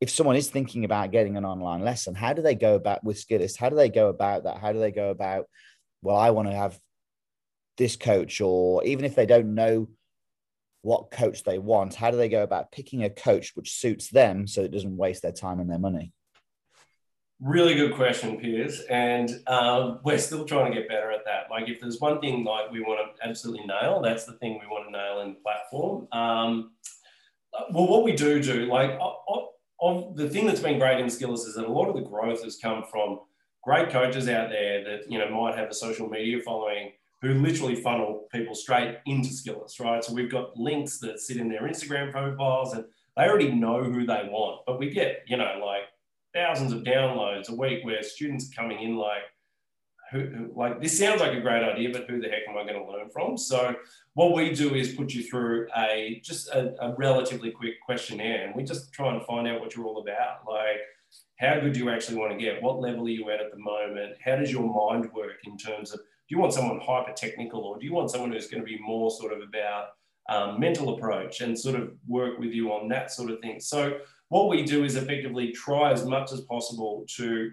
if 0.04 0.10
someone 0.10 0.36
is 0.36 0.50
thinking 0.50 0.84
about 0.84 1.12
getting 1.12 1.38
an 1.38 1.46
online 1.46 1.82
lesson, 1.82 2.14
how 2.14 2.34
do 2.34 2.42
they 2.42 2.56
go 2.56 2.76
about 2.76 3.02
with 3.06 3.16
Skillest? 3.16 3.56
How 3.56 3.70
do 3.70 3.78
they 3.78 3.88
go 3.88 4.10
about 4.10 4.44
that? 4.44 4.58
How 4.58 4.74
do 4.74 4.80
they 4.80 4.92
go 4.92 5.10
about, 5.10 5.46
well, 6.02 6.18
I 6.18 6.32
want 6.32 6.50
to 6.50 6.54
have 6.54 6.78
this 7.78 7.96
coach, 7.96 8.42
or 8.42 8.84
even 8.84 9.06
if 9.06 9.16
they 9.16 9.26
don't 9.26 9.56
know 9.56 9.88
what 10.82 11.10
coach 11.10 11.46
they 11.46 11.58
want, 11.58 11.96
how 11.96 12.12
do 12.12 12.18
they 12.18 12.28
go 12.28 12.44
about 12.44 12.70
picking 12.70 13.06
a 13.06 13.10
coach 13.10 13.54
which 13.56 13.72
suits 13.72 14.10
them 14.10 14.46
so 14.46 14.60
it 14.64 14.74
doesn't 14.74 14.98
waste 14.98 15.22
their 15.22 15.32
time 15.32 15.62
and 15.62 15.70
their 15.70 15.80
money? 15.80 16.12
Really 17.40 17.74
good 17.74 17.96
question, 17.96 18.38
Piers. 18.42 18.82
And 18.90 19.32
um, 19.48 20.02
we're 20.04 20.18
still 20.18 20.44
trying 20.44 20.70
to 20.70 20.78
get 20.78 20.90
better 20.90 21.14
at 21.14 21.24
that. 21.24 21.46
Like, 21.50 21.70
if 21.70 21.80
there's 21.80 22.02
one 22.02 22.20
thing 22.20 22.44
like 22.44 22.70
we 22.74 22.82
want 22.82 23.16
to 23.16 23.26
absolutely 23.26 23.66
nail, 23.68 24.02
that's 24.02 24.26
the 24.26 24.34
thing 24.34 24.60
we 24.60 24.68
want 24.68 24.86
to 24.86 24.92
nail 24.92 25.22
in 25.22 25.30
the 25.30 25.40
platform. 25.40 26.10
Um, 26.12 26.72
well, 27.72 27.88
what 27.88 28.04
we 28.04 28.12
do 28.12 28.44
do, 28.44 28.66
like, 28.66 29.00
of, 29.00 29.46
of 29.82 30.16
the 30.16 30.30
thing 30.30 30.48
that's 30.48 30.62
been 30.62 30.80
great 30.80 31.00
in 31.00 31.08
Skillest 31.08 31.48
is 31.48 31.56
that 31.56 31.66
a 31.66 31.72
lot 31.72 31.90
of 31.90 31.96
the 31.96 32.02
growth 32.02 32.44
has 32.44 32.58
come 32.58 32.84
from 32.90 33.20
great 33.64 33.90
coaches 33.90 34.28
out 34.28 34.50
there 34.50 34.84
that 34.84 35.10
you 35.10 35.18
know 35.18 35.30
might 35.30 35.56
have 35.56 35.70
a 35.70 35.74
social 35.74 36.10
media 36.10 36.40
following 36.44 36.92
who 37.22 37.34
literally 37.36 37.76
funnel 37.76 38.28
people 38.34 38.54
straight 38.54 38.98
into 39.06 39.30
Skillest, 39.30 39.80
right? 39.80 40.04
So 40.04 40.14
we've 40.14 40.32
got 40.32 40.58
links 40.58 41.00
that 41.00 41.20
sit 41.20 41.38
in 41.38 41.48
their 41.48 41.62
Instagram 41.62 42.12
profiles 42.12 42.74
and 42.74 42.84
they 43.16 43.24
already 43.24 43.52
know 43.52 43.84
who 43.84 44.06
they 44.06 44.28
want, 44.30 44.62
but 44.66 44.80
we 44.80 44.90
get 44.90 45.24
you 45.28 45.38
know 45.38 45.62
like 45.66 45.84
thousands 46.34 46.74
of 46.74 46.84
downloads 46.84 47.50
a 47.50 47.56
week 47.56 47.86
where 47.86 48.02
students 48.04 48.50
are 48.50 48.62
coming 48.62 48.82
in 48.82 48.96
like, 48.96 49.22
who, 50.14 50.20
who, 50.20 50.52
like 50.56 50.80
this 50.80 50.98
sounds 50.98 51.20
like 51.20 51.34
a 51.34 51.42
great 51.42 51.64
idea, 51.64 51.90
but 51.92 52.08
who 52.08 52.22
the 52.22 52.30
heck 52.30 52.48
am 52.48 52.56
I 52.56 52.64
going 52.64 52.82
to 52.82 52.90
learn 52.90 53.10
from? 53.10 53.38
So 53.38 53.76
what 54.14 54.34
we 54.34 54.54
do 54.54 54.76
is 54.76 54.94
put 54.94 55.14
you 55.14 55.24
through 55.24 55.68
a 55.76 56.22
just 56.24 56.48
a, 56.50 56.76
a 56.80 56.96
relatively 56.96 57.52
quick 57.52 57.82
questionnaire, 57.86 58.46
and 58.46 58.56
we 58.56 58.64
just 58.64 58.94
try 58.94 59.14
and 59.14 59.26
find 59.26 59.48
out 59.48 59.60
what 59.60 59.76
you're 59.76 59.86
all 59.86 60.02
about. 60.02 60.48
Like, 60.48 60.82
how 61.40 61.60
good 61.60 61.74
do 61.74 61.80
you 61.80 61.90
actually 61.90 62.18
want 62.18 62.32
to 62.32 62.38
get? 62.38 62.62
What 62.62 62.80
level 62.80 63.06
are 63.06 63.10
you 63.10 63.30
at 63.32 63.42
at 63.42 63.52
the 63.52 63.60
moment? 63.60 64.16
How 64.24 64.36
does 64.36 64.52
your 64.52 64.64
mind 64.64 65.12
work 65.14 65.40
in 65.46 65.58
terms 65.58 65.92
of 65.92 66.00
do 66.00 66.36
you 66.36 66.40
want 66.40 66.54
someone 66.54 66.80
hyper 66.80 67.14
technical, 67.14 67.62
or 67.62 67.80
do 67.80 67.86
you 67.86 67.94
want 67.94 68.12
someone 68.12 68.32
who's 68.32 68.48
going 68.48 68.62
to 68.62 68.66
be 68.66 68.80
more 68.80 69.12
sort 69.12 69.34
of 69.34 69.42
about 69.42 69.88
um, 70.30 70.60
mental 70.60 70.96
approach 70.96 71.42
and 71.42 71.60
sort 71.60 71.76
of 71.76 71.92
work 72.08 72.40
with 72.40 72.52
you 72.52 72.72
on 72.72 72.88
that 72.90 73.12
sort 73.12 73.32
of 73.32 73.40
thing? 73.40 73.60
So 73.60 73.98
what 74.30 74.48
we 74.48 74.64
do 74.64 74.84
is 74.84 74.96
effectively 74.96 75.52
try 75.52 75.92
as 75.92 76.06
much 76.06 76.32
as 76.32 76.42
possible 76.42 77.06
to 77.18 77.52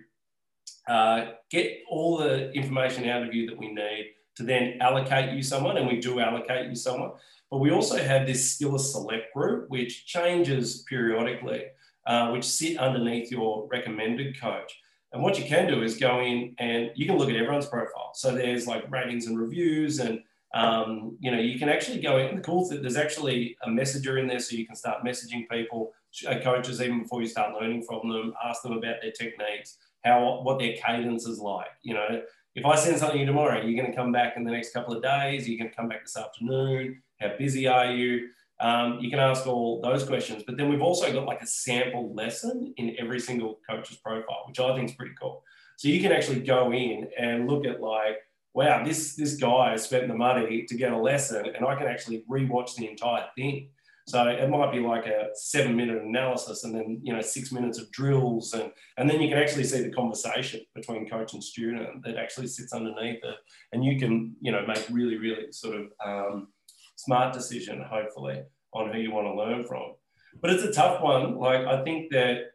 uh, 0.91 1.35
get 1.51 1.83
all 1.89 2.19
the 2.19 2.51
information 2.53 3.09
out 3.09 3.23
of 3.23 3.33
you 3.33 3.47
that 3.47 3.57
we 3.57 3.73
need 3.73 4.07
to 4.35 4.43
then 4.43 4.77
allocate 4.81 5.33
you 5.33 5.43
someone, 5.43 5.77
and 5.77 5.87
we 5.87 6.01
do 6.01 6.19
allocate 6.19 6.69
you 6.69 6.75
someone. 6.75 7.13
But 7.49 7.59
we 7.59 7.71
also 7.71 7.97
have 7.97 8.27
this 8.27 8.59
Skillest 8.59 8.91
Select 8.93 9.33
group, 9.33 9.71
which 9.71 10.07
changes 10.07 10.83
periodically, 10.89 11.67
uh, 12.07 12.31
which 12.31 12.45
sit 12.45 12.77
underneath 12.79 13.31
your 13.31 13.69
recommended 13.71 14.41
coach. 14.41 14.77
And 15.13 15.23
what 15.23 15.39
you 15.39 15.45
can 15.45 15.69
do 15.69 15.83
is 15.83 15.97
go 15.97 16.21
in 16.21 16.55
and 16.59 16.91
you 16.97 17.07
can 17.07 17.19
look 17.19 17.31
at 17.31 17.37
everyone's 17.37 17.67
profile. 17.67 18.11
So 18.15 18.33
there's 18.33 18.67
like 18.67 18.91
ratings 18.91 19.27
and 19.27 19.39
reviews, 19.39 20.01
and 20.01 20.21
um, 20.55 21.17
you 21.21 21.31
know 21.31 21.39
you 21.39 21.57
can 21.57 21.69
actually 21.69 22.01
go 22.01 22.19
in. 22.19 22.35
The 22.37 22.43
cool 22.43 22.69
thing, 22.69 22.83
there's 22.83 22.97
actually 22.97 23.57
a 23.63 23.71
messenger 23.71 24.19
in 24.19 24.27
there, 24.27 24.41
so 24.41 24.57
you 24.57 24.67
can 24.67 24.77
start 24.77 25.05
messaging 25.05 25.49
people 25.49 25.93
uh, 26.27 26.41
coaches 26.41 26.81
even 26.81 27.03
before 27.03 27.23
you 27.23 27.29
start 27.29 27.55
learning 27.61 27.83
from 27.83 28.09
them. 28.09 28.35
Ask 28.45 28.63
them 28.63 28.73
about 28.73 28.97
their 29.03 29.13
techniques, 29.13 29.79
how 30.05 30.41
what 30.43 30.59
their 30.59 30.75
cadence 30.77 31.27
is 31.27 31.39
like. 31.39 31.69
You 31.83 31.95
know, 31.95 32.23
if 32.55 32.65
I 32.65 32.75
send 32.77 32.99
something 32.99 33.17
to 33.17 33.21
you 33.21 33.27
tomorrow, 33.27 33.61
you're 33.61 33.81
going 33.81 33.91
to 33.91 33.97
come 33.97 34.13
back 34.13 34.37
in 34.37 34.45
the 34.45 34.51
next 34.51 34.73
couple 34.73 34.95
of 34.95 35.03
days. 35.03 35.49
You're 35.49 35.59
going 35.59 35.71
to 35.71 35.77
come 35.77 35.89
back 35.89 36.05
this 36.05 36.17
afternoon. 36.17 37.03
How 37.21 37.33
busy 37.39 37.67
are 37.67 37.93
you? 37.93 38.29
Um, 38.61 38.99
you 39.01 39.09
can 39.09 39.19
ask 39.19 39.47
all 39.47 39.81
those 39.81 40.05
questions. 40.05 40.43
But 40.47 40.57
then 40.57 40.69
we've 40.69 40.83
also 40.83 41.11
got 41.13 41.25
like 41.25 41.43
a 41.43 41.47
sample 41.47 42.15
lesson 42.15 42.75
in 42.77 42.97
every 42.99 43.21
single 43.21 43.59
coach's 43.69 43.97
profile, 43.97 44.45
which 44.47 44.61
I 44.61 44.75
think 44.75 44.91
is 44.91 44.97
pretty 44.97 45.15
cool. 45.21 45.43
So 45.77 45.89
you 45.89 46.01
can 46.01 46.13
actually 46.13 46.41
go 46.41 46.73
in 46.73 47.09
and 47.19 47.49
look 47.49 47.65
at 47.65 47.81
like, 47.81 48.19
wow, 48.53 48.85
this 48.85 49.17
this 49.17 49.37
guy 49.37 49.77
spent 49.77 50.09
the 50.09 50.15
money 50.15 50.67
to 50.67 50.75
get 50.77 50.93
a 50.93 50.99
lesson, 50.99 51.47
and 51.47 51.65
I 51.65 51.75
can 51.75 51.87
actually 51.87 52.25
rewatch 52.31 52.75
the 52.75 52.89
entire 52.89 53.27
thing. 53.35 53.71
So 54.07 54.27
it 54.27 54.51
might 54.51 54.73
be 54.73 54.81
like 54.81 55.07
a 55.07 55.29
seven 55.35 55.77
minute 55.77 56.03
analysis 56.03 56.65
and 56.65 56.75
then, 56.75 57.01
you 57.03 57.13
know, 57.13 57.21
six 57.21 57.53
minutes 57.53 57.79
of 57.79 57.91
drills. 57.93 58.53
And, 58.55 58.73
and 58.97 59.09
then 59.09 59.21
you 59.21 59.29
can 59.29 59.39
actually 59.39 59.65
see 59.65 59.83
the 59.83 59.93
conversation 59.93 60.61
between 60.75 61.09
coach 61.09 61.33
and 61.33 61.45
student 61.45 62.03
that 62.05 62.17
actually 62.17 62.49
sits 62.49 62.73
underneath 62.73 63.23
it. 63.23 63.37
And 63.73 63.85
you 63.85 63.99
can, 63.99 64.35
you 64.41 64.53
know, 64.53 64.67
make 64.67 64.85
really, 64.91 65.17
really 65.17 65.53
sort 65.53 65.77
of 65.77 65.87
um, 66.05 66.49
smart 66.97 67.33
decision, 67.33 67.85
hopefully, 67.89 68.43
on 68.73 68.93
who 68.93 68.99
you 68.99 69.13
want 69.13 69.27
to 69.27 69.35
learn 69.35 69.65
from. 69.65 69.93
But 70.41 70.51
it's 70.51 70.65
a 70.65 70.73
tough 70.73 71.03
one. 71.03 71.37
Like, 71.37 71.67
I 71.67 71.83
think 71.85 72.11
that, 72.13 72.53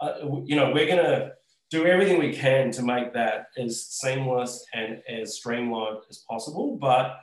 uh, 0.00 0.14
you 0.44 0.56
know, 0.56 0.72
we're 0.72 0.86
going 0.86 1.04
to 1.04 1.32
do 1.70 1.86
everything 1.86 2.18
we 2.18 2.34
can 2.34 2.70
to 2.72 2.82
make 2.82 3.12
that 3.14 3.46
as 3.56 3.86
seamless 3.86 4.64
and 4.74 5.00
as 5.08 5.36
streamlined 5.36 5.98
as 6.10 6.18
possible. 6.28 6.76
But 6.80 7.18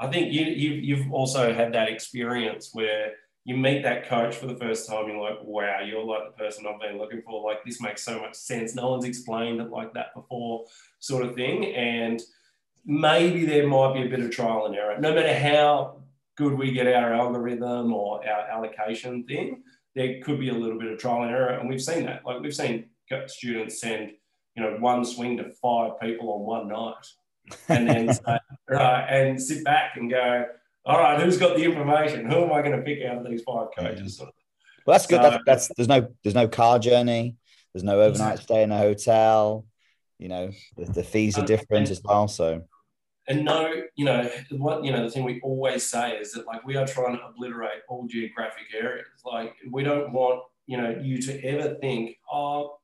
I 0.00 0.08
think 0.08 0.32
you, 0.32 0.44
you 0.44 0.70
you've 0.72 1.12
also 1.12 1.52
had 1.52 1.72
that 1.74 1.88
experience 1.88 2.70
where 2.72 3.12
you 3.44 3.56
meet 3.56 3.82
that 3.82 4.08
coach 4.08 4.36
for 4.36 4.46
the 4.46 4.54
first 4.54 4.88
time, 4.88 5.08
you're 5.08 5.18
like, 5.18 5.38
wow, 5.42 5.80
you're 5.84 6.04
like 6.04 6.24
the 6.26 6.44
person 6.44 6.64
I've 6.66 6.80
been 6.80 6.98
looking 6.98 7.22
for. 7.22 7.44
Like, 7.44 7.64
this 7.64 7.80
makes 7.80 8.02
so 8.02 8.20
much 8.20 8.34
sense. 8.34 8.74
No 8.74 8.90
one's 8.90 9.04
explained 9.04 9.60
it 9.60 9.70
like 9.70 9.92
that 9.94 10.14
before, 10.14 10.66
sort 11.00 11.24
of 11.24 11.34
thing. 11.34 11.74
And 11.74 12.22
maybe 12.84 13.44
there 13.44 13.66
might 13.66 13.94
be 13.94 14.02
a 14.02 14.08
bit 14.08 14.20
of 14.20 14.30
trial 14.30 14.66
and 14.66 14.76
error. 14.76 14.96
No 14.98 15.12
matter 15.12 15.34
how 15.34 16.02
good 16.36 16.56
we 16.56 16.70
get 16.70 16.86
our 16.86 17.12
algorithm 17.12 17.92
or 17.92 18.26
our 18.26 18.48
allocation 18.48 19.24
thing, 19.24 19.62
there 19.96 20.20
could 20.20 20.38
be 20.38 20.50
a 20.50 20.54
little 20.54 20.78
bit 20.78 20.92
of 20.92 20.98
trial 20.98 21.22
and 21.22 21.32
error. 21.32 21.58
And 21.58 21.68
we've 21.68 21.82
seen 21.82 22.06
that. 22.06 22.24
Like, 22.24 22.40
we've 22.40 22.54
seen 22.54 22.90
students 23.26 23.80
send, 23.80 24.12
you 24.54 24.62
know, 24.62 24.76
one 24.78 25.04
swing 25.04 25.36
to 25.38 25.50
five 25.60 26.00
people 26.00 26.32
on 26.32 26.40
one 26.42 26.68
night 26.68 27.06
and 27.68 27.88
then 27.88 28.12
say, 28.12 28.38
right, 28.68 29.06
and 29.08 29.40
sit 29.40 29.64
back 29.64 29.96
and 29.96 30.10
go, 30.10 30.46
all 30.84 30.98
right, 30.98 31.20
who's 31.20 31.38
got 31.38 31.56
the 31.56 31.64
information? 31.64 32.26
Who 32.30 32.44
am 32.44 32.52
I 32.52 32.62
going 32.62 32.76
to 32.76 32.82
pick 32.82 33.04
out 33.04 33.18
of 33.18 33.26
these 33.30 33.42
five 33.42 33.68
coaches? 33.76 34.20
Well, 34.20 34.94
that's 34.94 35.06
good. 35.06 35.22
So, 35.22 35.30
that's, 35.30 35.42
that's, 35.46 35.68
there's 35.76 35.88
no 35.88 36.08
there's 36.22 36.34
no 36.34 36.48
car 36.48 36.78
journey. 36.78 37.36
There's 37.72 37.84
no 37.84 38.00
overnight 38.00 38.40
stay 38.40 38.62
in 38.62 38.72
a 38.72 38.78
hotel. 38.78 39.64
You 40.18 40.28
know, 40.28 40.50
the, 40.76 40.84
the 40.86 41.02
fees 41.04 41.38
are 41.38 41.42
uh, 41.42 41.46
different 41.46 41.88
and, 41.88 41.90
as 41.90 42.00
well. 42.04 42.28
So, 42.28 42.62
and 43.28 43.44
no, 43.44 43.72
you 43.94 44.04
know 44.04 44.28
what 44.50 44.84
you 44.84 44.92
know. 44.92 45.04
The 45.04 45.10
thing 45.10 45.24
we 45.24 45.40
always 45.42 45.84
say 45.84 46.16
is 46.16 46.32
that 46.32 46.46
like 46.46 46.66
we 46.66 46.76
are 46.76 46.86
trying 46.86 47.16
to 47.16 47.24
obliterate 47.24 47.82
all 47.88 48.06
geographic 48.08 48.66
areas. 48.74 49.06
Like 49.24 49.54
we 49.70 49.84
don't 49.84 50.12
want 50.12 50.42
you 50.66 50.76
know 50.76 50.98
you 51.00 51.22
to 51.22 51.44
ever 51.44 51.76
think, 51.80 52.16
oh, 52.32 52.78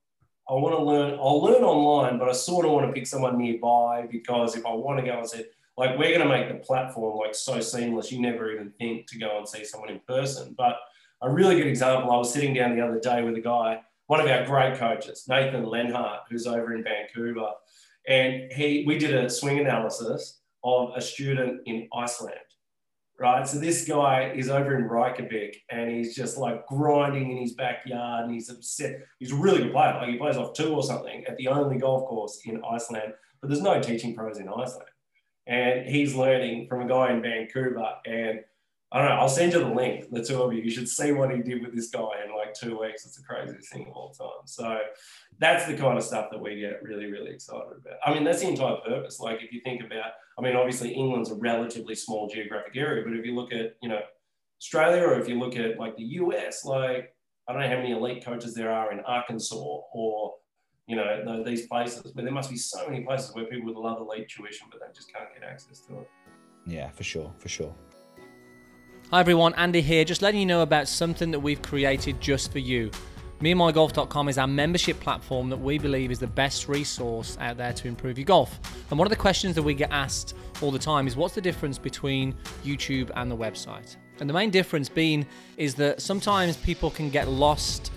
I 0.51 0.55
want 0.55 0.75
to 0.77 0.83
learn, 0.83 1.19
I'll 1.21 1.43
learn 1.43 1.63
online, 1.63 2.19
but 2.19 2.29
I 2.29 2.33
sort 2.33 2.65
of 2.65 2.73
want 2.73 2.87
to 2.87 2.93
pick 2.93 3.07
someone 3.07 3.37
nearby 3.37 4.07
because 4.11 4.57
if 4.57 4.65
I 4.65 4.73
want 4.73 4.99
to 4.99 5.05
go 5.05 5.19
and 5.19 5.29
see, 5.29 5.45
like 5.77 5.99
we're 5.99 6.17
going 6.17 6.21
to 6.21 6.29
make 6.29 6.49
the 6.49 6.65
platform 6.65 7.19
like 7.19 7.35
so 7.35 7.61
seamless, 7.61 8.11
you 8.11 8.21
never 8.21 8.51
even 8.51 8.71
think 8.79 9.07
to 9.09 9.19
go 9.19 9.37
and 9.37 9.47
see 9.47 9.65
someone 9.65 9.91
in 9.91 10.01
person. 10.01 10.55
But 10.57 10.79
a 11.21 11.31
really 11.31 11.57
good 11.57 11.67
example, 11.67 12.11
I 12.11 12.17
was 12.17 12.33
sitting 12.33 12.55
down 12.55 12.75
the 12.75 12.83
other 12.83 12.99
day 12.99 13.23
with 13.23 13.37
a 13.37 13.41
guy, 13.41 13.83
one 14.07 14.21
of 14.21 14.27
our 14.27 14.47
great 14.47 14.79
coaches, 14.79 15.27
Nathan 15.29 15.65
Lenhart, 15.65 16.21
who's 16.31 16.47
over 16.47 16.75
in 16.75 16.83
Vancouver. 16.83 17.51
And 18.09 18.51
he, 18.51 18.85
we 18.87 18.99
did 18.99 19.15
a 19.15 19.29
swing 19.29 19.59
analysis 19.59 20.41
of 20.65 20.93
a 20.97 21.01
student 21.01 21.61
in 21.67 21.89
Iceland 21.95 22.48
right? 23.19 23.47
So 23.47 23.59
this 23.59 23.87
guy 23.87 24.33
is 24.35 24.49
over 24.49 24.77
in 24.77 24.85
Reykjavik 24.85 25.63
and 25.71 25.91
he's 25.91 26.15
just 26.15 26.39
like 26.39 26.67
grinding 26.67 27.31
in 27.31 27.39
his 27.39 27.55
backyard 27.55 28.25
and 28.25 28.33
he's 28.33 28.49
upset. 28.49 29.01
He's 29.19 29.33
a 29.33 29.37
really 29.37 29.63
good 29.63 29.73
player. 29.73 29.95
Like 29.95 30.11
he 30.11 30.17
plays 30.17 30.37
off 30.37 30.55
two 30.55 30.75
or 30.75 30.83
something 30.83 31.25
at 31.27 31.37
the 31.37 31.49
only 31.49 31.79
golf 31.79 32.09
course 32.09 32.41
in 32.45 32.63
Iceland, 32.65 33.15
but 33.41 33.49
there's 33.49 33.63
no 33.63 33.81
teaching 33.81 34.15
pros 34.15 34.39
in 34.39 34.49
Iceland. 34.49 34.89
And 35.47 35.89
he's 35.89 36.15
learning 36.15 36.69
from 36.69 36.83
a 36.83 36.89
guy 36.89 37.13
in 37.13 37.23
Vancouver. 37.23 37.95
And 38.07 38.41
I 38.91 38.99
don't 38.99 39.09
know. 39.11 39.17
I'll 39.17 39.29
send 39.29 39.53
you 39.53 39.59
the 39.59 39.69
link. 39.69 40.11
The 40.11 40.25
two 40.25 40.43
of 40.43 40.53
you. 40.53 40.63
You 40.63 40.71
should 40.71 40.89
see 40.89 41.13
what 41.13 41.31
he 41.31 41.43
did 41.43 41.63
with 41.63 41.75
this 41.75 41.91
guy 41.91 42.09
in 42.25 42.35
like 42.35 42.55
two 42.55 42.81
weeks. 42.81 43.05
It's 43.05 43.17
the 43.17 43.23
craziest 43.23 43.71
thing 43.71 43.87
of 43.89 43.95
all 43.95 44.11
time. 44.11 44.47
So 44.47 44.79
that's 45.39 45.67
the 45.67 45.77
kind 45.77 45.99
of 45.99 46.05
stuff 46.05 46.29
that 46.31 46.41
we 46.41 46.59
get 46.59 46.83
really, 46.83 47.07
really 47.07 47.31
excited 47.31 47.77
about. 47.81 47.99
I 48.05 48.15
mean, 48.15 48.25
that's 48.25 48.41
the 48.41 48.49
entire 48.49 48.77
purpose. 48.77 49.21
Like 49.21 49.43
if 49.43 49.53
you 49.53 49.61
think 49.61 49.83
about, 49.85 50.13
I 50.39 50.43
mean, 50.43 50.57
obviously 50.57 50.91
England's 50.91 51.31
a 51.31 51.35
relatively 51.35 51.95
small 51.95 52.29
geographic 52.29 52.77
area, 52.77 53.05
but 53.05 53.15
if 53.15 53.27
you 53.27 53.35
look 53.35 53.53
at, 53.53 53.75
you 53.83 53.91
know, 53.91 54.01
Australia 54.61 55.03
or 55.03 55.21
if 55.21 55.29
you 55.29 55.39
look 55.39 55.57
at 55.57 55.79
like 55.79 55.97
the 55.97 56.05
US, 56.05 56.65
like 56.65 57.15
I 57.49 57.53
don't 57.53 57.63
know 57.63 57.69
how 57.69 57.77
many 57.77 57.93
elite 57.93 58.25
coaches 58.25 58.55
there 58.55 58.71
are 58.71 58.93
in 58.93 59.01
Arkansas 59.01 59.57
or 59.57 60.35
you 60.87 60.97
know 60.97 61.43
these 61.45 61.67
places, 61.67 62.13
but 62.13 62.25
there 62.25 62.33
must 62.33 62.51
be 62.51 62.57
so 62.57 62.89
many 62.89 63.05
places 63.05 63.35
where 63.35 63.45
people 63.45 63.67
would 63.67 63.77
love 63.77 64.01
elite 64.01 64.29
tuition, 64.29 64.67
but 64.71 64.81
they 64.81 64.87
just 64.95 65.13
can't 65.13 65.29
get 65.35 65.49
access 65.49 65.81
to 65.81 66.01
it. 66.01 66.11
Yeah, 66.67 66.91
for 66.91 67.05
sure, 67.05 67.33
for 67.39 67.49
sure. 67.49 67.75
Hi 69.11 69.21
everyone, 69.21 69.55
Andy 69.55 69.81
here, 69.81 70.05
just 70.05 70.21
letting 70.21 70.39
you 70.39 70.45
know 70.45 70.61
about 70.61 70.87
something 70.87 71.31
that 71.31 71.41
we've 71.41 71.63
created 71.63 72.21
just 72.21 72.53
for 72.53 72.59
you. 72.59 72.91
MeandMyGolf.com 73.41 74.29
is 74.29 74.37
our 74.37 74.47
membership 74.47 75.01
platform 75.01 75.49
that 75.49 75.57
we 75.57 75.79
believe 75.79 76.11
is 76.11 76.19
the 76.19 76.27
best 76.27 76.69
resource 76.69 77.39
out 77.41 77.57
there 77.57 77.73
to 77.73 77.89
improve 77.89 78.19
your 78.19 78.27
golf. 78.27 78.61
And 78.91 78.99
one 78.99 79.07
of 79.07 79.11
the 79.11 79.17
questions 79.17 79.55
that 79.55 79.63
we 79.63 79.73
get 79.73 79.91
asked 79.93 80.35
all 80.61 80.71
the 80.71 80.79
time 80.79 81.07
is 81.07 81.17
what's 81.17 81.35
the 81.35 81.41
difference 81.41 81.79
between 81.79 82.35
YouTube 82.67 83.11
and 83.17 83.31
the 83.31 83.37
website? 83.37 83.97
And 84.21 84.29
the 84.29 84.35
main 84.35 84.51
difference 84.51 84.91
being 84.91 85.27
is 85.57 85.75
that 85.77 86.03
sometimes 86.03 86.59
people 86.59 86.91
can 86.91 87.09
get 87.09 87.29
lost 87.29 87.91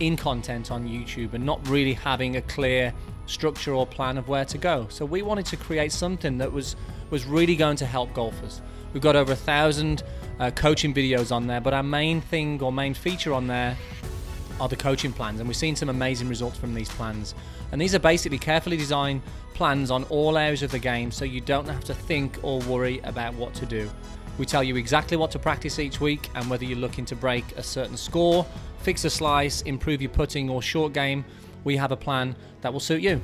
in 0.00 0.16
content 0.16 0.72
on 0.72 0.84
YouTube 0.88 1.34
and 1.34 1.46
not 1.46 1.64
really 1.68 1.92
having 1.92 2.38
a 2.38 2.42
clear 2.42 2.92
structure 3.26 3.72
or 3.72 3.86
plan 3.86 4.18
of 4.18 4.26
where 4.26 4.44
to 4.46 4.58
go. 4.58 4.88
So 4.88 5.04
we 5.04 5.22
wanted 5.22 5.46
to 5.46 5.56
create 5.56 5.92
something 5.92 6.38
that 6.38 6.50
was 6.50 6.74
was 7.10 7.24
really 7.24 7.54
going 7.54 7.76
to 7.76 7.86
help 7.86 8.12
golfers. 8.14 8.60
We've 8.96 9.02
got 9.02 9.14
over 9.14 9.32
a 9.34 9.36
thousand 9.36 10.04
uh, 10.40 10.50
coaching 10.52 10.94
videos 10.94 11.30
on 11.30 11.46
there, 11.46 11.60
but 11.60 11.74
our 11.74 11.82
main 11.82 12.22
thing 12.22 12.62
or 12.62 12.72
main 12.72 12.94
feature 12.94 13.34
on 13.34 13.46
there 13.46 13.76
are 14.58 14.70
the 14.70 14.76
coaching 14.76 15.12
plans, 15.12 15.38
and 15.38 15.46
we've 15.46 15.54
seen 15.54 15.76
some 15.76 15.90
amazing 15.90 16.30
results 16.30 16.56
from 16.56 16.72
these 16.72 16.88
plans. 16.88 17.34
And 17.72 17.78
these 17.78 17.94
are 17.94 17.98
basically 17.98 18.38
carefully 18.38 18.78
designed 18.78 19.20
plans 19.52 19.90
on 19.90 20.04
all 20.04 20.38
areas 20.38 20.62
of 20.62 20.70
the 20.70 20.78
game 20.78 21.10
so 21.10 21.26
you 21.26 21.42
don't 21.42 21.68
have 21.68 21.84
to 21.84 21.92
think 21.92 22.38
or 22.40 22.60
worry 22.60 23.00
about 23.00 23.34
what 23.34 23.52
to 23.56 23.66
do. 23.66 23.90
We 24.38 24.46
tell 24.46 24.64
you 24.64 24.76
exactly 24.76 25.18
what 25.18 25.30
to 25.32 25.38
practice 25.38 25.78
each 25.78 26.00
week 26.00 26.30
and 26.34 26.48
whether 26.48 26.64
you're 26.64 26.78
looking 26.78 27.04
to 27.04 27.14
break 27.14 27.44
a 27.58 27.62
certain 27.62 27.98
score, 27.98 28.46
fix 28.78 29.04
a 29.04 29.10
slice, 29.10 29.60
improve 29.60 30.00
your 30.00 30.10
putting 30.10 30.48
or 30.48 30.62
short 30.62 30.94
game, 30.94 31.22
we 31.64 31.76
have 31.76 31.92
a 31.92 31.98
plan 31.98 32.34
that 32.62 32.72
will 32.72 32.80
suit 32.80 33.02
you. 33.02 33.20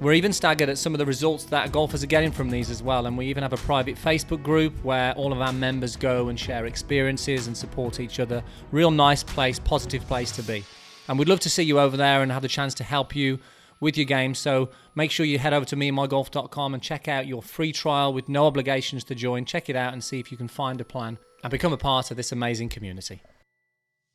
We're 0.00 0.12
even 0.12 0.32
staggered 0.32 0.68
at 0.68 0.78
some 0.78 0.94
of 0.94 0.98
the 0.98 1.06
results 1.06 1.42
that 1.46 1.72
golfers 1.72 2.04
are 2.04 2.06
getting 2.06 2.30
from 2.30 2.50
these 2.50 2.70
as 2.70 2.84
well, 2.84 3.06
and 3.06 3.18
we 3.18 3.26
even 3.26 3.42
have 3.42 3.52
a 3.52 3.56
private 3.56 3.96
Facebook 3.96 4.44
group 4.44 4.72
where 4.84 5.12
all 5.14 5.32
of 5.32 5.40
our 5.40 5.52
members 5.52 5.96
go 5.96 6.28
and 6.28 6.38
share 6.38 6.66
experiences 6.66 7.48
and 7.48 7.56
support 7.56 7.98
each 7.98 8.20
other. 8.20 8.44
Real 8.70 8.92
nice 8.92 9.24
place, 9.24 9.58
positive 9.58 10.06
place 10.06 10.30
to 10.32 10.44
be. 10.44 10.62
And 11.08 11.18
we'd 11.18 11.26
love 11.26 11.40
to 11.40 11.50
see 11.50 11.64
you 11.64 11.80
over 11.80 11.96
there 11.96 12.22
and 12.22 12.30
have 12.30 12.42
the 12.42 12.48
chance 12.48 12.74
to 12.74 12.84
help 12.84 13.16
you 13.16 13.40
with 13.80 13.96
your 13.96 14.04
game. 14.04 14.36
So 14.36 14.70
make 14.94 15.10
sure 15.10 15.26
you 15.26 15.40
head 15.40 15.52
over 15.52 15.66
to 15.66 15.74
meandmygolf.com 15.74 16.74
and 16.74 16.82
check 16.82 17.08
out 17.08 17.26
your 17.26 17.42
free 17.42 17.72
trial 17.72 18.12
with 18.12 18.28
no 18.28 18.46
obligations 18.46 19.02
to 19.04 19.16
join. 19.16 19.46
Check 19.46 19.68
it 19.68 19.74
out 19.74 19.94
and 19.94 20.04
see 20.04 20.20
if 20.20 20.30
you 20.30 20.38
can 20.38 20.48
find 20.48 20.80
a 20.80 20.84
plan 20.84 21.18
and 21.42 21.50
become 21.50 21.72
a 21.72 21.76
part 21.76 22.12
of 22.12 22.16
this 22.16 22.30
amazing 22.30 22.68
community. 22.68 23.20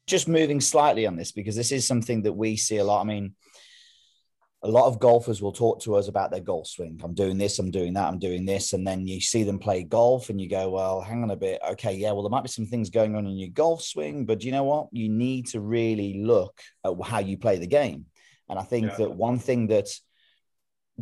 Just 0.08 0.30
moving 0.30 0.62
slightly 0.62 1.06
on 1.06 1.18
this 1.18 1.34
because 1.34 1.58
this 1.58 1.74
is 1.74 1.86
something 1.86 2.22
that 2.22 2.34
we 2.34 2.56
see 2.56 2.78
a 2.78 2.86
lot. 2.86 3.02
I 3.02 3.04
mean, 3.04 3.36
a 4.64 4.68
lot 4.70 4.86
of 4.86 4.98
golfers 4.98 5.42
will 5.42 5.52
talk 5.52 5.82
to 5.82 5.96
us 5.96 6.08
about 6.08 6.32
their 6.32 6.40
golf 6.40 6.68
swing. 6.68 7.00
I'm 7.04 7.14
doing 7.14 7.38
this, 7.38 7.60
I'm 7.60 7.70
doing 7.70 7.94
that, 7.96 8.08
I'm 8.08 8.18
doing 8.18 8.46
this. 8.46 8.72
And 8.72 8.88
then 8.88 9.06
you 9.06 9.20
see 9.20 9.44
them 9.44 9.60
play 9.60 9.84
golf 9.84 10.30
and 10.30 10.40
you 10.40 10.48
go, 10.48 10.70
well, 10.70 11.02
hang 11.02 11.22
on 11.22 11.32
a 11.32 11.36
bit. 11.36 11.60
Okay, 11.72 11.94
yeah, 11.96 12.14
well, 12.14 12.24
there 12.24 12.30
might 12.30 12.44
be 12.44 12.50
some 12.50 12.66
things 12.66 12.90
going 12.90 13.18
on 13.18 13.28
in 13.28 13.38
your 13.38 13.50
golf 13.50 13.84
swing, 13.84 14.26
but 14.26 14.42
you 14.42 14.54
know 14.54 14.64
what? 14.64 14.88
You 14.94 15.10
need 15.10 15.48
to 15.48 15.60
really 15.60 16.24
look 16.24 16.62
at 16.86 16.94
how 17.04 17.20
you 17.20 17.38
play 17.38 17.58
the 17.58 17.68
game. 17.68 18.06
And 18.48 18.58
I 18.58 18.64
think 18.64 18.88
yeah. 18.88 18.96
that 19.00 19.16
one 19.16 19.38
thing 19.38 19.68
that, 19.68 19.90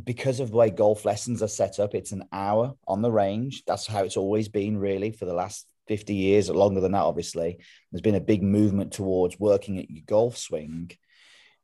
because 0.04 0.40
of 0.40 0.50
the 0.50 0.58
way 0.58 0.72
golf 0.72 1.06
lessons 1.06 1.44
are 1.44 1.48
set 1.48 1.80
up, 1.80 1.94
it's 1.94 2.14
an 2.14 2.24
hour 2.32 2.74
on 2.88 3.04
the 3.04 3.12
range. 3.12 3.64
That's 3.68 3.86
how 3.86 4.04
it's 4.04 4.18
always 4.18 4.48
been, 4.48 4.78
really, 4.78 5.12
for 5.12 5.26
the 5.26 5.34
last 5.34 5.68
50 5.88 6.16
years, 6.16 6.50
or 6.50 6.56
longer 6.56 6.82
than 6.82 6.94
that, 6.94 7.04
obviously. 7.04 7.60
There's 7.92 8.02
been 8.02 8.16
a 8.16 8.22
big 8.22 8.42
movement 8.42 8.94
towards 8.94 9.40
working 9.40 9.78
at 9.78 9.92
your 9.92 10.04
golf 10.08 10.38
swing 10.38 10.92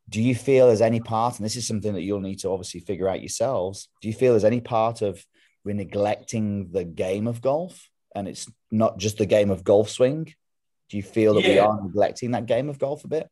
do 0.08 0.22
you 0.22 0.34
feel 0.34 0.66
there's 0.66 0.80
any 0.80 1.00
part, 1.00 1.36
and 1.36 1.44
this 1.44 1.56
is 1.56 1.66
something 1.66 1.92
that 1.92 2.02
you'll 2.02 2.20
need 2.20 2.38
to 2.40 2.50
obviously 2.50 2.80
figure 2.80 3.08
out 3.08 3.20
yourselves, 3.20 3.88
do 4.00 4.08
you 4.08 4.14
feel 4.14 4.32
there's 4.32 4.44
any 4.44 4.60
part 4.60 5.02
of 5.02 5.24
we're 5.64 5.74
neglecting 5.74 6.70
the 6.70 6.84
game 6.84 7.26
of 7.26 7.42
golf 7.42 7.90
and 8.14 8.26
it's 8.26 8.50
not 8.70 8.98
just 8.98 9.18
the 9.18 9.26
game 9.26 9.50
of 9.50 9.64
golf 9.64 9.90
swing? 9.90 10.32
Do 10.88 10.96
you 10.96 11.02
feel 11.02 11.34
that 11.34 11.42
yeah. 11.42 11.48
we 11.48 11.58
are 11.58 11.80
neglecting 11.82 12.30
that 12.30 12.46
game 12.46 12.68
of 12.68 12.78
golf 12.78 13.04
a 13.04 13.08
bit? 13.08 13.28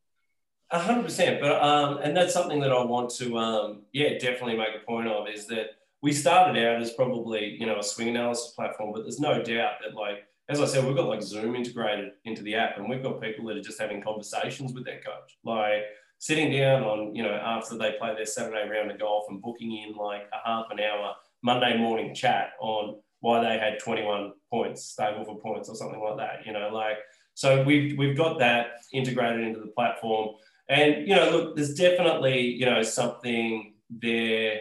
A 0.71 0.79
hundred 0.79 1.05
percent, 1.05 1.41
but 1.41 1.63
um, 1.63 1.99
and 2.03 2.17
that's 2.17 2.35
something 2.35 2.61
that 2.61 2.73
I 2.73 2.85
want 2.85 3.11
to, 3.11 3.39
um, 3.39 3.83
yeah, 3.93 4.19
definitely 4.19 4.57
make 4.57 4.75
a 4.75 4.85
point 4.85 5.07
of 5.07 5.29
is 5.29 5.47
that 5.47 5.71
we 6.03 6.13
started 6.13 6.61
out 6.63 6.83
as 6.83 6.93
probably 6.93 7.57
you 7.59 7.67
know 7.67 7.79
a 7.79 7.83
swing 7.83 8.09
analysis 8.09 8.53
platform, 8.53 8.93
but 8.93 9.03
there's 9.03 9.21
no 9.21 9.43
doubt 9.43 9.75
that 9.83 9.95
like 9.95 10.27
as 10.49 10.61
I 10.61 10.67
said, 10.67 10.85
we've 10.85 10.97
got 10.97 11.09
like 11.09 11.23
Zoom 11.23 11.55
integrated 11.55 12.13
into 12.25 12.43
the 12.43 12.57
app, 12.57 12.79
and 12.79 12.89
we've 12.89 13.03
got 13.03 13.21
people 13.21 13.47
that 13.47 13.57
are 13.57 13.63
just 13.63 13.81
having 13.81 14.03
conversations 14.03 14.73
with 14.73 14.85
their 14.85 15.01
coach, 15.01 15.39
like 15.45 15.85
sitting 16.19 16.51
down 16.51 16.83
on, 16.83 17.15
you 17.15 17.23
know, 17.23 17.33
after 17.33 17.77
they 17.77 17.95
play 17.99 18.15
their 18.15 18.27
Saturday 18.27 18.69
round 18.69 18.91
of 18.91 18.99
golf 18.99 19.27
and 19.29 19.43
booking 19.43 19.73
in 19.73 19.95
like 19.95 20.29
a 20.33 20.49
half 20.49 20.67
an 20.71 20.81
hour 20.81 21.15
Monday 21.43 21.77
morning 21.77 22.15
chat 22.15 22.51
on 22.61 22.97
why 23.21 23.41
they 23.41 23.59
had 23.59 23.79
21 23.79 24.33
points, 24.51 24.95
Stableford 24.99 25.41
points 25.41 25.69
or 25.69 25.75
something 25.75 26.01
like 26.01 26.17
that, 26.19 26.47
you 26.47 26.53
know, 26.53 26.71
like, 26.73 26.99
so 27.35 27.63
we've, 27.63 27.99
we've 27.99 28.17
got 28.17 28.39
that 28.39 28.81
integrated 28.93 29.47
into 29.47 29.61
the 29.61 29.67
platform. 29.69 30.37
And, 30.69 31.07
you 31.07 31.15
know, 31.15 31.31
look, 31.31 31.57
there's 31.57 31.75
definitely, 31.75 32.41
you 32.41 32.67
know, 32.67 32.83
something 32.83 33.75
there 33.91 34.61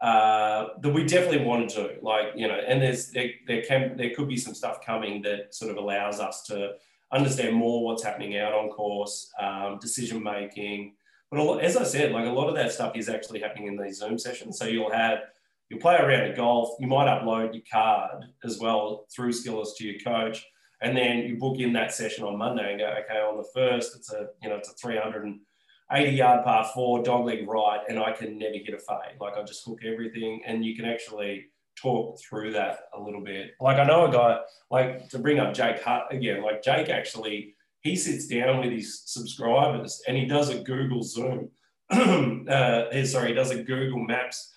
uh, 0.00 0.68
that 0.80 0.92
we 0.92 1.04
definitely 1.04 1.44
want 1.44 1.70
to 1.70 1.76
do. 1.76 1.90
Like, 2.02 2.28
you 2.34 2.48
know, 2.48 2.54
and 2.54 2.82
there's, 2.82 3.10
there, 3.10 3.30
there 3.46 3.62
can, 3.62 3.96
there 3.96 4.14
could 4.14 4.28
be 4.28 4.36
some 4.36 4.54
stuff 4.54 4.84
coming 4.84 5.22
that 5.22 5.54
sort 5.54 5.70
of 5.70 5.76
allows 5.76 6.20
us 6.20 6.42
to, 6.44 6.72
understand 7.12 7.54
more 7.54 7.84
what's 7.84 8.02
happening 8.02 8.36
out 8.36 8.52
on 8.52 8.68
course, 8.70 9.32
um, 9.40 9.78
decision 9.80 10.22
making. 10.22 10.94
But 11.30 11.40
lot, 11.40 11.62
as 11.62 11.76
I 11.76 11.84
said, 11.84 12.12
like 12.12 12.26
a 12.26 12.30
lot 12.30 12.48
of 12.48 12.54
that 12.56 12.72
stuff 12.72 12.96
is 12.96 13.08
actually 13.08 13.40
happening 13.40 13.68
in 13.68 13.76
these 13.76 13.98
Zoom 13.98 14.18
sessions. 14.18 14.58
So 14.58 14.64
you'll 14.66 14.92
have 14.92 15.20
you'll 15.68 15.80
play 15.80 15.96
around 15.96 16.30
a 16.30 16.36
golf. 16.36 16.70
You 16.80 16.88
might 16.88 17.06
upload 17.06 17.54
your 17.54 17.62
card 17.70 18.24
as 18.44 18.58
well 18.58 19.06
through 19.14 19.32
Skillest 19.32 19.76
to 19.76 19.84
your 19.84 20.00
coach, 20.00 20.44
and 20.82 20.96
then 20.96 21.18
you 21.18 21.36
book 21.36 21.58
in 21.58 21.72
that 21.74 21.92
session 21.92 22.24
on 22.24 22.36
Monday 22.36 22.70
and 22.70 22.80
go, 22.80 22.86
okay, 23.04 23.20
on 23.20 23.36
the 23.36 23.48
first, 23.54 23.96
it's 23.96 24.12
a 24.12 24.28
you 24.42 24.48
know 24.48 24.56
it's 24.56 24.70
a 24.70 24.74
380 24.74 26.10
yard 26.10 26.44
par 26.44 26.68
four, 26.74 27.02
dogleg 27.02 27.46
right, 27.46 27.80
and 27.88 27.98
I 27.98 28.12
can 28.12 28.38
never 28.38 28.54
hit 28.54 28.74
a 28.74 28.78
fade. 28.78 29.20
Like 29.20 29.36
I 29.36 29.42
just 29.42 29.64
hook 29.64 29.80
everything, 29.84 30.42
and 30.46 30.64
you 30.64 30.74
can 30.74 30.84
actually 30.84 31.46
talk 31.80 32.18
through 32.20 32.52
that 32.52 32.80
a 32.94 33.00
little 33.00 33.22
bit. 33.22 33.52
Like 33.60 33.78
I 33.78 33.84
know 33.84 34.06
a 34.06 34.12
guy, 34.12 34.38
like 34.70 35.08
to 35.10 35.18
bring 35.18 35.38
up 35.38 35.54
Jake 35.54 35.82
Hutt 35.82 36.12
again, 36.12 36.42
like 36.42 36.62
Jake 36.62 36.88
actually, 36.88 37.54
he 37.80 37.96
sits 37.96 38.26
down 38.26 38.60
with 38.60 38.72
his 38.72 39.02
subscribers 39.06 40.02
and 40.06 40.16
he 40.16 40.26
does 40.26 40.50
a 40.50 40.60
Google 40.60 41.02
Zoom. 41.02 41.50
uh, 41.90 43.04
sorry, 43.04 43.28
he 43.28 43.34
does 43.34 43.50
a 43.50 43.62
Google 43.62 44.00
Maps 44.00 44.52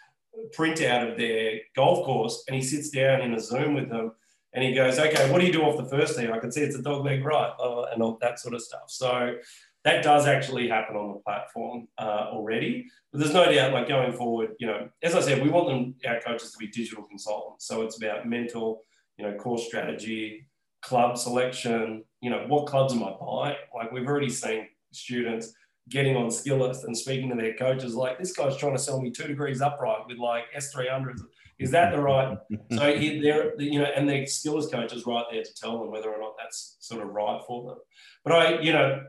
printout 0.57 1.11
of 1.11 1.17
their 1.17 1.59
golf 1.75 2.05
course 2.05 2.43
and 2.47 2.55
he 2.55 2.61
sits 2.61 2.89
down 2.89 3.21
in 3.21 3.33
a 3.33 3.39
Zoom 3.39 3.75
with 3.75 3.89
them 3.89 4.11
and 4.53 4.63
he 4.63 4.73
goes, 4.73 4.99
okay, 4.99 5.31
what 5.31 5.39
do 5.39 5.47
you 5.47 5.53
do 5.53 5.63
off 5.63 5.77
the 5.77 5.89
first 5.89 6.17
tee? 6.17 6.29
I 6.29 6.37
can 6.37 6.51
see 6.51 6.61
it's 6.61 6.75
a 6.75 6.81
dog 6.81 7.03
leg 7.03 7.23
right 7.25 7.51
uh, 7.59 7.85
and 7.93 8.03
all 8.03 8.17
that 8.21 8.39
sort 8.39 8.53
of 8.53 8.61
stuff. 8.61 8.83
So 8.87 9.35
that 9.83 10.03
does 10.03 10.27
actually 10.27 10.67
happen 10.67 10.95
on 10.95 11.09
the 11.09 11.19
platform 11.19 11.87
uh, 11.97 12.27
already. 12.31 12.85
But 13.11 13.19
there's 13.19 13.33
no 13.33 13.51
doubt, 13.51 13.73
like 13.73 13.87
going 13.87 14.13
forward, 14.13 14.51
you 14.59 14.67
know, 14.67 14.89
as 15.01 15.13
I 15.13 15.21
said, 15.21 15.41
we 15.41 15.49
want 15.49 15.67
them, 15.67 15.95
our 16.07 16.19
coaches 16.21 16.51
to 16.51 16.57
be 16.57 16.67
digital 16.67 17.03
consultants. 17.03 17.67
So 17.67 17.81
it's 17.81 17.97
about 17.97 18.27
mental, 18.27 18.81
you 19.17 19.25
know, 19.25 19.33
course 19.35 19.65
strategy, 19.65 20.47
club 20.81 21.17
selection, 21.17 22.03
you 22.21 22.29
know, 22.29 22.45
what 22.47 22.67
clubs 22.67 22.93
am 22.93 23.03
I 23.03 23.11
buying? 23.19 23.55
Like 23.75 23.91
we've 23.91 24.07
already 24.07 24.29
seen 24.29 24.67
students 24.91 25.53
getting 25.89 26.15
on 26.15 26.27
Skillest 26.27 26.85
and 26.85 26.97
speaking 26.97 27.29
to 27.29 27.35
their 27.35 27.55
coaches, 27.55 27.93
like 27.95 28.17
this 28.17 28.33
guy's 28.33 28.55
trying 28.57 28.75
to 28.75 28.81
sell 28.81 29.01
me 29.01 29.11
two 29.11 29.27
degrees 29.27 29.61
upright 29.61 30.07
with 30.07 30.17
like 30.17 30.45
S300s. 30.57 31.21
Is 31.59 31.71
that 31.71 31.91
the 31.91 31.99
right? 31.99 32.37
so 32.71 32.77
they're, 32.77 33.61
you 33.61 33.79
know, 33.79 33.85
and 33.95 34.07
their 34.07 34.23
Skillest 34.23 34.71
coach 34.71 34.93
is 34.93 35.05
right 35.05 35.25
there 35.31 35.43
to 35.43 35.53
tell 35.55 35.79
them 35.79 35.91
whether 35.91 36.09
or 36.09 36.19
not 36.19 36.35
that's 36.37 36.77
sort 36.79 37.01
of 37.03 37.09
right 37.09 37.41
for 37.45 37.69
them. 37.69 37.77
But 38.23 38.33
I, 38.33 38.61
you 38.61 38.73
know, 38.73 39.03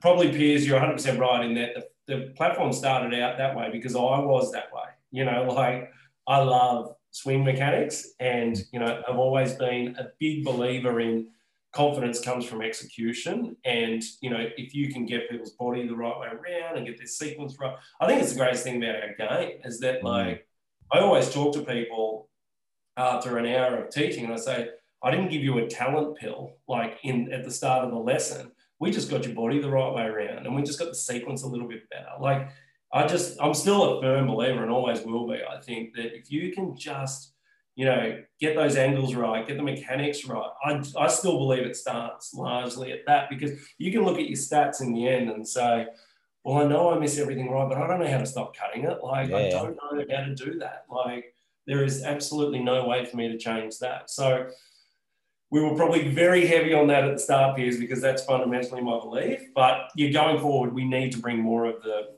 probably 0.00 0.30
Piers, 0.30 0.66
you're 0.66 0.80
100% 0.80 1.18
right 1.18 1.44
in 1.44 1.54
that 1.54 1.74
the, 1.74 1.86
the 2.06 2.32
platform 2.36 2.72
started 2.72 3.18
out 3.20 3.38
that 3.38 3.56
way 3.56 3.70
because 3.70 3.94
I 3.94 4.18
was 4.18 4.52
that 4.52 4.72
way. 4.72 4.88
You 5.10 5.24
know, 5.24 5.44
like 5.44 5.90
I 6.26 6.38
love 6.38 6.94
swing 7.10 7.44
mechanics 7.44 8.14
and, 8.20 8.62
you 8.72 8.78
know, 8.78 9.02
I've 9.08 9.18
always 9.18 9.54
been 9.54 9.96
a 9.98 10.08
big 10.18 10.44
believer 10.44 11.00
in 11.00 11.28
confidence 11.72 12.20
comes 12.20 12.44
from 12.44 12.62
execution. 12.62 13.56
And, 13.64 14.02
you 14.20 14.30
know, 14.30 14.46
if 14.56 14.74
you 14.74 14.92
can 14.92 15.06
get 15.06 15.30
people's 15.30 15.52
body 15.52 15.86
the 15.86 15.94
right 15.94 16.18
way 16.18 16.28
around 16.28 16.76
and 16.76 16.86
get 16.86 16.98
their 16.98 17.06
sequence 17.06 17.56
right, 17.58 17.74
I 18.00 18.06
think 18.06 18.22
it's 18.22 18.32
the 18.32 18.38
greatest 18.38 18.64
thing 18.64 18.82
about 18.82 19.02
our 19.02 19.14
game 19.38 19.60
is 19.64 19.80
that, 19.80 20.02
mm. 20.02 20.04
like, 20.04 20.46
I 20.92 21.00
always 21.00 21.30
talk 21.30 21.54
to 21.54 21.62
people 21.62 22.28
after 22.96 23.38
an 23.38 23.46
hour 23.46 23.76
of 23.84 23.90
teaching 23.90 24.24
and 24.24 24.34
I 24.34 24.36
say, 24.36 24.68
I 25.02 25.10
didn't 25.10 25.30
give 25.30 25.42
you 25.42 25.58
a 25.58 25.66
talent 25.66 26.18
pill 26.18 26.56
like 26.68 26.98
in 27.02 27.32
at 27.32 27.44
the 27.44 27.50
start 27.50 27.84
of 27.84 27.90
the 27.90 27.98
lesson. 27.98 28.52
We 28.80 28.90
just 28.90 29.10
got 29.10 29.24
your 29.24 29.34
body 29.34 29.60
the 29.60 29.70
right 29.70 29.94
way 29.94 30.02
around, 30.04 30.46
and 30.46 30.56
we 30.56 30.62
just 30.62 30.78
got 30.78 30.88
the 30.88 30.94
sequence 30.94 31.42
a 31.42 31.48
little 31.48 31.68
bit 31.68 31.88
better. 31.90 32.10
Like 32.18 32.48
I 32.92 33.06
just, 33.06 33.40
I'm 33.40 33.54
still 33.54 33.98
a 33.98 34.02
firm 34.02 34.26
believer, 34.26 34.62
and 34.62 34.72
always 34.72 35.02
will 35.02 35.28
be. 35.28 35.38
I 35.48 35.60
think 35.60 35.94
that 35.94 36.16
if 36.16 36.32
you 36.32 36.52
can 36.52 36.76
just 36.76 37.34
you 37.76 37.86
know, 37.86 38.22
get 38.38 38.56
those 38.56 38.76
angles 38.76 39.14
right, 39.14 39.46
get 39.46 39.56
the 39.56 39.62
mechanics 39.62 40.26
right. 40.26 40.50
I, 40.62 40.82
I 40.98 41.08
still 41.08 41.38
believe 41.38 41.64
it 41.64 41.76
starts 41.76 42.34
largely 42.34 42.92
at 42.92 43.06
that 43.06 43.30
because 43.30 43.52
you 43.78 43.90
can 43.90 44.02
look 44.02 44.18
at 44.18 44.28
your 44.28 44.36
stats 44.36 44.82
in 44.82 44.92
the 44.92 45.08
end 45.08 45.30
and 45.30 45.48
say, 45.48 45.86
well, 46.44 46.58
I 46.58 46.68
know 46.68 46.90
I 46.90 46.98
miss 46.98 47.18
everything 47.18 47.50
right, 47.50 47.66
but 47.66 47.78
I 47.78 47.86
don't 47.86 48.00
know 48.00 48.10
how 48.10 48.18
to 48.18 48.26
stop 48.26 48.54
cutting 48.54 48.84
it. 48.84 48.98
Like, 49.02 49.30
yeah. 49.30 49.36
I 49.36 49.48
don't 49.50 49.76
know 49.76 50.04
how 50.10 50.24
to 50.24 50.34
do 50.34 50.58
that. 50.58 50.84
Like, 50.90 51.34
there 51.66 51.82
is 51.82 52.02
absolutely 52.02 52.58
no 52.58 52.86
way 52.86 53.04
for 53.04 53.16
me 53.16 53.28
to 53.28 53.38
change 53.38 53.78
that. 53.78 54.10
So, 54.10 54.48
we 55.50 55.60
were 55.60 55.74
probably 55.74 56.08
very 56.08 56.46
heavy 56.46 56.72
on 56.72 56.86
that 56.88 57.04
at 57.04 57.14
the 57.14 57.18
start, 57.18 57.56
Piers, 57.56 57.78
because 57.78 58.00
that's 58.00 58.24
fundamentally 58.24 58.80
my 58.82 58.98
belief. 59.00 59.40
But 59.54 59.90
you're 59.96 60.12
going 60.12 60.40
forward, 60.40 60.72
we 60.72 60.84
need 60.84 61.12
to 61.12 61.18
bring 61.18 61.38
more 61.38 61.66
of 61.66 61.82
the 61.82 62.16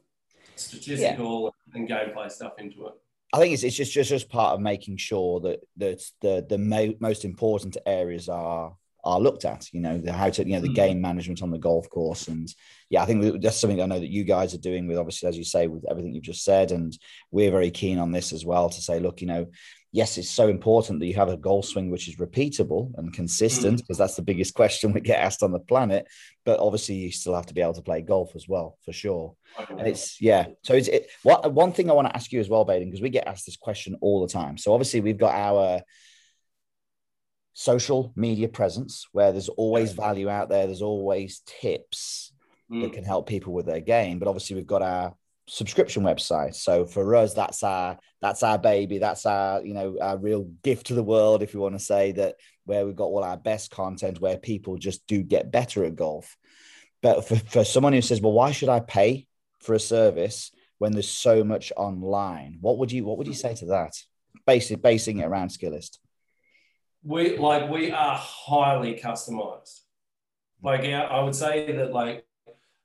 statistical 0.57 1.55
yeah. 1.73 1.79
and 1.79 1.89
gameplay 1.89 2.31
stuff 2.31 2.53
into 2.59 2.87
it. 2.87 2.93
I 3.33 3.39
think 3.39 3.55
it's, 3.55 3.63
it's 3.63 3.77
just, 3.77 3.93
just 3.93 4.11
just 4.11 4.29
part 4.29 4.55
of 4.55 4.61
making 4.61 4.99
sure 4.99 5.41
that 5.41 5.61
that 5.79 6.03
the 6.21 6.47
the 6.47 6.59
mo- 6.59 6.95
most 7.01 7.25
important 7.25 7.79
areas 7.87 8.29
are 8.29 8.77
are 9.05 9.21
looked 9.21 9.47
at. 9.47 9.73
You 9.73 9.81
know, 9.81 9.97
the 9.97 10.13
how 10.13 10.29
to 10.29 10.47
you 10.47 10.53
know 10.53 10.61
the 10.61 10.69
mm. 10.69 10.75
game 10.75 11.01
management 11.01 11.43
on 11.43 11.51
the 11.51 11.59
golf 11.59 11.89
course, 11.89 12.29
and 12.29 12.55
yeah, 12.91 13.03
I 13.03 13.07
think 13.07 13.41
that's 13.41 13.59
something 13.59 13.81
I 13.81 13.87
know 13.87 13.99
that 13.99 14.11
you 14.11 14.25
guys 14.25 14.53
are 14.53 14.59
doing 14.59 14.87
with 14.87 14.99
obviously 14.99 15.31
as 15.31 15.39
you 15.39 15.45
say 15.45 15.67
with 15.67 15.91
everything 15.91 16.13
you've 16.13 16.25
just 16.25 16.45
said, 16.45 16.73
and 16.73 16.97
we're 17.31 17.51
very 17.51 17.71
keen 17.71 17.99
on 17.99 18.13
this 18.13 18.35
as 18.35 18.45
well 18.45 18.69
to 18.69 18.81
say, 18.83 19.01
look, 19.01 19.23
you 19.23 19.27
know, 19.27 19.47
yes, 19.93 20.17
it's 20.17 20.31
so 20.31 20.49
important 20.49 21.01
that 21.01 21.07
you 21.07 21.15
have 21.15 21.29
a 21.29 21.37
golf 21.37 21.67
swing 21.67 21.91
which 21.91 22.09
is 22.09 22.17
repeatable 22.17 22.91
and 22.97 23.13
consistent 23.13 23.77
because 23.79 23.97
mm. 23.97 23.99
that's 23.99 24.17
the 24.17 24.23
biggest 24.23 24.55
question 24.61 24.93
we 24.93 25.01
get 25.01 25.21
asked 25.21 25.43
on 25.43 25.53
the 25.53 25.61
planet. 25.61 26.09
But 26.45 26.59
obviously, 26.59 26.97
you 26.97 27.13
still 27.13 27.35
have 27.35 27.47
to 27.47 27.55
be 27.55 27.61
able 27.61 27.75
to 27.75 27.83
play 27.83 28.01
golf 28.01 28.35
as 28.35 28.49
well, 28.49 28.79
for 28.85 28.93
sure. 28.93 29.37
And 29.69 29.87
it's 29.87 30.21
yeah. 30.21 30.47
So 30.65 30.75
it's 30.75 30.89
it, 30.89 31.09
what 31.23 31.53
one 31.53 31.73
thing 31.73 31.91
I 31.91 31.95
want 31.95 32.09
to 32.09 32.17
ask 32.17 32.33
you 32.33 32.41
as 32.41 32.49
well, 32.49 32.65
Baden, 32.65 32.89
because 32.89 33.03
we 33.03 33.11
get 33.11 33.29
asked 33.29 33.47
this 33.47 33.57
question 33.57 33.97
all 34.01 34.27
the 34.27 34.33
time. 34.33 34.57
So 34.57 34.73
obviously, 34.73 35.01
we've 35.03 35.19
got 35.19 35.35
our 35.35 35.83
social 37.53 38.13
media 38.17 38.49
presence 38.49 39.07
where 39.13 39.31
there's 39.31 39.51
always 39.51 39.93
value 39.93 40.31
out 40.31 40.49
there. 40.49 40.67
There's 40.67 40.81
always 40.81 41.43
tips 41.45 42.33
mm. 42.73 42.81
that 42.83 42.95
can 42.95 43.05
help 43.05 43.29
people 43.29 43.53
with 43.53 43.67
their 43.67 43.81
game. 43.81 44.19
But 44.19 44.29
obviously, 44.29 44.57
we've 44.57 44.67
got 44.67 44.83
our 44.83 45.15
subscription 45.49 46.03
website. 46.03 46.55
So 46.55 46.85
for 46.85 47.15
us, 47.17 47.35
that's 47.35 47.63
our 47.63 47.99
that's 48.21 48.43
our 48.43 48.59
baby. 48.59 48.99
That's 48.99 49.27
our 49.27 49.65
you 49.65 49.75
know 49.75 49.97
our 50.01 50.17
real 50.17 50.45
gift 50.63 50.87
to 50.87 50.95
the 50.95 51.03
world, 51.03 51.43
if 51.43 51.55
you 51.55 51.61
want 51.61 51.75
to 51.75 51.85
say 51.85 52.13
that, 52.13 52.37
where 52.65 52.87
we've 52.87 52.97
got 52.97 53.05
all 53.05 53.25
our 53.25 53.37
best 53.37 53.71
content, 53.71 54.21
where 54.21 54.39
people 54.39 54.77
just 54.77 55.07
do 55.07 55.23
get 55.23 55.51
better 55.51 55.85
at 55.85 55.97
golf. 55.97 56.37
But 57.03 57.27
for, 57.27 57.37
for 57.37 57.65
someone 57.65 57.93
who 57.93 58.01
says, 58.01 58.21
well, 58.21 58.33
why 58.33 58.53
should 58.53 58.69
I 58.69 58.81
pay 58.81 59.27
for 59.61 59.75
a 59.75 59.81
service 59.81 60.53
when 60.79 60.93
there's 60.93 61.11
so 61.11 61.43
much 61.43 61.73
online? 61.77 62.59
What 62.61 62.79
would 62.79 62.93
you 62.93 63.05
what 63.05 63.19
would 63.19 63.27
you 63.27 63.35
say 63.35 63.55
to 63.57 63.67
that? 63.67 63.95
Basic 64.47 64.81
basing 64.81 65.19
it 65.19 65.25
around 65.25 65.49
Skillest. 65.49 65.99
We 67.05 67.37
like 67.37 67.69
we 67.69 67.91
are 67.91 68.17
highly 68.17 68.95
customized. 68.95 69.81
Like 70.63 70.85
yeah, 70.85 71.03
I 71.03 71.23
would 71.23 71.35
say 71.35 71.73
that 71.77 71.93
like 71.93 72.25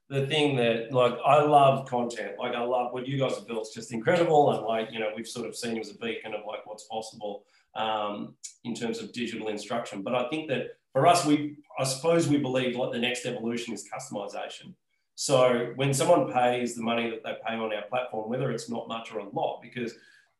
the 0.09 0.25
thing 0.27 0.55
that 0.55 0.91
like 0.93 1.13
I 1.25 1.41
love 1.41 1.87
content. 1.87 2.33
Like 2.39 2.53
I 2.53 2.61
love 2.61 2.93
what 2.93 3.07
you 3.07 3.19
guys 3.19 3.35
have 3.35 3.47
built. 3.47 3.67
It's 3.67 3.75
just 3.75 3.91
incredible. 3.91 4.51
And 4.51 4.65
like, 4.65 4.91
you 4.91 4.99
know, 4.99 5.09
we've 5.15 5.27
sort 5.27 5.47
of 5.47 5.55
seen 5.55 5.75
you 5.75 5.81
as 5.81 5.91
a 5.91 5.97
beacon 5.97 6.33
of 6.33 6.41
like 6.47 6.65
what's 6.65 6.85
possible 6.85 7.43
um, 7.75 8.35
in 8.63 8.73
terms 8.73 8.99
of 8.99 9.11
digital 9.11 9.49
instruction. 9.49 10.03
But 10.03 10.15
I 10.15 10.29
think 10.29 10.47
that 10.49 10.77
for 10.93 11.07
us, 11.07 11.25
we 11.25 11.57
I 11.77 11.83
suppose 11.83 12.27
we 12.27 12.37
believe 12.37 12.75
like 12.75 12.91
the 12.91 12.99
next 12.99 13.25
evolution 13.25 13.73
is 13.73 13.87
customization. 13.87 14.73
So 15.15 15.73
when 15.75 15.93
someone 15.93 16.31
pays 16.31 16.75
the 16.75 16.83
money 16.83 17.09
that 17.09 17.23
they 17.23 17.33
pay 17.45 17.55
on 17.55 17.73
our 17.73 17.81
platform, 17.89 18.29
whether 18.29 18.51
it's 18.51 18.69
not 18.69 18.87
much 18.87 19.11
or 19.11 19.19
a 19.19 19.29
lot, 19.29 19.61
because 19.61 19.95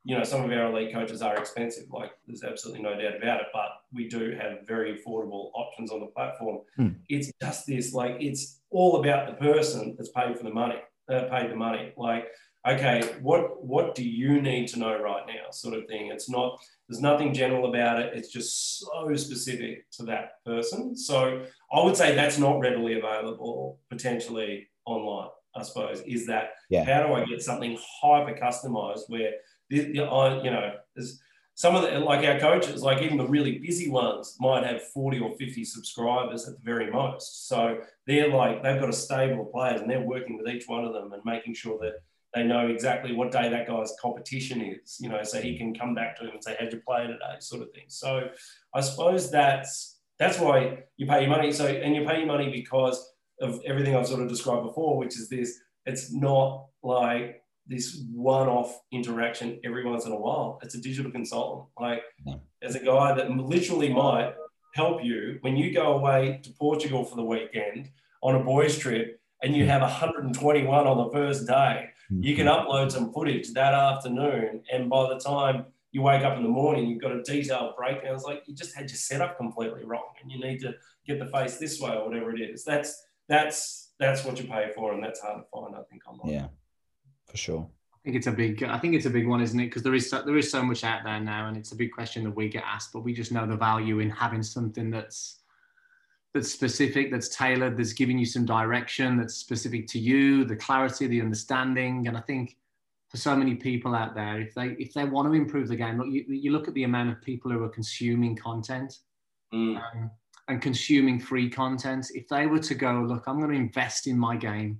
you 0.07 0.17
know, 0.17 0.23
some 0.23 0.41
of 0.41 0.49
our 0.49 0.71
elite 0.71 0.93
coaches 0.93 1.21
are 1.21 1.35
expensive, 1.35 1.83
like 1.89 2.11
there's 2.25 2.41
absolutely 2.41 2.81
no 2.81 2.91
doubt 2.91 3.17
about 3.17 3.41
it, 3.41 3.47
but 3.51 3.71
we 3.91 4.07
do 4.07 4.31
have 4.41 4.65
very 4.65 4.97
affordable 4.97 5.51
options 5.53 5.91
on 5.91 5.99
the 5.99 6.05
platform. 6.05 6.59
Mm. 6.79 6.95
It's 7.09 7.29
just 7.41 7.67
this, 7.67 7.93
like, 7.93 8.15
it's 8.21 8.61
all 8.69 9.01
about 9.01 9.27
the 9.27 9.33
person 9.33 9.95
that's 9.97 10.11
paid 10.11 10.37
for 10.37 10.45
the 10.45 10.49
money, 10.49 10.77
uh, 11.11 11.25
paid 11.29 11.51
the 11.51 11.57
money. 11.57 11.91
Like, 11.97 12.27
okay, 12.65 13.03
what 13.21 13.61
what 13.61 13.95
do 13.95 14.03
you 14.07 14.41
need 14.41 14.69
to 14.69 14.79
know 14.79 14.97
right 14.97 15.25
now, 15.27 15.51
sort 15.51 15.77
of 15.77 15.85
thing. 15.87 16.07
It's 16.07 16.29
not, 16.29 16.57
there's 16.87 17.01
nothing 17.01 17.33
general 17.33 17.67
about 17.67 17.99
it. 17.99 18.13
It's 18.15 18.31
just 18.31 18.79
so 18.79 19.13
specific 19.15 19.91
to 19.97 20.03
that 20.03 20.41
person. 20.45 20.95
So 20.95 21.43
I 21.73 21.83
would 21.83 21.97
say 21.97 22.15
that's 22.15 22.37
not 22.37 22.59
readily 22.59 22.97
available 22.97 23.79
potentially 23.89 24.69
online. 24.85 25.31
I 25.55 25.63
suppose 25.63 26.01
is 26.05 26.27
that 26.27 26.51
yeah. 26.69 26.83
how 26.83 27.07
do 27.07 27.13
I 27.13 27.25
get 27.25 27.41
something 27.41 27.77
hyper 28.01 28.37
customized 28.39 29.05
where 29.07 29.31
you 29.69 30.03
know, 30.03 30.73
there's 30.95 31.21
some 31.57 31.75
of 31.75 31.81
the, 31.81 31.99
like 31.99 32.23
our 32.23 32.39
coaches, 32.39 32.83
like 32.83 33.01
even 33.01 33.17
the 33.17 33.27
really 33.27 33.57
busy 33.57 33.89
ones 33.89 34.37
might 34.39 34.63
have 34.63 34.83
40 34.89 35.19
or 35.21 35.35
50 35.37 35.65
subscribers 35.65 36.47
at 36.47 36.53
the 36.53 36.61
very 36.63 36.91
most. 36.91 37.47
So 37.47 37.79
they're 38.05 38.29
like, 38.29 38.61
they've 38.61 38.79
got 38.79 38.89
a 38.89 38.93
stable 38.93 39.41
of 39.41 39.51
players 39.51 39.81
and 39.81 39.89
they're 39.89 40.01
working 40.01 40.37
with 40.37 40.47
each 40.47 40.67
one 40.67 40.85
of 40.85 40.93
them 40.93 41.13
and 41.13 41.21
making 41.25 41.55
sure 41.55 41.79
that 41.79 41.93
they 42.35 42.43
know 42.43 42.67
exactly 42.67 43.15
what 43.15 43.31
day 43.31 43.49
that 43.49 43.67
guy's 43.67 43.91
competition 43.99 44.61
is, 44.61 44.97
you 44.99 45.09
know, 45.09 45.23
so 45.23 45.41
he 45.41 45.57
can 45.57 45.73
come 45.73 45.95
back 45.95 46.15
to 46.17 46.25
him 46.25 46.31
and 46.33 46.43
say, 46.43 46.55
how'd 46.59 46.71
you 46.71 46.79
play 46.87 47.07
today, 47.07 47.37
sort 47.39 47.63
of 47.63 47.71
thing. 47.71 47.85
So 47.87 48.29
I 48.75 48.81
suppose 48.81 49.31
that's, 49.31 49.99
that's 50.19 50.39
why 50.39 50.83
you 50.97 51.07
pay 51.07 51.21
your 51.21 51.31
money. 51.31 51.51
So, 51.51 51.65
and 51.65 51.95
you 51.95 52.05
pay 52.05 52.19
your 52.19 52.27
money 52.27 52.51
because 52.51 53.13
of 53.41 53.61
everything 53.65 53.95
I've 53.95 54.05
sort 54.05 54.21
of 54.21 54.29
described 54.29 54.63
before, 54.63 54.97
which 54.97 55.17
is 55.17 55.27
this, 55.27 55.59
it's 55.87 56.13
not 56.13 56.67
like 56.83 57.41
this 57.67 58.03
one-off 58.13 58.79
interaction 58.91 59.59
every 59.63 59.85
once 59.85 60.05
in 60.05 60.11
a 60.11 60.15
while. 60.15 60.59
It's 60.63 60.75
a 60.75 60.81
digital 60.81 61.11
consultant. 61.11 61.67
Like 61.79 62.03
as 62.61 62.75
a 62.75 62.79
guy 62.79 63.13
that 63.13 63.29
literally 63.29 63.93
might 63.93 64.33
help 64.73 65.03
you 65.03 65.37
when 65.41 65.57
you 65.57 65.73
go 65.73 65.93
away 65.93 66.39
to 66.43 66.51
Portugal 66.51 67.03
for 67.03 67.15
the 67.15 67.23
weekend 67.23 67.89
on 68.21 68.35
a 68.35 68.39
boys 68.43 68.77
trip 68.77 69.19
and 69.43 69.55
you 69.55 69.65
have 69.65 69.81
121 69.81 70.87
on 70.87 70.97
the 70.97 71.11
first 71.11 71.47
day, 71.47 71.89
mm-hmm. 72.11 72.23
you 72.23 72.35
can 72.35 72.47
upload 72.47 72.91
some 72.91 73.11
footage 73.11 73.53
that 73.53 73.73
afternoon. 73.73 74.63
And 74.71 74.89
by 74.89 75.09
the 75.09 75.19
time 75.19 75.65
you 75.91 76.01
wake 76.01 76.23
up 76.23 76.37
in 76.37 76.43
the 76.43 76.49
morning, 76.49 76.87
you've 76.87 77.01
got 77.01 77.11
a 77.11 77.21
detailed 77.23 77.75
breakdown. 77.75 78.15
It's 78.15 78.23
like 78.23 78.43
you 78.47 78.55
just 78.55 78.75
had 78.75 78.89
your 78.89 78.97
setup 78.97 79.37
completely 79.37 79.83
wrong 79.83 80.13
and 80.21 80.31
you 80.31 80.39
need 80.39 80.59
to 80.61 80.73
get 81.05 81.19
the 81.19 81.27
face 81.27 81.57
this 81.57 81.79
way 81.79 81.91
or 81.91 82.07
whatever 82.07 82.33
it 82.35 82.39
is. 82.39 82.63
That's 82.63 83.03
that's 83.27 83.91
that's 83.99 84.23
what 84.23 84.39
you 84.39 84.47
pay 84.47 84.71
for 84.73 84.93
and 84.93 85.03
that's 85.03 85.19
hard 85.19 85.43
to 85.43 85.47
find, 85.51 85.75
I 85.75 85.81
think, 85.89 86.07
online. 86.07 86.33
Yeah 86.33 86.47
for 87.27 87.37
sure. 87.37 87.69
I 87.93 87.97
think 88.03 88.15
it's 88.15 88.27
a 88.27 88.31
big. 88.31 88.63
I 88.63 88.77
think 88.79 88.95
it's 88.95 89.05
a 89.05 89.09
big 89.09 89.27
one, 89.27 89.41
isn't 89.41 89.59
it? 89.59 89.65
Because 89.65 89.83
there 89.83 89.95
is 89.95 90.09
so, 90.09 90.21
there 90.21 90.37
is 90.37 90.49
so 90.49 90.63
much 90.63 90.83
out 90.83 91.03
there 91.03 91.19
now, 91.19 91.47
and 91.47 91.57
it's 91.57 91.73
a 91.73 91.75
big 91.75 91.91
question 91.91 92.23
that 92.23 92.31
we 92.31 92.47
get 92.47 92.63
asked. 92.65 92.93
But 92.93 93.01
we 93.01 93.13
just 93.13 93.31
know 93.31 93.45
the 93.45 93.57
value 93.57 93.99
in 93.99 94.09
having 94.09 94.43
something 94.43 94.89
that's 94.89 95.39
that's 96.33 96.51
specific, 96.51 97.11
that's 97.11 97.29
tailored, 97.29 97.77
that's 97.77 97.93
giving 97.93 98.17
you 98.17 98.25
some 98.25 98.45
direction, 98.45 99.17
that's 99.17 99.35
specific 99.35 99.87
to 99.87 99.99
you, 99.99 100.45
the 100.45 100.55
clarity, 100.55 101.07
the 101.07 101.21
understanding. 101.21 102.07
And 102.07 102.15
I 102.15 102.21
think 102.21 102.57
for 103.09 103.17
so 103.17 103.35
many 103.35 103.55
people 103.55 103.95
out 103.95 104.15
there, 104.15 104.39
if 104.39 104.53
they 104.53 104.67
if 104.79 104.93
they 104.93 105.03
want 105.03 105.27
to 105.27 105.33
improve 105.33 105.67
the 105.67 105.75
game, 105.75 105.97
look, 105.97 106.07
you, 106.07 106.23
you 106.27 106.51
look 106.51 106.67
at 106.67 106.73
the 106.75 106.83
amount 106.83 107.09
of 107.09 107.21
people 107.21 107.51
who 107.51 107.61
are 107.63 107.69
consuming 107.69 108.35
content. 108.35 108.99
Mm. 109.53 109.77
Um, 109.77 110.11
and 110.49 110.61
consuming 110.61 111.19
free 111.19 111.49
content, 111.49 112.07
if 112.13 112.27
they 112.29 112.47
were 112.47 112.59
to 112.59 112.75
go, 112.75 113.05
look, 113.07 113.25
I'm 113.27 113.39
going 113.39 113.51
to 113.51 113.57
invest 113.57 114.07
in 114.07 114.17
my 114.17 114.37
game, 114.37 114.79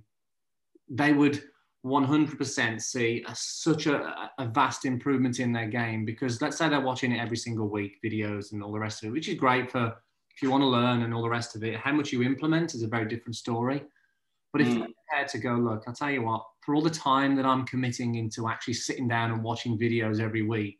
they 0.88 1.12
would 1.12 1.42
100% 1.88 2.80
see 2.80 3.24
a, 3.26 3.34
such 3.34 3.86
a, 3.86 4.30
a, 4.38 4.46
vast 4.46 4.84
improvement 4.84 5.40
in 5.40 5.52
their 5.52 5.66
game 5.66 6.04
because 6.04 6.40
let's 6.40 6.56
say 6.56 6.68
they're 6.68 6.80
watching 6.80 7.12
it 7.12 7.18
every 7.18 7.36
single 7.36 7.68
week, 7.68 7.98
videos 8.04 8.52
and 8.52 8.62
all 8.62 8.72
the 8.72 8.78
rest 8.78 9.02
of 9.02 9.08
it, 9.08 9.12
which 9.12 9.28
is 9.28 9.34
great 9.34 9.70
for 9.70 9.94
if 10.34 10.42
you 10.42 10.50
want 10.50 10.62
to 10.62 10.68
learn 10.68 11.02
and 11.02 11.12
all 11.12 11.22
the 11.22 11.28
rest 11.28 11.56
of 11.56 11.64
it. 11.64 11.76
How 11.76 11.92
much 11.92 12.12
you 12.12 12.22
implement 12.22 12.74
is 12.74 12.82
a 12.82 12.88
very 12.88 13.08
different 13.08 13.36
story. 13.36 13.82
But 14.52 14.62
if 14.62 14.68
mm. 14.68 14.78
you're 14.78 14.88
prepared 15.08 15.28
to 15.28 15.38
go, 15.38 15.54
look, 15.54 15.82
I'll 15.86 15.94
tell 15.94 16.10
you 16.10 16.22
what, 16.22 16.44
for 16.64 16.74
all 16.74 16.80
the 16.80 16.90
time 16.90 17.34
that 17.36 17.44
I'm 17.44 17.66
committing 17.66 18.14
into 18.14 18.48
actually 18.48 18.74
sitting 18.74 19.08
down 19.08 19.30
and 19.30 19.42
watching 19.42 19.78
videos 19.78 20.20
every 20.20 20.42
week, 20.42 20.78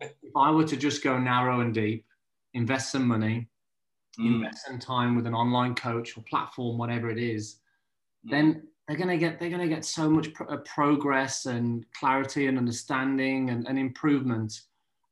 if 0.00 0.36
I 0.36 0.50
were 0.50 0.64
to 0.64 0.76
just 0.76 1.02
go 1.02 1.18
narrow 1.18 1.60
and 1.60 1.72
deep, 1.72 2.04
invest 2.54 2.92
some 2.92 3.06
money, 3.06 3.48
mm. 4.18 4.26
invest 4.26 4.66
some 4.66 4.78
time 4.78 5.16
with 5.16 5.26
an 5.26 5.34
online 5.34 5.74
coach 5.74 6.16
or 6.16 6.24
platform, 6.28 6.78
whatever 6.78 7.10
it 7.10 7.18
is, 7.18 7.60
mm. 8.26 8.30
then 8.30 8.62
they're 8.90 8.98
going 8.98 9.08
to 9.08 9.16
get 9.16 9.38
they're 9.38 9.50
going 9.50 9.60
to 9.60 9.72
get 9.72 9.84
so 9.84 10.10
much 10.10 10.30
uh, 10.48 10.56
progress 10.66 11.46
and 11.46 11.86
clarity 11.92 12.48
and 12.48 12.58
understanding 12.58 13.50
and, 13.50 13.64
and 13.68 13.78
improvement 13.78 14.62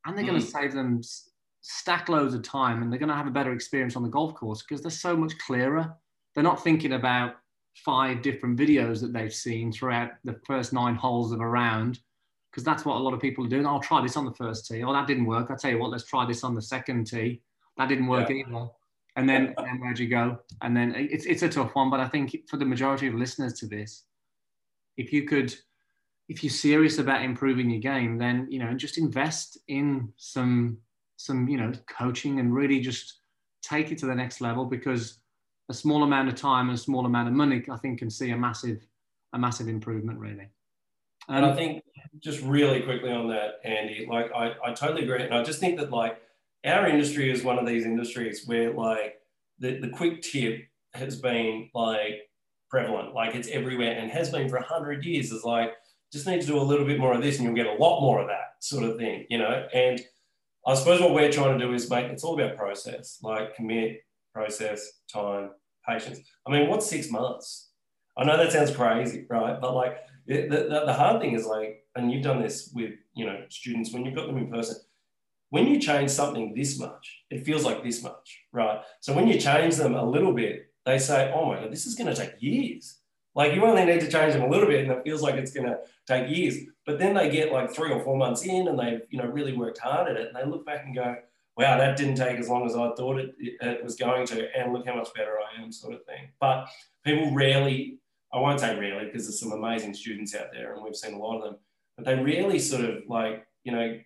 and 0.05 0.17
they're 0.17 0.25
mm. 0.25 0.31
going 0.31 0.41
to 0.41 0.45
save 0.45 0.73
them 0.73 0.99
stack 1.61 2.09
loads 2.09 2.33
of 2.33 2.43
time 2.43 2.81
and 2.81 2.91
they're 2.91 2.99
going 2.99 3.07
to 3.07 3.15
have 3.15 3.25
a 3.25 3.31
better 3.31 3.53
experience 3.53 3.95
on 3.95 4.03
the 4.03 4.09
golf 4.09 4.35
course 4.35 4.61
because 4.63 4.81
they're 4.81 4.91
so 4.91 5.15
much 5.15 5.37
clearer 5.37 5.95
they're 6.35 6.43
not 6.43 6.61
thinking 6.61 6.91
about 6.91 7.35
five 7.73 8.21
different 8.21 8.59
videos 8.59 8.99
that 8.99 9.13
they've 9.13 9.33
seen 9.33 9.71
throughout 9.71 10.11
the 10.25 10.37
first 10.45 10.73
nine 10.73 10.95
holes 10.95 11.31
of 11.31 11.39
a 11.39 11.47
round 11.47 11.99
because 12.51 12.65
that's 12.65 12.83
what 12.83 12.97
a 12.97 12.99
lot 12.99 13.13
of 13.13 13.21
people 13.21 13.45
are 13.45 13.49
doing 13.49 13.65
i'll 13.65 13.79
try 13.79 14.01
this 14.01 14.17
on 14.17 14.25
the 14.25 14.33
first 14.33 14.67
tee 14.67 14.83
oh 14.83 14.91
that 14.91 15.07
didn't 15.07 15.25
work 15.25 15.49
i'll 15.49 15.57
tell 15.57 15.71
you 15.71 15.79
what 15.79 15.89
let's 15.89 16.03
try 16.03 16.25
this 16.25 16.43
on 16.43 16.53
the 16.53 16.61
second 16.61 17.07
tee 17.07 17.41
That 17.77 17.87
didn't 17.87 18.07
work 18.07 18.29
yeah. 18.29 18.35
either. 18.35 18.67
And 19.15 19.27
then, 19.27 19.53
and 19.57 19.81
where'd 19.81 19.99
you 19.99 20.07
go? 20.07 20.39
And 20.61 20.75
then 20.75 20.93
it's 20.95 21.25
it's 21.25 21.41
a 21.41 21.49
tough 21.49 21.75
one, 21.75 21.89
but 21.89 21.99
I 21.99 22.07
think 22.07 22.35
for 22.47 22.57
the 22.57 22.65
majority 22.65 23.07
of 23.07 23.15
listeners 23.15 23.53
to 23.59 23.67
this, 23.67 24.05
if 24.97 25.11
you 25.11 25.23
could, 25.23 25.53
if 26.29 26.43
you're 26.43 26.51
serious 26.51 26.99
about 26.99 27.23
improving 27.23 27.69
your 27.69 27.81
game, 27.81 28.17
then 28.17 28.47
you 28.49 28.59
know, 28.59 28.73
just 28.73 28.97
invest 28.97 29.57
in 29.67 30.13
some 30.17 30.77
some 31.17 31.49
you 31.49 31.57
know 31.57 31.71
coaching 31.87 32.39
and 32.39 32.53
really 32.53 32.79
just 32.79 33.19
take 33.61 33.91
it 33.91 33.97
to 33.99 34.05
the 34.05 34.15
next 34.15 34.39
level 34.41 34.63
because 34.65 35.19
a 35.69 35.73
small 35.73 36.03
amount 36.03 36.29
of 36.29 36.35
time 36.35 36.69
and 36.69 36.77
a 36.77 36.81
small 36.81 37.05
amount 37.05 37.27
of 37.27 37.33
money, 37.33 37.63
I 37.69 37.77
think, 37.77 37.99
can 37.99 38.09
see 38.09 38.31
a 38.31 38.37
massive 38.37 38.85
a 39.33 39.39
massive 39.39 39.67
improvement 39.67 40.19
really. 40.19 40.49
Um, 41.27 41.35
and 41.37 41.45
I 41.45 41.55
think 41.55 41.83
just 42.19 42.41
really 42.41 42.81
quickly 42.81 43.11
on 43.11 43.27
that, 43.29 43.59
Andy, 43.63 44.07
like 44.09 44.31
I, 44.33 44.55
I 44.65 44.73
totally 44.73 45.03
agree. 45.03 45.23
And 45.23 45.33
I 45.33 45.43
just 45.43 45.59
think 45.59 45.77
that 45.77 45.91
like 45.91 46.19
our 46.65 46.87
industry 46.87 47.31
is 47.31 47.43
one 47.43 47.57
of 47.57 47.65
these 47.65 47.85
industries 47.85 48.45
where 48.45 48.73
like 48.73 49.15
the, 49.59 49.79
the 49.79 49.89
quick 49.89 50.21
tip 50.21 50.63
has 50.93 51.19
been 51.19 51.69
like 51.73 52.29
prevalent, 52.69 53.13
like 53.13 53.35
it's 53.35 53.47
everywhere 53.49 53.97
and 53.97 54.11
has 54.11 54.29
been 54.29 54.49
for 54.49 54.57
a 54.57 54.63
hundred 54.63 55.05
years. 55.05 55.31
It's 55.31 55.43
like, 55.43 55.71
just 56.11 56.27
need 56.27 56.41
to 56.41 56.47
do 56.47 56.57
a 56.57 56.61
little 56.61 56.85
bit 56.85 56.99
more 56.99 57.13
of 57.13 57.21
this 57.21 57.37
and 57.37 57.45
you'll 57.45 57.55
get 57.55 57.67
a 57.67 57.81
lot 57.81 58.01
more 58.01 58.19
of 58.19 58.27
that 58.27 58.55
sort 58.59 58.83
of 58.83 58.97
thing, 58.97 59.25
you 59.29 59.37
know? 59.37 59.67
And 59.73 60.01
I 60.65 60.73
suppose 60.73 60.99
what 61.01 61.13
we're 61.13 61.31
trying 61.31 61.57
to 61.57 61.65
do 61.65 61.73
is 61.73 61.89
make, 61.89 62.05
it's 62.05 62.23
all 62.23 62.39
about 62.39 62.57
process, 62.57 63.19
like 63.21 63.55
commit, 63.55 64.01
process, 64.33 65.01
time, 65.11 65.51
patience. 65.87 66.19
I 66.47 66.51
mean, 66.51 66.69
what's 66.69 66.89
six 66.89 67.11
months? 67.11 67.69
I 68.17 68.23
know 68.23 68.37
that 68.37 68.51
sounds 68.51 68.75
crazy, 68.75 69.25
right? 69.29 69.59
But 69.61 69.75
like 69.75 69.97
the, 70.25 70.47
the, 70.47 70.83
the 70.85 70.93
hard 70.93 71.21
thing 71.21 71.33
is 71.33 71.45
like, 71.45 71.85
and 71.95 72.11
you've 72.11 72.23
done 72.23 72.41
this 72.41 72.71
with, 72.73 72.93
you 73.13 73.25
know, 73.25 73.43
students 73.49 73.93
when 73.93 74.05
you've 74.05 74.15
got 74.15 74.27
them 74.27 74.37
in 74.37 74.51
person, 74.51 74.77
when 75.49 75.67
you 75.67 75.79
change 75.79 76.11
something 76.11 76.53
this 76.53 76.79
much, 76.79 77.23
it 77.29 77.45
feels 77.45 77.63
like 77.63 77.83
this 77.83 78.03
much, 78.03 78.39
right? 78.51 78.81
So 78.99 79.13
when 79.13 79.27
you 79.27 79.39
change 79.39 79.75
them 79.75 79.95
a 79.95 80.03
little 80.03 80.33
bit, 80.33 80.71
they 80.85 80.99
say, 80.99 81.31
oh 81.35 81.45
my 81.45 81.59
God, 81.59 81.71
this 81.71 81.85
is 81.85 81.95
going 81.95 82.13
to 82.13 82.19
take 82.19 82.41
years. 82.41 82.99
Like 83.35 83.53
you 83.53 83.63
only 83.65 83.85
need 83.85 84.01
to 84.01 84.11
change 84.11 84.33
them 84.33 84.43
a 84.43 84.49
little 84.49 84.67
bit 84.67 84.83
and 84.83 84.91
it 84.91 85.03
feels 85.03 85.21
like 85.21 85.35
it's 85.35 85.53
going 85.53 85.67
to 85.67 85.77
take 86.07 86.35
years. 86.35 86.57
But 86.85 86.99
then 86.99 87.13
they 87.13 87.29
get 87.29 87.51
like 87.51 87.71
three 87.71 87.91
or 87.91 88.03
four 88.03 88.17
months 88.17 88.43
in 88.43 88.67
and 88.67 88.77
they've, 88.77 89.01
you 89.09 89.19
know, 89.19 89.27
really 89.27 89.55
worked 89.55 89.79
hard 89.79 90.09
at 90.09 90.17
it. 90.17 90.27
And 90.27 90.35
they 90.35 90.49
look 90.49 90.65
back 90.65 90.85
and 90.85 90.95
go, 90.95 91.15
wow, 91.55 91.77
that 91.77 91.97
didn't 91.97 92.15
take 92.15 92.39
as 92.39 92.49
long 92.49 92.65
as 92.65 92.75
I 92.75 92.89
thought 92.95 93.19
it, 93.19 93.35
it 93.39 93.83
was 93.83 93.95
going 93.95 94.25
to. 94.27 94.57
And 94.57 94.73
look 94.73 94.87
how 94.87 94.95
much 94.95 95.13
better 95.13 95.35
I 95.39 95.61
am 95.61 95.71
sort 95.71 95.93
of 95.93 96.05
thing. 96.05 96.29
But 96.39 96.67
people 97.05 97.33
rarely, 97.33 97.99
I 98.33 98.39
won't 98.39 98.59
say 98.59 98.77
rarely 98.77 99.05
because 99.05 99.25
there's 99.25 99.39
some 99.39 99.51
amazing 99.51 99.93
students 99.93 100.35
out 100.35 100.51
there 100.51 100.73
and 100.73 100.83
we've 100.83 100.95
seen 100.95 101.13
a 101.13 101.19
lot 101.19 101.37
of 101.37 101.43
them, 101.43 101.57
but 101.97 102.05
they 102.05 102.15
really 102.15 102.59
sort 102.59 102.85
of 102.85 103.03
like, 103.07 103.45
you 103.63 103.71
know, 103.71 103.99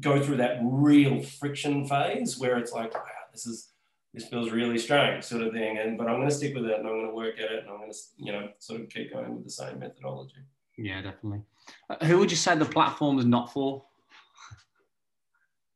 go 0.00 0.22
through 0.22 0.36
that 0.36 0.58
real 0.62 1.22
friction 1.22 1.86
phase 1.86 2.38
where 2.38 2.58
it's 2.58 2.72
like, 2.72 2.94
wow, 2.94 3.02
this 3.32 3.46
is 3.46 3.72
this 4.14 4.26
feels 4.26 4.50
really 4.50 4.78
strange, 4.78 5.24
sort 5.24 5.42
of 5.42 5.52
thing. 5.52 5.78
And 5.78 5.98
but 5.98 6.08
I'm 6.08 6.16
going 6.16 6.28
to 6.28 6.34
stick 6.34 6.54
with 6.54 6.64
it, 6.64 6.78
and 6.78 6.86
I'm 6.86 6.94
going 6.94 7.08
to 7.08 7.14
work 7.14 7.38
at 7.38 7.50
it, 7.50 7.60
and 7.60 7.70
I'm 7.70 7.78
going 7.78 7.92
to 7.92 7.98
you 8.16 8.32
know 8.32 8.48
sort 8.58 8.80
of 8.80 8.88
keep 8.88 9.12
going 9.12 9.34
with 9.34 9.44
the 9.44 9.50
same 9.50 9.78
methodology. 9.78 10.36
Yeah, 10.76 11.02
definitely. 11.02 11.42
Uh, 11.90 12.04
who 12.04 12.18
would 12.18 12.30
you 12.30 12.36
say 12.36 12.56
the 12.56 12.64
platform 12.64 13.18
is 13.18 13.24
not 13.24 13.52
for? 13.52 13.84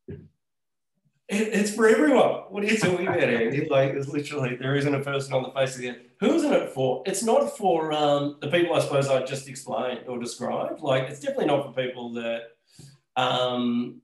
It, 0.08 1.48
it's 1.48 1.74
for 1.74 1.88
everyone. 1.88 2.44
What 2.50 2.62
are 2.62 2.66
you 2.66 2.78
talking 2.78 3.06
about, 3.06 3.20
Andy? 3.20 3.68
Like, 3.70 3.92
it's 3.92 4.08
literally 4.08 4.56
there 4.56 4.76
isn't 4.76 4.94
a 4.94 5.00
person 5.00 5.32
on 5.32 5.42
the 5.42 5.50
face 5.50 5.74
of 5.74 5.80
the 5.80 5.90
earth. 5.90 5.96
Who 6.20 6.34
isn't 6.34 6.52
it 6.52 6.70
for? 6.70 7.02
It's 7.06 7.22
not 7.22 7.56
for 7.56 7.92
um, 7.92 8.36
the 8.40 8.48
people 8.48 8.76
I 8.76 8.80
suppose 8.80 9.08
I 9.08 9.24
just 9.24 9.48
explained 9.48 10.02
or 10.06 10.18
described. 10.18 10.82
Like, 10.82 11.08
it's 11.08 11.20
definitely 11.20 11.46
not 11.46 11.66
for 11.66 11.82
people 11.82 12.12
that 12.14 12.42
um, 13.16 14.02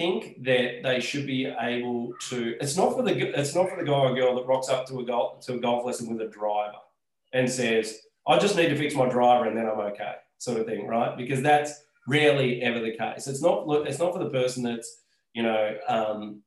think 0.00 0.42
that 0.44 0.82
they 0.82 0.98
should 0.98 1.26
be 1.26 1.44
able 1.60 2.14
to. 2.30 2.56
It's 2.58 2.76
not 2.76 2.96
for 2.96 3.02
the 3.02 3.38
it's 3.38 3.54
not 3.54 3.68
for 3.68 3.76
the 3.76 3.84
guy 3.84 3.92
or 3.92 4.14
girl 4.14 4.34
that 4.36 4.46
rocks 4.46 4.70
up 4.70 4.86
to 4.86 5.00
a 5.00 5.04
golf 5.04 5.44
to 5.46 5.54
a 5.54 5.60
golf 5.60 5.84
lesson 5.84 6.10
with 6.10 6.26
a 6.26 6.30
driver 6.30 6.78
and 7.34 7.50
says, 7.50 8.00
"I 8.26 8.38
just 8.38 8.56
need 8.56 8.70
to 8.70 8.76
fix 8.76 8.94
my 8.94 9.08
driver 9.10 9.44
and 9.46 9.56
then 9.56 9.66
I'm 9.66 9.78
okay," 9.92 10.14
sort 10.38 10.58
of 10.58 10.66
thing, 10.66 10.86
right? 10.86 11.16
Because 11.16 11.42
that's 11.42 11.72
rarely 12.08 12.62
ever 12.62 12.80
the 12.80 12.96
case. 12.96 13.26
It's 13.26 13.42
not 13.42 13.66
it's 13.86 13.98
not 13.98 14.14
for 14.14 14.24
the 14.24 14.30
person 14.30 14.62
that's 14.62 15.02
you 15.34 15.42
know 15.42 15.76
um, 15.86 16.42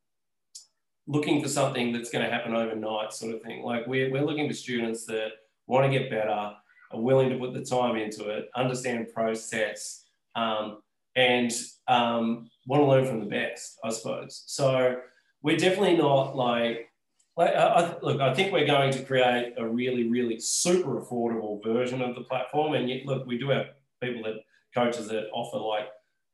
looking 1.06 1.42
for 1.42 1.48
something 1.48 1.94
that's 1.94 2.10
going 2.10 2.26
to 2.26 2.32
happen 2.32 2.56
overnight, 2.56 3.14
sort 3.14 3.36
of 3.36 3.42
thing. 3.44 3.62
Like 3.62 3.86
we're 3.86 4.12
we're 4.12 4.26
looking 4.26 4.48
for 4.50 4.56
students 4.56 5.06
that 5.06 5.30
want 5.68 5.86
to 5.86 5.98
get 6.00 6.10
better, 6.10 6.56
are 6.92 7.02
willing 7.10 7.30
to 7.30 7.38
put 7.38 7.54
the 7.54 7.64
time 7.64 7.98
into 7.98 8.30
it, 8.30 8.50
understand 8.56 9.14
process. 9.14 10.06
Um, 10.36 10.83
and 11.16 11.52
um, 11.88 12.50
want 12.66 12.82
to 12.82 12.88
learn 12.88 13.06
from 13.06 13.20
the 13.20 13.26
best, 13.26 13.80
I 13.84 13.90
suppose. 13.90 14.44
So 14.48 14.98
we're 15.42 15.58
definitely 15.58 15.98
not 15.98 16.36
like, 16.36 16.90
like 17.36 17.54
I, 17.56 17.96
look, 18.02 18.22
I 18.22 18.34
think 18.34 18.54
we're 18.54 18.68
going 18.68 18.92
to 18.94 19.04
create 19.04 19.54
a 19.58 19.68
really, 19.68 20.10
really 20.10 20.40
super 20.40 21.02
affordable 21.02 21.64
version 21.64 22.02
of 22.02 22.16
the 22.16 22.22
platform. 22.22 22.74
And 22.74 22.90
yet, 22.90 23.06
look, 23.06 23.26
we 23.26 23.38
do 23.38 23.50
have 23.50 23.68
people 24.02 24.24
that 24.24 24.42
coaches 24.74 25.08
that 25.08 25.30
offer 25.34 25.58
like 25.58 25.88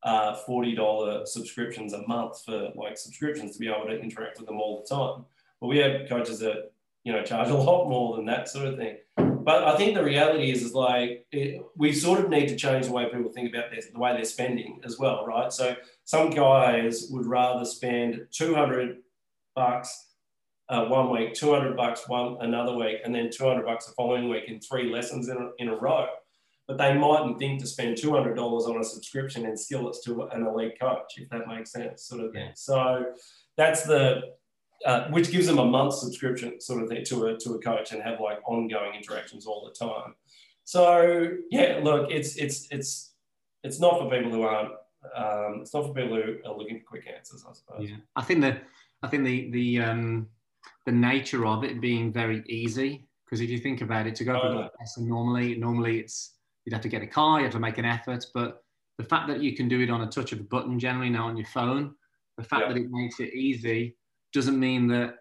uh, 0.03 0.37
$40 0.47 1.27
subscriptions 1.27 1.93
a 1.93 2.05
month 2.07 2.43
for 2.45 2.69
like 2.75 2.97
subscriptions 2.97 3.53
to 3.53 3.59
be 3.59 3.67
able 3.67 3.87
to 3.87 3.99
interact 3.99 4.37
with 4.39 4.47
them 4.47 4.59
all 4.59 4.81
the 4.81 4.95
time. 4.95 5.25
But 5.59 5.67
we 5.67 5.77
have 5.79 6.07
coaches 6.07 6.39
that, 6.39 6.71
you 7.03 7.11
know, 7.11 7.23
charge 7.23 7.49
a 7.49 7.55
lot 7.55 7.89
more 7.89 8.15
than 8.15 8.25
that 8.25 8.47
sort 8.47 8.67
of 8.67 8.77
thing. 8.77 8.97
But 9.43 9.63
I 9.63 9.77
think 9.77 9.95
the 9.95 10.03
reality 10.03 10.51
is, 10.51 10.63
is 10.63 10.73
like 10.73 11.25
it, 11.31 11.61
we 11.75 11.93
sort 11.93 12.19
of 12.19 12.29
need 12.29 12.47
to 12.49 12.55
change 12.55 12.87
the 12.87 12.91
way 12.91 13.09
people 13.09 13.31
think 13.31 13.53
about 13.53 13.71
this, 13.71 13.87
the 13.87 13.99
way 13.99 14.13
they're 14.13 14.25
spending 14.25 14.81
as 14.83 14.99
well, 14.99 15.25
right? 15.25 15.51
So 15.51 15.75
some 16.03 16.29
guys 16.29 17.07
would 17.11 17.25
rather 17.25 17.65
spend 17.65 18.27
200 18.31 18.97
bucks 19.55 20.07
uh, 20.69 20.85
one 20.85 21.09
week, 21.09 21.33
200 21.33 21.75
bucks 21.75 22.07
one 22.07 22.37
another 22.41 22.75
week, 22.75 22.97
and 23.03 23.13
then 23.13 23.29
200 23.31 23.65
bucks 23.65 23.87
the 23.87 23.93
following 23.93 24.29
week 24.29 24.43
in 24.47 24.59
three 24.59 24.91
lessons 24.91 25.29
in 25.29 25.37
a, 25.37 25.49
in 25.57 25.69
a 25.69 25.75
row. 25.75 26.07
But 26.67 26.77
they 26.77 26.93
mightn't 26.93 27.39
think 27.39 27.59
to 27.61 27.67
spend 27.67 27.97
$200 27.97 28.37
on 28.37 28.79
a 28.79 28.83
subscription 28.83 29.45
and 29.45 29.57
Skillest 29.57 30.03
to 30.03 30.23
an 30.31 30.45
elite 30.45 30.79
coach, 30.79 31.13
if 31.17 31.27
that 31.29 31.47
makes 31.47 31.71
sense, 31.71 32.03
sort 32.03 32.23
of 32.23 32.31
thing. 32.31 32.51
So 32.53 33.05
that's 33.57 33.83
the 33.83 34.21
uh, 34.85 35.07
which 35.09 35.31
gives 35.31 35.47
them 35.47 35.59
a 35.59 35.65
month 35.65 35.93
subscription 35.93 36.59
sort 36.61 36.81
of 36.83 36.89
thing 36.89 37.03
to 37.05 37.25
a, 37.25 37.37
to 37.37 37.53
a 37.53 37.59
coach 37.59 37.91
and 37.91 38.01
have 38.01 38.19
like 38.19 38.39
ongoing 38.47 38.93
interactions 38.95 39.45
all 39.45 39.65
the 39.65 39.85
time. 39.85 40.15
So 40.63 41.31
yeah, 41.49 41.79
look, 41.83 42.11
it's, 42.11 42.35
it's, 42.37 42.67
it's, 42.71 43.13
it's 43.63 43.79
not 43.79 43.99
for 43.99 44.09
people 44.09 44.31
who 44.31 44.43
aren't, 44.43 44.71
um, 45.15 45.59
it's 45.61 45.73
not 45.73 45.87
for 45.87 45.93
people 45.93 46.15
who 46.15 46.37
are 46.45 46.57
looking 46.57 46.79
for 46.79 46.85
quick 46.85 47.07
answers, 47.13 47.45
I 47.49 47.53
suppose. 47.53 47.89
Yeah. 47.89 47.97
I 48.15 48.21
think 48.21 48.41
that, 48.41 48.63
I 49.03 49.07
think 49.07 49.25
the, 49.25 49.49
the, 49.51 49.79
um, 49.81 50.27
the 50.85 50.91
nature 50.91 51.45
of 51.45 51.63
it 51.63 51.81
being 51.81 52.13
very 52.13 52.43
easy, 52.47 53.07
because 53.25 53.41
if 53.41 53.49
you 53.49 53.57
think 53.57 53.81
about 53.81 54.07
it, 54.07 54.15
to 54.15 54.23
go 54.23 54.39
for 54.39 54.47
a 54.47 54.71
lesson 54.79 55.07
normally, 55.07 55.55
normally 55.55 55.99
it's, 55.99 56.35
you'd 56.65 56.73
have 56.73 56.81
to 56.81 56.89
get 56.89 57.01
a 57.01 57.07
car, 57.07 57.39
you 57.39 57.45
have 57.45 57.53
to 57.53 57.59
make 57.59 57.77
an 57.77 57.85
effort, 57.85 58.25
but 58.33 58.63
the 58.97 59.03
fact 59.03 59.27
that 59.27 59.41
you 59.41 59.55
can 59.55 59.67
do 59.67 59.79
it 59.81 59.89
on 59.89 60.01
a 60.01 60.07
touch 60.07 60.31
of 60.33 60.39
a 60.39 60.43
button 60.43 60.77
generally 60.77 61.09
now 61.09 61.27
on 61.27 61.37
your 61.37 61.47
phone, 61.47 61.95
the 62.37 62.43
fact 62.43 62.63
yeah. 62.67 62.73
that 62.73 62.79
it 62.79 62.91
makes 62.91 63.19
it 63.19 63.33
easy 63.33 63.95
doesn't 64.33 64.59
mean 64.59 64.87
that 64.87 65.15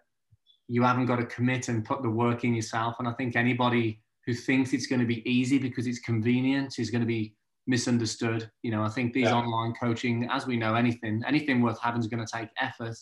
you 0.67 0.83
haven't 0.83 1.07
got 1.07 1.17
to 1.17 1.25
commit 1.25 1.67
and 1.67 1.83
put 1.83 2.03
the 2.03 2.09
work 2.09 2.43
in 2.43 2.53
yourself. 2.53 2.95
And 2.99 3.07
I 3.07 3.13
think 3.13 3.35
anybody 3.35 4.01
who 4.25 4.33
thinks 4.33 4.73
it's 4.73 4.85
going 4.85 4.99
to 4.99 5.05
be 5.05 5.27
easy 5.29 5.57
because 5.57 5.87
it's 5.87 5.99
convenient 5.99 6.77
is 6.77 6.91
going 6.91 7.01
to 7.01 7.07
be 7.07 7.35
misunderstood. 7.65 8.49
You 8.61 8.71
know, 8.71 8.83
I 8.83 8.89
think 8.89 9.13
these 9.13 9.25
yeah. 9.25 9.35
online 9.35 9.73
coaching, 9.73 10.27
as 10.31 10.45
we 10.45 10.57
know, 10.57 10.75
anything, 10.75 11.23
anything 11.27 11.61
worth 11.61 11.79
having 11.79 12.01
is 12.01 12.07
going 12.07 12.25
to 12.25 12.31
take 12.31 12.49
effort. 12.59 12.95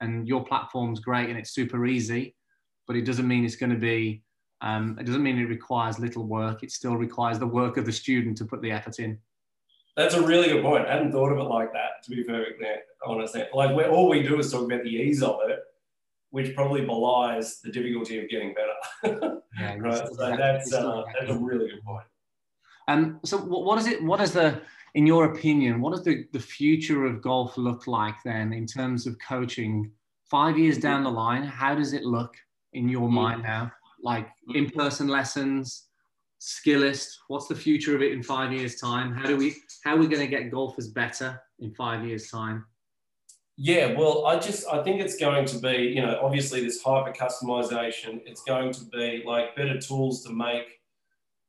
And 0.00 0.26
your 0.26 0.44
platform's 0.44 1.00
great 1.00 1.28
and 1.28 1.38
it's 1.38 1.50
super 1.50 1.84
easy, 1.86 2.34
but 2.86 2.96
it 2.96 3.04
doesn't 3.04 3.28
mean 3.28 3.44
it's 3.44 3.56
going 3.56 3.70
to 3.70 3.78
be. 3.78 4.22
Um, 4.62 4.98
it 4.98 5.04
doesn't 5.04 5.22
mean 5.22 5.38
it 5.38 5.44
requires 5.44 5.98
little 5.98 6.24
work. 6.24 6.62
It 6.62 6.70
still 6.70 6.96
requires 6.96 7.38
the 7.38 7.46
work 7.46 7.76
of 7.76 7.86
the 7.86 7.92
student 7.92 8.36
to 8.38 8.44
put 8.44 8.60
the 8.62 8.70
effort 8.70 8.98
in. 8.98 9.18
That's 9.96 10.14
a 10.14 10.22
really 10.22 10.48
good 10.48 10.62
point. 10.62 10.86
I 10.86 10.92
hadn't 10.92 11.12
thought 11.12 11.32
of 11.32 11.38
it 11.38 11.42
like 11.42 11.72
that, 11.72 12.02
to 12.04 12.10
be 12.10 12.22
perfectly 12.24 12.66
honest. 13.04 13.36
Like, 13.52 13.70
all 13.90 14.08
we 14.08 14.22
do 14.22 14.38
is 14.38 14.50
talk 14.50 14.64
about 14.64 14.82
the 14.82 14.90
ease 14.90 15.22
of 15.22 15.40
it, 15.48 15.60
which 16.30 16.54
probably 16.54 16.84
belies 16.84 17.60
the 17.60 17.70
difficulty 17.70 18.22
of 18.22 18.28
getting 18.28 18.54
better. 18.54 19.40
yeah, 19.58 19.76
right. 19.78 20.08
So 20.08 20.14
that's, 20.14 20.72
uh, 20.72 21.02
that's 21.18 21.30
a 21.30 21.38
really 21.38 21.68
good 21.68 21.82
point. 21.84 22.04
Um, 22.88 23.20
so 23.24 23.38
what 23.38 23.78
is 23.78 23.86
it? 23.86 24.02
What 24.02 24.20
is 24.20 24.32
the, 24.32 24.60
in 24.94 25.06
your 25.06 25.26
opinion, 25.26 25.80
what 25.80 25.90
does 25.92 26.04
the, 26.04 26.26
the 26.32 26.40
future 26.40 27.04
of 27.04 27.22
golf 27.22 27.56
look 27.56 27.86
like 27.86 28.16
then 28.24 28.52
in 28.52 28.66
terms 28.66 29.06
of 29.06 29.16
coaching? 29.26 29.90
Five 30.30 30.58
years 30.58 30.78
down 30.78 31.04
the 31.04 31.10
line, 31.10 31.42
how 31.42 31.74
does 31.74 31.92
it 31.92 32.04
look 32.04 32.34
in 32.72 32.88
your 32.88 33.08
mm. 33.08 33.12
mind 33.12 33.42
now? 33.42 33.72
Like 34.02 34.28
in-person 34.54 35.08
lessons, 35.08 35.88
Skillest 36.40 37.18
what's 37.28 37.48
the 37.48 37.54
future 37.54 37.94
of 37.94 38.02
it 38.02 38.12
in 38.12 38.22
five 38.22 38.52
years 38.52 38.76
time? 38.76 39.14
How 39.14 39.26
do 39.26 39.36
we 39.36 39.54
how 39.84 39.94
are 39.94 39.98
we 39.98 40.06
going 40.06 40.20
to 40.20 40.26
get 40.26 40.50
golfers 40.50 40.88
better 40.88 41.40
in 41.58 41.72
five 41.74 42.06
years 42.06 42.30
time? 42.30 42.64
Yeah 43.62 43.92
well 43.92 44.24
i 44.24 44.38
just 44.38 44.66
i 44.68 44.82
think 44.82 45.02
it's 45.02 45.18
going 45.18 45.44
to 45.44 45.58
be 45.58 45.92
you 45.94 46.00
know 46.00 46.18
obviously 46.22 46.64
this 46.64 46.82
hyper 46.82 47.12
customization 47.12 48.22
it's 48.24 48.42
going 48.42 48.72
to 48.72 48.84
be 48.86 49.22
like 49.26 49.54
better 49.54 49.78
tools 49.78 50.24
to 50.24 50.32
make 50.32 50.80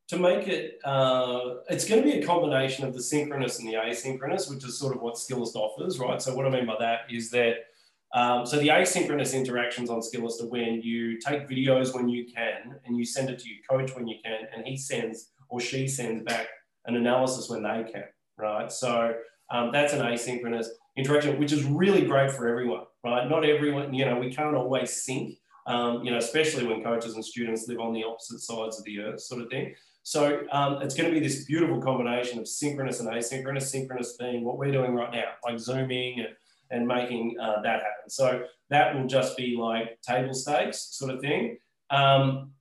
to 0.09 0.17
make 0.17 0.45
it 0.49 0.77
uh, 0.83 1.55
it's 1.69 1.87
going 1.87 2.03
to 2.03 2.05
be 2.05 2.19
a 2.19 2.25
combination 2.25 2.85
of 2.85 2.93
the 2.93 3.01
synchronous 3.01 3.59
and 3.59 3.69
the 3.69 3.75
asynchronous 3.75 4.49
which 4.49 4.65
is 4.65 4.77
sort 4.77 4.93
of 4.93 5.01
what 5.01 5.15
Skillest 5.15 5.55
offers 5.55 5.99
right? 5.99 6.21
So 6.21 6.35
what 6.35 6.45
i 6.45 6.49
mean 6.49 6.65
by 6.65 6.75
that 6.79 7.01
is 7.09 7.29
that 7.31 7.67
Um, 8.13 8.45
so 8.45 8.59
the 8.59 8.67
asynchronous 8.67 9.33
interactions 9.33 9.89
on 9.89 10.01
Skillest 10.01 10.43
are 10.43 10.47
when 10.47 10.81
you 10.81 11.19
take 11.19 11.47
videos 11.47 11.95
when 11.95 12.09
you 12.09 12.25
can 12.25 12.75
and 12.85 12.97
you 12.97 13.05
send 13.05 13.29
it 13.29 13.39
to 13.39 13.49
your 13.49 13.59
coach 13.69 13.95
when 13.95 14.07
you 14.07 14.17
can, 14.23 14.47
and 14.53 14.65
he 14.65 14.75
sends 14.75 15.31
or 15.49 15.59
she 15.59 15.87
sends 15.87 16.23
back 16.23 16.47
an 16.85 16.95
analysis 16.95 17.49
when 17.49 17.63
they 17.63 17.89
can, 17.91 18.03
right? 18.37 18.71
So 18.71 19.13
um, 19.49 19.71
that's 19.71 19.93
an 19.93 19.99
asynchronous 19.99 20.67
interaction, 20.97 21.39
which 21.39 21.51
is 21.51 21.63
really 21.63 22.05
great 22.05 22.31
for 22.31 22.47
everyone, 22.47 22.83
right? 23.03 23.29
Not 23.29 23.45
everyone, 23.45 23.93
you 23.93 24.05
know, 24.05 24.17
we 24.17 24.33
can't 24.33 24.55
always 24.55 25.03
sync, 25.03 25.37
um, 25.67 26.03
you 26.03 26.11
know, 26.11 26.17
especially 26.17 26.65
when 26.65 26.83
coaches 26.83 27.15
and 27.15 27.23
students 27.23 27.67
live 27.67 27.79
on 27.79 27.93
the 27.93 28.03
opposite 28.03 28.39
sides 28.39 28.77
of 28.77 28.85
the 28.85 28.99
earth, 28.99 29.21
sort 29.21 29.41
of 29.41 29.49
thing. 29.49 29.73
So 30.03 30.41
um, 30.51 30.81
it's 30.81 30.95
going 30.95 31.13
to 31.13 31.17
be 31.17 31.25
this 31.25 31.45
beautiful 31.45 31.79
combination 31.81 32.39
of 32.39 32.47
synchronous 32.47 32.99
and 32.99 33.09
asynchronous, 33.09 33.63
synchronous 33.63 34.17
being 34.17 34.43
what 34.43 34.57
we're 34.57 34.71
doing 34.71 34.95
right 34.95 35.11
now, 35.13 35.31
like 35.43 35.59
Zooming 35.59 36.19
and, 36.19 36.29
and 36.71 36.87
making 36.87 37.37
uh, 37.41 37.61
that 37.61 37.81
happen. 37.81 38.09
So 38.09 38.43
that 38.69 38.95
will 38.95 39.07
just 39.07 39.37
be 39.37 39.57
like 39.57 40.01
table 40.01 40.33
stakes 40.33 40.89
sort 40.91 41.13
of 41.13 41.21
thing. 41.21 41.57
Um, 41.89 42.51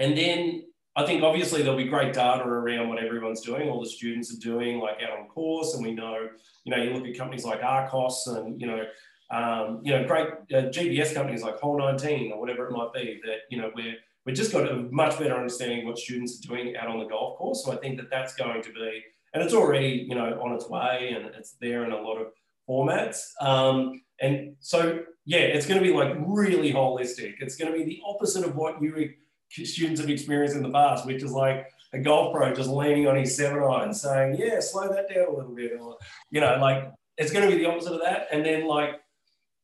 and 0.00 0.16
then 0.16 0.64
I 0.96 1.06
think 1.06 1.22
obviously 1.22 1.62
there'll 1.62 1.76
be 1.76 1.84
great 1.84 2.12
data 2.12 2.42
around 2.42 2.88
what 2.88 2.98
everyone's 2.98 3.40
doing, 3.40 3.68
all 3.68 3.80
the 3.80 3.88
students 3.88 4.34
are 4.34 4.40
doing, 4.40 4.80
like 4.80 5.00
out 5.02 5.16
on 5.16 5.28
course. 5.28 5.74
And 5.74 5.84
we 5.84 5.92
know, 5.92 6.28
you 6.64 6.74
know, 6.74 6.82
you 6.82 6.90
look 6.90 7.06
at 7.06 7.16
companies 7.16 7.44
like 7.44 7.60
Arccos 7.60 8.26
and, 8.26 8.60
you 8.60 8.66
know, 8.66 8.84
um, 9.30 9.80
you 9.84 9.92
know, 9.92 10.06
great 10.06 10.26
uh, 10.52 10.68
GPS 10.70 11.14
companies 11.14 11.42
like 11.42 11.58
Hole 11.58 11.78
19 11.78 12.32
or 12.32 12.40
whatever 12.40 12.66
it 12.66 12.72
might 12.72 12.92
be 12.94 13.20
that, 13.24 13.40
you 13.50 13.58
know, 13.60 13.70
we're, 13.76 13.94
we've 14.24 14.34
just 14.34 14.52
got 14.52 14.68
a 14.68 14.76
much 14.90 15.18
better 15.18 15.36
understanding 15.36 15.80
of 15.80 15.86
what 15.86 15.98
students 15.98 16.40
are 16.44 16.48
doing 16.48 16.76
out 16.76 16.88
on 16.88 16.98
the 16.98 17.04
golf 17.04 17.38
course. 17.38 17.64
So 17.64 17.72
I 17.72 17.76
think 17.76 17.98
that 17.98 18.10
that's 18.10 18.34
going 18.34 18.62
to 18.62 18.72
be, 18.72 19.02
and 19.34 19.42
it's 19.42 19.54
already, 19.54 20.06
you 20.08 20.14
know, 20.14 20.40
on 20.42 20.52
its 20.52 20.68
way 20.68 21.14
and 21.14 21.26
it's 21.34 21.52
there 21.60 21.84
in 21.84 21.92
a 21.92 22.00
lot 22.00 22.16
of 22.16 22.28
formats. 22.68 23.30
Um, 23.40 24.02
and 24.20 24.56
so, 24.60 25.00
yeah, 25.24 25.38
it's 25.38 25.66
going 25.66 25.80
to 25.80 25.86
be 25.86 25.94
like 25.94 26.14
really 26.18 26.72
holistic. 26.72 27.34
It's 27.40 27.56
going 27.56 27.72
to 27.72 27.78
be 27.78 27.84
the 27.84 28.00
opposite 28.06 28.44
of 28.44 28.56
what 28.56 28.82
you 28.82 29.14
students 29.50 30.00
have 30.00 30.10
experienced 30.10 30.56
in 30.56 30.62
the 30.62 30.70
past, 30.70 31.06
which 31.06 31.22
is 31.22 31.32
like 31.32 31.66
a 31.92 31.98
golf 31.98 32.34
pro 32.34 32.52
just 32.52 32.68
leaning 32.68 33.06
on 33.06 33.16
his 33.16 33.36
seven 33.36 33.62
iron 33.62 33.94
saying, 33.94 34.36
yeah, 34.38 34.60
slow 34.60 34.88
that 34.88 35.12
down 35.12 35.28
a 35.28 35.36
little 35.36 35.54
bit. 35.54 35.72
Or, 35.80 35.96
you 36.30 36.40
know, 36.40 36.58
like 36.60 36.92
it's 37.16 37.32
going 37.32 37.48
to 37.48 37.54
be 37.54 37.62
the 37.62 37.68
opposite 37.68 37.94
of 37.94 38.00
that. 38.00 38.28
And 38.32 38.44
then 38.44 38.66
like, 38.66 39.00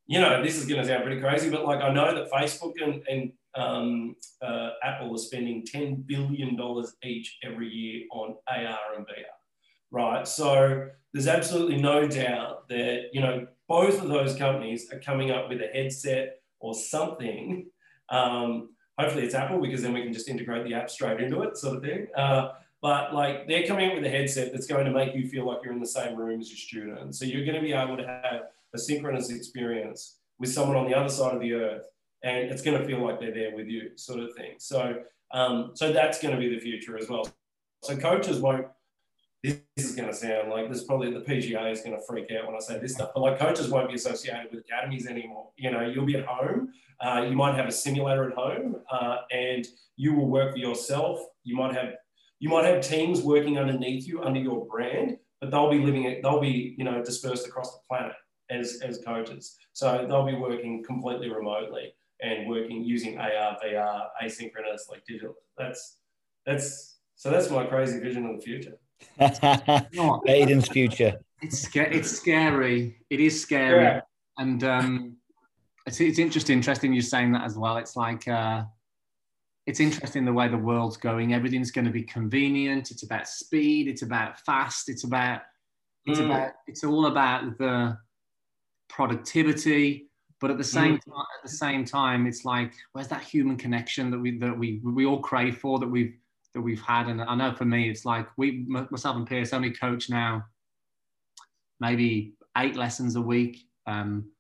you 0.07 0.21
know, 0.21 0.43
this 0.43 0.57
is 0.57 0.67
going 0.67 0.81
to 0.81 0.87
sound 0.87 1.05
pretty 1.05 1.21
crazy, 1.21 1.51
but 1.51 1.65
like 1.65 1.81
I 1.81 1.93
know 1.93 2.15
that 2.15 2.31
Facebook 2.31 2.75
and, 2.83 3.03
and 3.09 3.33
um, 3.55 4.17
uh, 4.43 4.71
Apple 4.83 5.15
are 5.15 5.19
spending 5.19 5.65
$10 5.65 6.07
billion 6.07 6.59
each 7.05 7.39
every 7.43 7.69
year 7.69 8.03
on 8.13 8.37
AR 8.49 8.97
and 8.97 9.07
VR, 9.07 9.25
right? 9.95 10.27
So 10.27 10.89
there's 11.13 11.29
absolutely 11.29 11.81
no 11.81 12.07
doubt 12.07 12.69
that, 12.69 13.11
you 13.13 13.21
know, 13.21 13.47
both 13.69 14.03
of 14.03 14.09
those 14.09 14.37
companies 14.37 14.93
are 14.93 14.99
coming 14.99 15.31
up 15.31 15.49
with 15.49 15.61
a 15.63 15.69
headset 15.69 16.41
or 16.59 16.75
something. 16.75 17.67
Um, 18.11 18.71
hopefully 18.99 19.25
it's 19.25 19.35
Apple 19.35 19.61
because 19.61 19.83
then 19.83 19.95
we 19.95 20.03
can 20.03 20.13
just 20.13 20.29
integrate 20.29 20.65
the 20.65 20.75
app 20.75 20.91
straight 20.91 21.21
into 21.21 21.43
it, 21.43 21.57
sort 21.57 21.77
of 21.77 21.83
thing. 21.83 22.09
Uh, 22.17 22.49
but 22.83 23.15
like 23.15 23.47
they're 23.47 23.67
coming 23.67 23.89
up 23.89 23.95
with 23.95 24.05
a 24.05 24.11
headset 24.11 24.53
that's 24.53 24.67
going 24.67 24.85
to 24.85 24.91
make 24.91 25.15
you 25.15 25.29
feel 25.29 25.47
like 25.47 25.59
you're 25.63 25.73
in 25.73 25.81
the 25.81 25.87
same 25.87 26.17
room 26.17 26.41
as 26.41 26.51
your 26.51 26.59
student. 26.59 27.15
So 27.15 27.25
you're 27.25 27.47
going 27.47 27.57
to 27.57 27.63
be 27.63 27.73
able 27.73 27.97
to 27.97 28.07
have 28.07 28.43
a 28.75 28.79
synchronous 28.79 29.31
experience 29.31 30.19
with 30.39 30.53
someone 30.53 30.77
on 30.77 30.87
the 30.87 30.95
other 30.95 31.09
side 31.09 31.33
of 31.35 31.41
the 31.41 31.55
earth 31.55 31.87
and 32.25 32.51
it's 32.51 32.63
going 32.63 32.79
to 32.79 32.85
feel 32.85 33.05
like 33.05 33.21
they're 33.21 33.33
there 33.33 33.55
with 33.55 33.69
you, 33.69 33.91
sort 33.97 34.19
of 34.19 34.35
thing. 34.35 34.55
So, 34.59 34.97
um, 35.33 35.73
so 35.75 35.93
that's 35.93 36.21
going 36.21 36.35
to 36.35 36.41
be 36.41 36.49
the 36.49 36.59
future 36.59 36.99
as 36.99 37.09
well. 37.09 37.29
So 37.83 37.97
coaches 37.97 38.41
won't. 38.41 38.67
This 39.45 39.61
is 39.77 39.95
going 39.95 40.09
to 40.09 40.15
sound 40.15 40.49
like 40.49 40.71
this. 40.71 40.85
Probably 40.85 41.13
the 41.13 41.21
PGA 41.21 41.71
is 41.71 41.83
going 41.83 41.95
to 41.95 42.01
freak 42.09 42.31
out 42.33 42.47
when 42.47 42.57
I 42.57 42.61
say 42.61 42.79
this 42.79 42.95
stuff. 42.95 43.11
But 43.15 43.21
like 43.21 43.39
coaches 43.39 43.69
won't 43.69 43.89
be 43.89 43.95
associated 43.95 44.47
with 44.51 44.61
academies 44.61 45.07
anymore. 45.07 45.51
You 45.59 45.71
know, 45.71 45.83
you'll 45.83 46.07
be 46.07 46.17
at 46.17 46.25
home. 46.25 46.71
Uh, 46.99 47.27
you 47.29 47.37
might 47.37 47.55
have 47.55 47.67
a 47.67 47.71
simulator 47.71 48.31
at 48.31 48.35
home, 48.35 48.77
uh, 48.91 49.19
and 49.31 49.67
you 49.97 50.15
will 50.15 50.31
work 50.31 50.53
for 50.53 50.59
yourself. 50.59 51.21
You 51.43 51.57
might 51.57 51.75
have 51.75 51.91
you 52.41 52.49
might 52.49 52.65
have 52.65 52.81
teams 52.81 53.21
working 53.21 53.59
underneath 53.59 54.09
you 54.09 54.23
under 54.23 54.41
your 54.41 54.65
brand, 54.65 55.19
but 55.43 55.51
they'll 55.51 55.71
be 55.71 55.79
living. 55.79 56.21
They'll 56.23 56.41
be 56.41 56.75
you 56.79 56.85
know 56.85 57.05
dispersed 57.05 57.47
across 57.47 57.71
the 57.75 57.81
planet 57.87 58.13
as 58.49 58.81
as 58.83 59.03
coaches. 59.05 59.59
So 59.75 60.07
they'll 60.09 60.25
be 60.25 60.37
working 60.37 60.83
completely 60.83 61.29
remotely 61.29 61.93
and 62.23 62.49
working 62.49 62.83
using 62.83 63.19
AR, 63.19 63.59
VR, 63.63 64.07
asynchronous, 64.23 64.89
like 64.89 65.05
digital. 65.07 65.35
That's 65.59 65.99
that's 66.47 66.97
so 67.15 67.31
that's 67.31 67.51
my 67.51 67.67
crazy 67.67 68.01
vision 68.01 68.25
of 68.25 68.37
the 68.37 68.43
future. 68.43 68.79
Aiden's 69.21 70.69
future. 70.73 71.21
It's 71.43 71.69
it's 71.75 72.11
scary. 72.11 72.97
It 73.11 73.21
is 73.21 73.41
scary, 73.41 73.85
yeah. 73.85 74.01
and 74.39 74.65
um, 74.65 75.17
it's 75.87 76.01
it's 76.01 76.19
interesting. 76.19 76.59
Interesting 76.59 76.93
you 76.93 77.03
saying 77.03 77.33
that 77.33 77.45
as 77.45 77.57
well. 77.57 77.77
It's 77.77 77.97
like 77.97 78.27
uh, 78.27 78.65
it's 79.67 79.81
interesting 79.81 80.25
the 80.25 80.33
way 80.33 80.49
the 80.49 80.57
world's 80.57 80.97
going. 80.97 81.35
Everything's 81.35 81.71
going 81.71 81.85
to 81.85 81.91
be 81.91 82.03
convenient. 82.03 82.91
It's 82.91 83.03
about 83.03 83.29
speed. 83.29 83.89
It's 83.89 84.03
about 84.03 84.41
fast. 84.41 84.89
It's 84.89 85.05
about 85.05 85.43
it's 86.07 86.21
mm. 86.21 86.27
about 86.27 86.53
it's 86.67 86.85
all 86.85 87.07
about 87.07 87.59
the 87.59 87.99
productivity 88.89 90.09
but 90.45 90.51
at 90.51 90.59
the 90.59 90.65
same 90.65 90.99
mm. 90.99 91.05
time, 91.07 91.27
at 91.39 91.43
the 91.43 91.57
same 91.57 91.85
time, 91.87 92.27
it's 92.27 92.45
like 92.45 92.75
where's 92.93 93.09
that 93.09 93.23
human 93.23 93.57
connection 93.57 94.11
that 94.11 94.19
we 94.19 94.37
that 94.37 94.59
we 94.59 94.79
we 94.85 95.07
all 95.07 95.21
crave 95.21 95.57
for 95.57 95.79
that 95.79 95.89
we've 95.89 96.15
that 96.55 96.61
we've 96.61 96.81
had. 96.81 97.09
And 97.09 97.21
I 97.21 97.35
know 97.35 97.53
for 97.53 97.65
me, 97.65 97.91
it's 97.91 98.05
like 98.05 98.27
we 98.37 98.65
myself 98.69 99.17
and 99.17 99.27
Piers 99.27 99.53
only 99.53 99.71
coach 99.71 100.09
now 100.09 100.45
maybe 101.81 102.35
eight 102.57 102.77
lessons 102.77 103.17
a 103.17 103.21
week. 103.21 103.67
Um, 103.87 104.31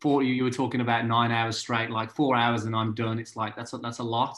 four 0.00 0.22
you, 0.22 0.34
you 0.34 0.44
were 0.44 0.50
talking 0.50 0.80
about 0.80 1.06
nine 1.06 1.30
hours 1.30 1.58
straight, 1.58 1.90
like 1.90 2.10
four 2.10 2.36
hours 2.36 2.64
and 2.64 2.74
I'm 2.74 2.94
done. 2.94 3.18
It's 3.18 3.36
like 3.36 3.56
that's 3.56 3.72
a, 3.72 3.78
that's 3.78 3.98
a 3.98 4.04
lot. 4.04 4.36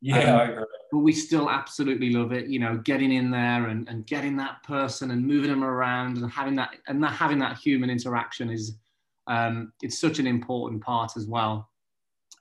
Yeah, 0.00 0.34
um, 0.34 0.40
I 0.40 0.44
agree. 0.44 0.64
But 0.92 0.98
we 0.98 1.12
still 1.12 1.50
absolutely 1.50 2.10
love 2.10 2.32
it, 2.32 2.46
you 2.46 2.58
know, 2.60 2.78
getting 2.78 3.12
in 3.12 3.30
there 3.30 3.66
and, 3.66 3.88
and 3.88 4.06
getting 4.06 4.36
that 4.36 4.62
person 4.62 5.10
and 5.10 5.26
moving 5.26 5.50
them 5.50 5.64
around 5.64 6.16
and 6.16 6.30
having 6.30 6.54
that 6.56 6.70
and 6.86 7.02
that 7.02 7.12
having 7.12 7.38
that 7.40 7.58
human 7.58 7.90
interaction 7.90 8.48
is 8.48 8.76
um, 9.26 9.72
it's 9.82 9.98
such 9.98 10.18
an 10.18 10.26
important 10.26 10.82
part 10.82 11.16
as 11.16 11.26
well. 11.26 11.68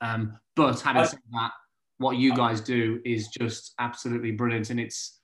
Um, 0.02 0.38
but 0.56 0.80
having 0.80 1.06
said 1.06 1.20
that, 1.34 1.52
what 1.98 2.18
you 2.18 2.36
guys 2.36 2.62
do 2.62 3.02
is 3.06 3.28
just 3.28 3.74
absolutely 3.80 4.32
brilliant, 4.32 4.70
and 4.70 4.80
it's 4.80 5.20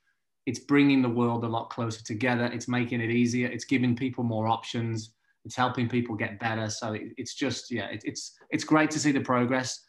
it's 0.46 0.58
bringing 0.58 1.00
the 1.00 1.08
world 1.08 1.44
a 1.44 1.48
lot 1.48 1.70
closer 1.70 2.02
together. 2.02 2.46
It's 2.46 2.68
making 2.68 3.00
it 3.00 3.10
easier. 3.10 3.48
It's 3.48 3.64
giving 3.64 3.96
people 3.96 4.24
more 4.24 4.46
options. 4.46 5.14
It's 5.44 5.56
helping 5.56 5.88
people 5.88 6.14
get 6.14 6.38
better. 6.38 6.68
So 6.68 6.92
it, 6.94 7.12
it's 7.16 7.34
just 7.34 7.70
yeah, 7.70 7.86
it, 7.86 8.02
it's 8.04 8.36
it's 8.50 8.64
great 8.64 8.90
to 8.92 8.98
see 8.98 9.12
the 9.12 9.20
progress 9.20 9.80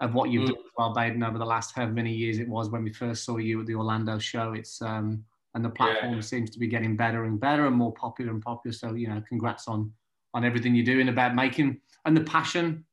of 0.00 0.14
what 0.14 0.30
you've 0.30 0.44
mm. 0.44 0.48
done 0.48 0.56
as 0.56 0.72
well, 0.76 0.92
Baden, 0.92 1.22
over 1.22 1.38
the 1.38 1.44
last 1.44 1.74
however 1.74 1.92
many 1.92 2.12
years 2.12 2.38
it 2.38 2.48
was 2.48 2.68
when 2.68 2.84
we 2.84 2.92
first 2.92 3.24
saw 3.24 3.36
you 3.36 3.60
at 3.60 3.66
the 3.66 3.74
Orlando 3.74 4.18
show. 4.18 4.52
It's 4.52 4.82
um, 4.82 5.24
and 5.54 5.64
the 5.64 5.70
platform 5.70 6.14
yeah. 6.14 6.20
seems 6.20 6.50
to 6.50 6.58
be 6.58 6.66
getting 6.66 6.96
better 6.96 7.24
and 7.24 7.38
better 7.38 7.66
and 7.66 7.76
more 7.76 7.92
popular 7.94 8.32
and 8.32 8.42
popular. 8.42 8.72
So 8.72 8.94
you 8.94 9.08
know, 9.08 9.22
congrats 9.28 9.68
on 9.68 9.92
on 10.34 10.44
everything 10.44 10.74
you're 10.74 10.84
doing 10.84 11.08
about 11.08 11.34
making 11.34 11.80
and 12.04 12.16
the 12.16 12.22
passion. 12.24 12.84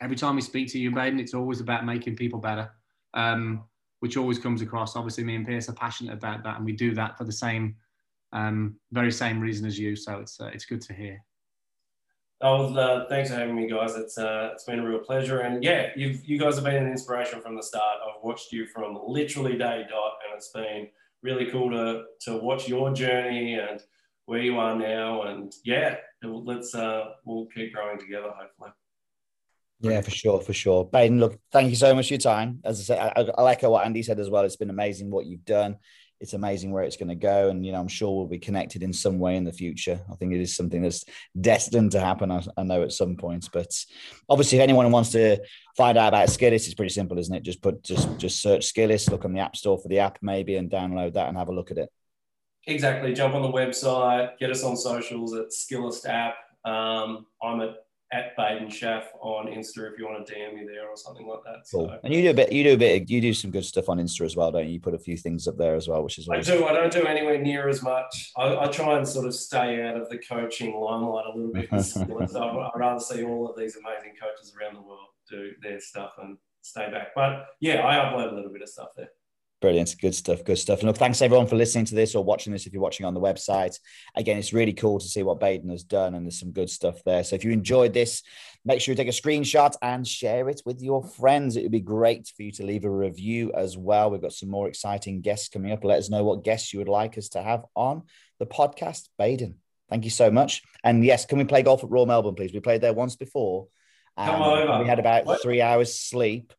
Every 0.00 0.16
time 0.16 0.36
we 0.36 0.42
speak 0.42 0.70
to 0.72 0.78
you, 0.78 0.90
Baden, 0.90 1.18
it's 1.18 1.34
always 1.34 1.60
about 1.60 1.86
making 1.86 2.16
people 2.16 2.38
better, 2.38 2.70
um, 3.14 3.64
which 4.00 4.16
always 4.16 4.38
comes 4.38 4.60
across. 4.60 4.94
Obviously, 4.94 5.24
me 5.24 5.36
and 5.36 5.46
Piers 5.46 5.68
are 5.68 5.74
passionate 5.74 6.12
about 6.12 6.44
that, 6.44 6.56
and 6.56 6.64
we 6.64 6.72
do 6.72 6.94
that 6.94 7.16
for 7.16 7.24
the 7.24 7.32
same, 7.32 7.76
um, 8.32 8.76
very 8.92 9.10
same 9.10 9.40
reason 9.40 9.66
as 9.66 9.78
you. 9.78 9.96
So 9.96 10.20
it's 10.20 10.40
uh, 10.40 10.50
it's 10.52 10.66
good 10.66 10.82
to 10.82 10.92
hear. 10.92 11.22
Oh, 12.42 12.74
uh, 12.76 13.08
thanks 13.08 13.30
for 13.30 13.36
having 13.36 13.56
me, 13.56 13.66
guys. 13.66 13.96
It's 13.96 14.18
uh, 14.18 14.50
it's 14.52 14.64
been 14.64 14.80
a 14.80 14.86
real 14.86 14.98
pleasure, 14.98 15.40
and 15.40 15.64
yeah, 15.64 15.88
you've 15.96 16.22
you 16.26 16.38
guys 16.38 16.56
have 16.56 16.64
been 16.64 16.76
an 16.76 16.90
inspiration 16.90 17.40
from 17.40 17.56
the 17.56 17.62
start. 17.62 17.98
I've 18.06 18.22
watched 18.22 18.52
you 18.52 18.66
from 18.66 18.98
literally 19.06 19.52
day 19.52 19.86
dot, 19.88 20.12
and 20.26 20.36
it's 20.36 20.50
been 20.50 20.88
really 21.22 21.50
cool 21.50 21.70
to 21.70 22.04
to 22.26 22.36
watch 22.36 22.68
your 22.68 22.92
journey 22.92 23.54
and 23.54 23.82
where 24.26 24.42
you 24.42 24.58
are 24.58 24.76
now. 24.76 25.22
And 25.22 25.54
yeah, 25.64 25.96
let's 26.22 26.74
uh, 26.74 27.12
we'll 27.24 27.46
keep 27.46 27.72
growing 27.72 27.98
together, 27.98 28.30
hopefully. 28.36 28.70
Yeah, 29.80 30.00
for 30.00 30.10
sure, 30.10 30.40
for 30.40 30.52
sure. 30.52 30.84
Baden, 30.84 31.20
look, 31.20 31.38
thank 31.52 31.70
you 31.70 31.76
so 31.76 31.94
much 31.94 32.08
for 32.08 32.14
your 32.14 32.18
time. 32.18 32.60
As 32.64 32.80
I 32.80 32.82
said, 32.82 33.12
I, 33.16 33.28
I 33.36 33.42
like 33.42 33.62
what 33.62 33.84
Andy 33.84 34.02
said 34.02 34.18
as 34.18 34.30
well. 34.30 34.44
It's 34.44 34.56
been 34.56 34.70
amazing 34.70 35.10
what 35.10 35.26
you've 35.26 35.44
done. 35.44 35.76
It's 36.18 36.32
amazing 36.32 36.72
where 36.72 36.82
it's 36.82 36.96
going 36.96 37.10
to 37.10 37.14
go, 37.14 37.50
and 37.50 37.64
you 37.64 37.72
know, 37.72 37.80
I'm 37.80 37.88
sure 37.88 38.16
we'll 38.16 38.26
be 38.26 38.38
connected 38.38 38.82
in 38.82 38.94
some 38.94 39.18
way 39.18 39.36
in 39.36 39.44
the 39.44 39.52
future. 39.52 40.00
I 40.10 40.14
think 40.14 40.32
it 40.32 40.40
is 40.40 40.56
something 40.56 40.80
that's 40.80 41.04
destined 41.38 41.92
to 41.92 42.00
happen. 42.00 42.30
I, 42.30 42.42
I 42.56 42.62
know 42.62 42.82
at 42.82 42.92
some 42.92 43.16
point, 43.16 43.50
but 43.52 43.70
obviously, 44.26 44.56
if 44.56 44.62
anyone 44.62 44.90
wants 44.90 45.12
to 45.12 45.36
find 45.76 45.98
out 45.98 46.08
about 46.08 46.28
Skillest, 46.28 46.64
it's 46.64 46.72
pretty 46.72 46.94
simple, 46.94 47.18
isn't 47.18 47.34
it? 47.34 47.42
Just 47.42 47.60
put 47.60 47.82
just 47.82 48.16
just 48.16 48.40
search 48.40 48.72
Skillest, 48.72 49.10
look 49.10 49.26
on 49.26 49.34
the 49.34 49.40
App 49.40 49.56
Store 49.56 49.78
for 49.78 49.88
the 49.88 49.98
app, 49.98 50.16
maybe, 50.22 50.56
and 50.56 50.70
download 50.70 51.12
that 51.14 51.28
and 51.28 51.36
have 51.36 51.48
a 51.48 51.54
look 51.54 51.70
at 51.70 51.76
it. 51.76 51.90
Exactly. 52.66 53.12
Jump 53.12 53.34
on 53.34 53.42
the 53.42 53.52
website, 53.52 54.38
get 54.38 54.50
us 54.50 54.64
on 54.64 54.74
socials 54.74 55.34
at 55.34 55.48
Skillest 55.48 56.08
app. 56.08 56.36
Um, 56.64 57.26
I'm 57.42 57.60
at 57.60 57.85
at 58.12 58.36
Baden 58.36 58.70
Schaff 58.70 59.08
on 59.20 59.46
Insta 59.46 59.90
if 59.90 59.98
you 59.98 60.06
want 60.06 60.24
to 60.24 60.32
DM 60.32 60.54
me 60.54 60.64
there 60.64 60.88
or 60.88 60.96
something 60.96 61.26
like 61.26 61.40
that. 61.44 61.64
Cool. 61.70 61.88
So, 61.88 61.98
and 62.04 62.14
you 62.14 62.22
do 62.22 62.30
a 62.30 62.34
bit, 62.34 62.52
you 62.52 62.62
do 62.62 62.74
a 62.74 62.76
bit, 62.76 63.10
you 63.10 63.20
do 63.20 63.34
some 63.34 63.50
good 63.50 63.64
stuff 63.64 63.88
on 63.88 63.98
Insta 63.98 64.24
as 64.24 64.36
well, 64.36 64.52
don't 64.52 64.66
you? 64.66 64.74
You 64.74 64.80
put 64.80 64.94
a 64.94 64.98
few 64.98 65.16
things 65.16 65.48
up 65.48 65.56
there 65.56 65.74
as 65.74 65.88
well, 65.88 66.04
which 66.04 66.18
is. 66.18 66.28
I 66.28 66.40
do. 66.40 66.66
I 66.66 66.72
don't 66.72 66.92
do 66.92 67.04
anywhere 67.04 67.38
near 67.38 67.68
as 67.68 67.82
much. 67.82 68.32
I, 68.36 68.56
I, 68.56 68.66
try 68.68 68.96
and 68.96 69.06
sort 69.06 69.26
of 69.26 69.34
stay 69.34 69.82
out 69.82 69.96
of 69.96 70.08
the 70.08 70.18
coaching 70.18 70.78
limelight 70.78 71.26
a 71.26 71.36
little 71.36 71.52
bit. 71.52 71.68
so 71.84 72.02
I'd 72.02 72.78
rather 72.78 73.00
see 73.00 73.24
all 73.24 73.48
of 73.48 73.58
these 73.58 73.76
amazing 73.76 74.12
coaches 74.20 74.54
around 74.58 74.74
the 74.74 74.82
world 74.82 75.08
do 75.28 75.50
their 75.60 75.80
stuff 75.80 76.12
and 76.22 76.38
stay 76.62 76.90
back. 76.90 77.08
But 77.14 77.46
yeah, 77.60 77.84
I 77.86 77.96
upload 77.96 78.32
a 78.32 78.34
little 78.36 78.52
bit 78.52 78.62
of 78.62 78.68
stuff 78.68 78.88
there. 78.96 79.10
Brilliant. 79.62 79.96
Good 79.98 80.14
stuff. 80.14 80.44
Good 80.44 80.58
stuff. 80.58 80.80
And 80.80 80.86
look, 80.86 80.98
thanks 80.98 81.22
everyone 81.22 81.46
for 81.46 81.56
listening 81.56 81.86
to 81.86 81.94
this 81.94 82.14
or 82.14 82.22
watching 82.22 82.52
this 82.52 82.66
if 82.66 82.74
you're 82.74 82.82
watching 82.82 83.06
on 83.06 83.14
the 83.14 83.20
website. 83.20 83.78
Again, 84.14 84.36
it's 84.36 84.52
really 84.52 84.74
cool 84.74 84.98
to 84.98 85.08
see 85.08 85.22
what 85.22 85.40
Baden 85.40 85.70
has 85.70 85.82
done, 85.82 86.14
and 86.14 86.26
there's 86.26 86.38
some 86.38 86.52
good 86.52 86.68
stuff 86.68 87.02
there. 87.04 87.24
So 87.24 87.36
if 87.36 87.44
you 87.44 87.52
enjoyed 87.52 87.94
this, 87.94 88.22
make 88.66 88.82
sure 88.82 88.92
you 88.92 88.96
take 88.96 89.08
a 89.08 89.10
screenshot 89.10 89.74
and 89.80 90.06
share 90.06 90.50
it 90.50 90.60
with 90.66 90.82
your 90.82 91.02
friends. 91.02 91.56
It 91.56 91.62
would 91.62 91.72
be 91.72 91.80
great 91.80 92.30
for 92.36 92.42
you 92.42 92.52
to 92.52 92.66
leave 92.66 92.84
a 92.84 92.90
review 92.90 93.50
as 93.54 93.78
well. 93.78 94.10
We've 94.10 94.20
got 94.20 94.34
some 94.34 94.50
more 94.50 94.68
exciting 94.68 95.22
guests 95.22 95.48
coming 95.48 95.72
up. 95.72 95.84
Let 95.84 96.00
us 96.00 96.10
know 96.10 96.22
what 96.22 96.44
guests 96.44 96.74
you 96.74 96.78
would 96.80 96.88
like 96.88 97.16
us 97.16 97.30
to 97.30 97.42
have 97.42 97.64
on 97.74 98.02
the 98.38 98.46
podcast. 98.46 99.08
Baden, 99.16 99.54
thank 99.88 100.04
you 100.04 100.10
so 100.10 100.30
much. 100.30 100.64
And 100.84 101.02
yes, 101.02 101.24
can 101.24 101.38
we 101.38 101.44
play 101.44 101.62
golf 101.62 101.82
at 101.82 101.90
Royal 101.90 102.04
Melbourne, 102.04 102.34
please? 102.34 102.52
We 102.52 102.60
played 102.60 102.82
there 102.82 102.92
once 102.92 103.16
before. 103.16 103.68
Come 104.18 104.42
on. 104.42 104.82
We 104.82 104.86
had 104.86 104.98
about 104.98 105.24
what? 105.24 105.40
three 105.40 105.62
hours 105.62 105.98
sleep 105.98 106.52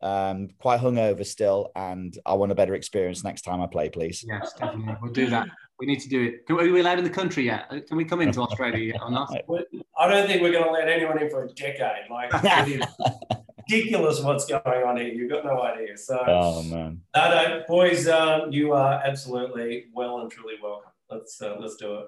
um, 0.00 0.48
quite 0.58 0.80
hungover 0.80 1.26
still, 1.26 1.70
and 1.74 2.16
I 2.24 2.34
want 2.34 2.52
a 2.52 2.54
better 2.54 2.74
experience 2.74 3.24
next 3.24 3.42
time 3.42 3.60
I 3.60 3.66
play, 3.66 3.88
please. 3.88 4.24
Yes, 4.26 4.52
definitely. 4.52 4.96
We'll 5.02 5.12
do 5.12 5.28
that. 5.30 5.48
We 5.80 5.86
need 5.86 6.00
to 6.00 6.08
do 6.08 6.22
it. 6.22 6.46
Can 6.46 6.56
we, 6.56 6.68
are 6.68 6.72
we 6.72 6.80
allowed 6.80 6.98
in 6.98 7.04
the 7.04 7.10
country 7.10 7.44
yet? 7.44 7.66
Uh, 7.70 7.80
can 7.86 7.96
we 7.96 8.04
come 8.04 8.20
into 8.20 8.40
Australia 8.40 8.92
yet 8.92 9.00
or 9.02 9.10
not? 9.10 9.30
I 9.98 10.08
don't 10.08 10.26
think 10.26 10.42
we're 10.42 10.52
going 10.52 10.64
to 10.64 10.70
let 10.70 10.88
anyone 10.88 11.22
in 11.22 11.30
for 11.30 11.44
a 11.44 11.48
decade. 11.48 12.10
Like, 12.10 12.32
ridiculous 13.68 14.20
what's 14.20 14.46
going 14.46 14.62
on 14.64 14.96
here. 14.96 15.08
You've 15.08 15.30
got 15.30 15.44
no 15.44 15.62
idea. 15.62 15.96
So, 15.96 16.22
oh 16.26 16.62
man, 16.64 17.00
no, 17.14 17.28
no, 17.28 17.62
boys, 17.68 18.08
um, 18.08 18.52
you 18.52 18.72
are 18.72 19.00
absolutely 19.04 19.86
well 19.92 20.20
and 20.20 20.30
truly 20.30 20.54
welcome. 20.62 20.90
Let's 21.10 21.40
uh, 21.40 21.56
let's 21.58 21.76
do 21.76 21.96
it. 21.96 22.06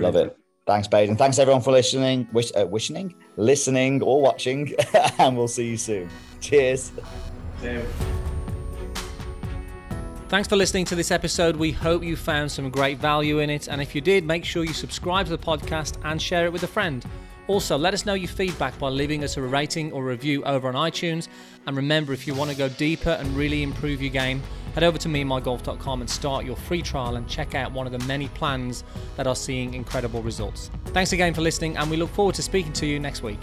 Love 0.00 0.16
it. 0.16 0.36
Thanks, 0.68 0.86
Baden. 0.86 1.16
Thanks 1.16 1.38
everyone 1.38 1.62
for 1.62 1.72
listening, 1.72 2.28
wish, 2.30 2.52
uh, 2.54 2.66
wishing, 2.66 3.14
listening, 3.38 4.02
or 4.02 4.20
watching, 4.20 4.74
and 5.18 5.34
we'll 5.34 5.48
see 5.48 5.66
you 5.66 5.78
soon. 5.78 6.10
Cheers. 6.42 6.92
Thanks 10.28 10.46
for 10.46 10.56
listening 10.56 10.84
to 10.84 10.94
this 10.94 11.10
episode. 11.10 11.56
We 11.56 11.72
hope 11.72 12.04
you 12.04 12.16
found 12.16 12.52
some 12.52 12.68
great 12.68 12.98
value 12.98 13.38
in 13.38 13.48
it. 13.48 13.68
And 13.68 13.80
if 13.80 13.94
you 13.94 14.02
did, 14.02 14.26
make 14.26 14.44
sure 14.44 14.62
you 14.62 14.74
subscribe 14.74 15.24
to 15.24 15.32
the 15.34 15.42
podcast 15.42 15.96
and 16.04 16.20
share 16.20 16.44
it 16.44 16.52
with 16.52 16.64
a 16.64 16.68
friend. 16.68 17.02
Also, 17.46 17.78
let 17.78 17.94
us 17.94 18.04
know 18.04 18.12
your 18.12 18.28
feedback 18.28 18.78
by 18.78 18.90
leaving 18.90 19.24
us 19.24 19.38
a 19.38 19.40
rating 19.40 19.90
or 19.92 20.04
review 20.04 20.44
over 20.44 20.68
on 20.68 20.74
iTunes. 20.74 21.28
And 21.66 21.78
remember, 21.78 22.12
if 22.12 22.26
you 22.26 22.34
want 22.34 22.50
to 22.50 22.56
go 22.56 22.68
deeper 22.68 23.08
and 23.08 23.34
really 23.34 23.62
improve 23.62 24.02
your 24.02 24.12
game, 24.12 24.42
head 24.78 24.86
over 24.86 24.96
to 24.96 25.08
meandmygolf.com 25.08 26.00
and 26.02 26.08
start 26.08 26.44
your 26.44 26.54
free 26.54 26.80
trial 26.80 27.16
and 27.16 27.26
check 27.26 27.56
out 27.56 27.72
one 27.72 27.84
of 27.84 27.90
the 27.90 27.98
many 28.06 28.28
plans 28.28 28.84
that 29.16 29.26
are 29.26 29.34
seeing 29.34 29.74
incredible 29.74 30.22
results. 30.22 30.70
Thanks 30.86 31.12
again 31.12 31.34
for 31.34 31.40
listening, 31.40 31.76
and 31.76 31.90
we 31.90 31.96
look 31.96 32.10
forward 32.10 32.36
to 32.36 32.42
speaking 32.42 32.72
to 32.74 32.86
you 32.86 33.00
next 33.00 33.24
week. 33.24 33.40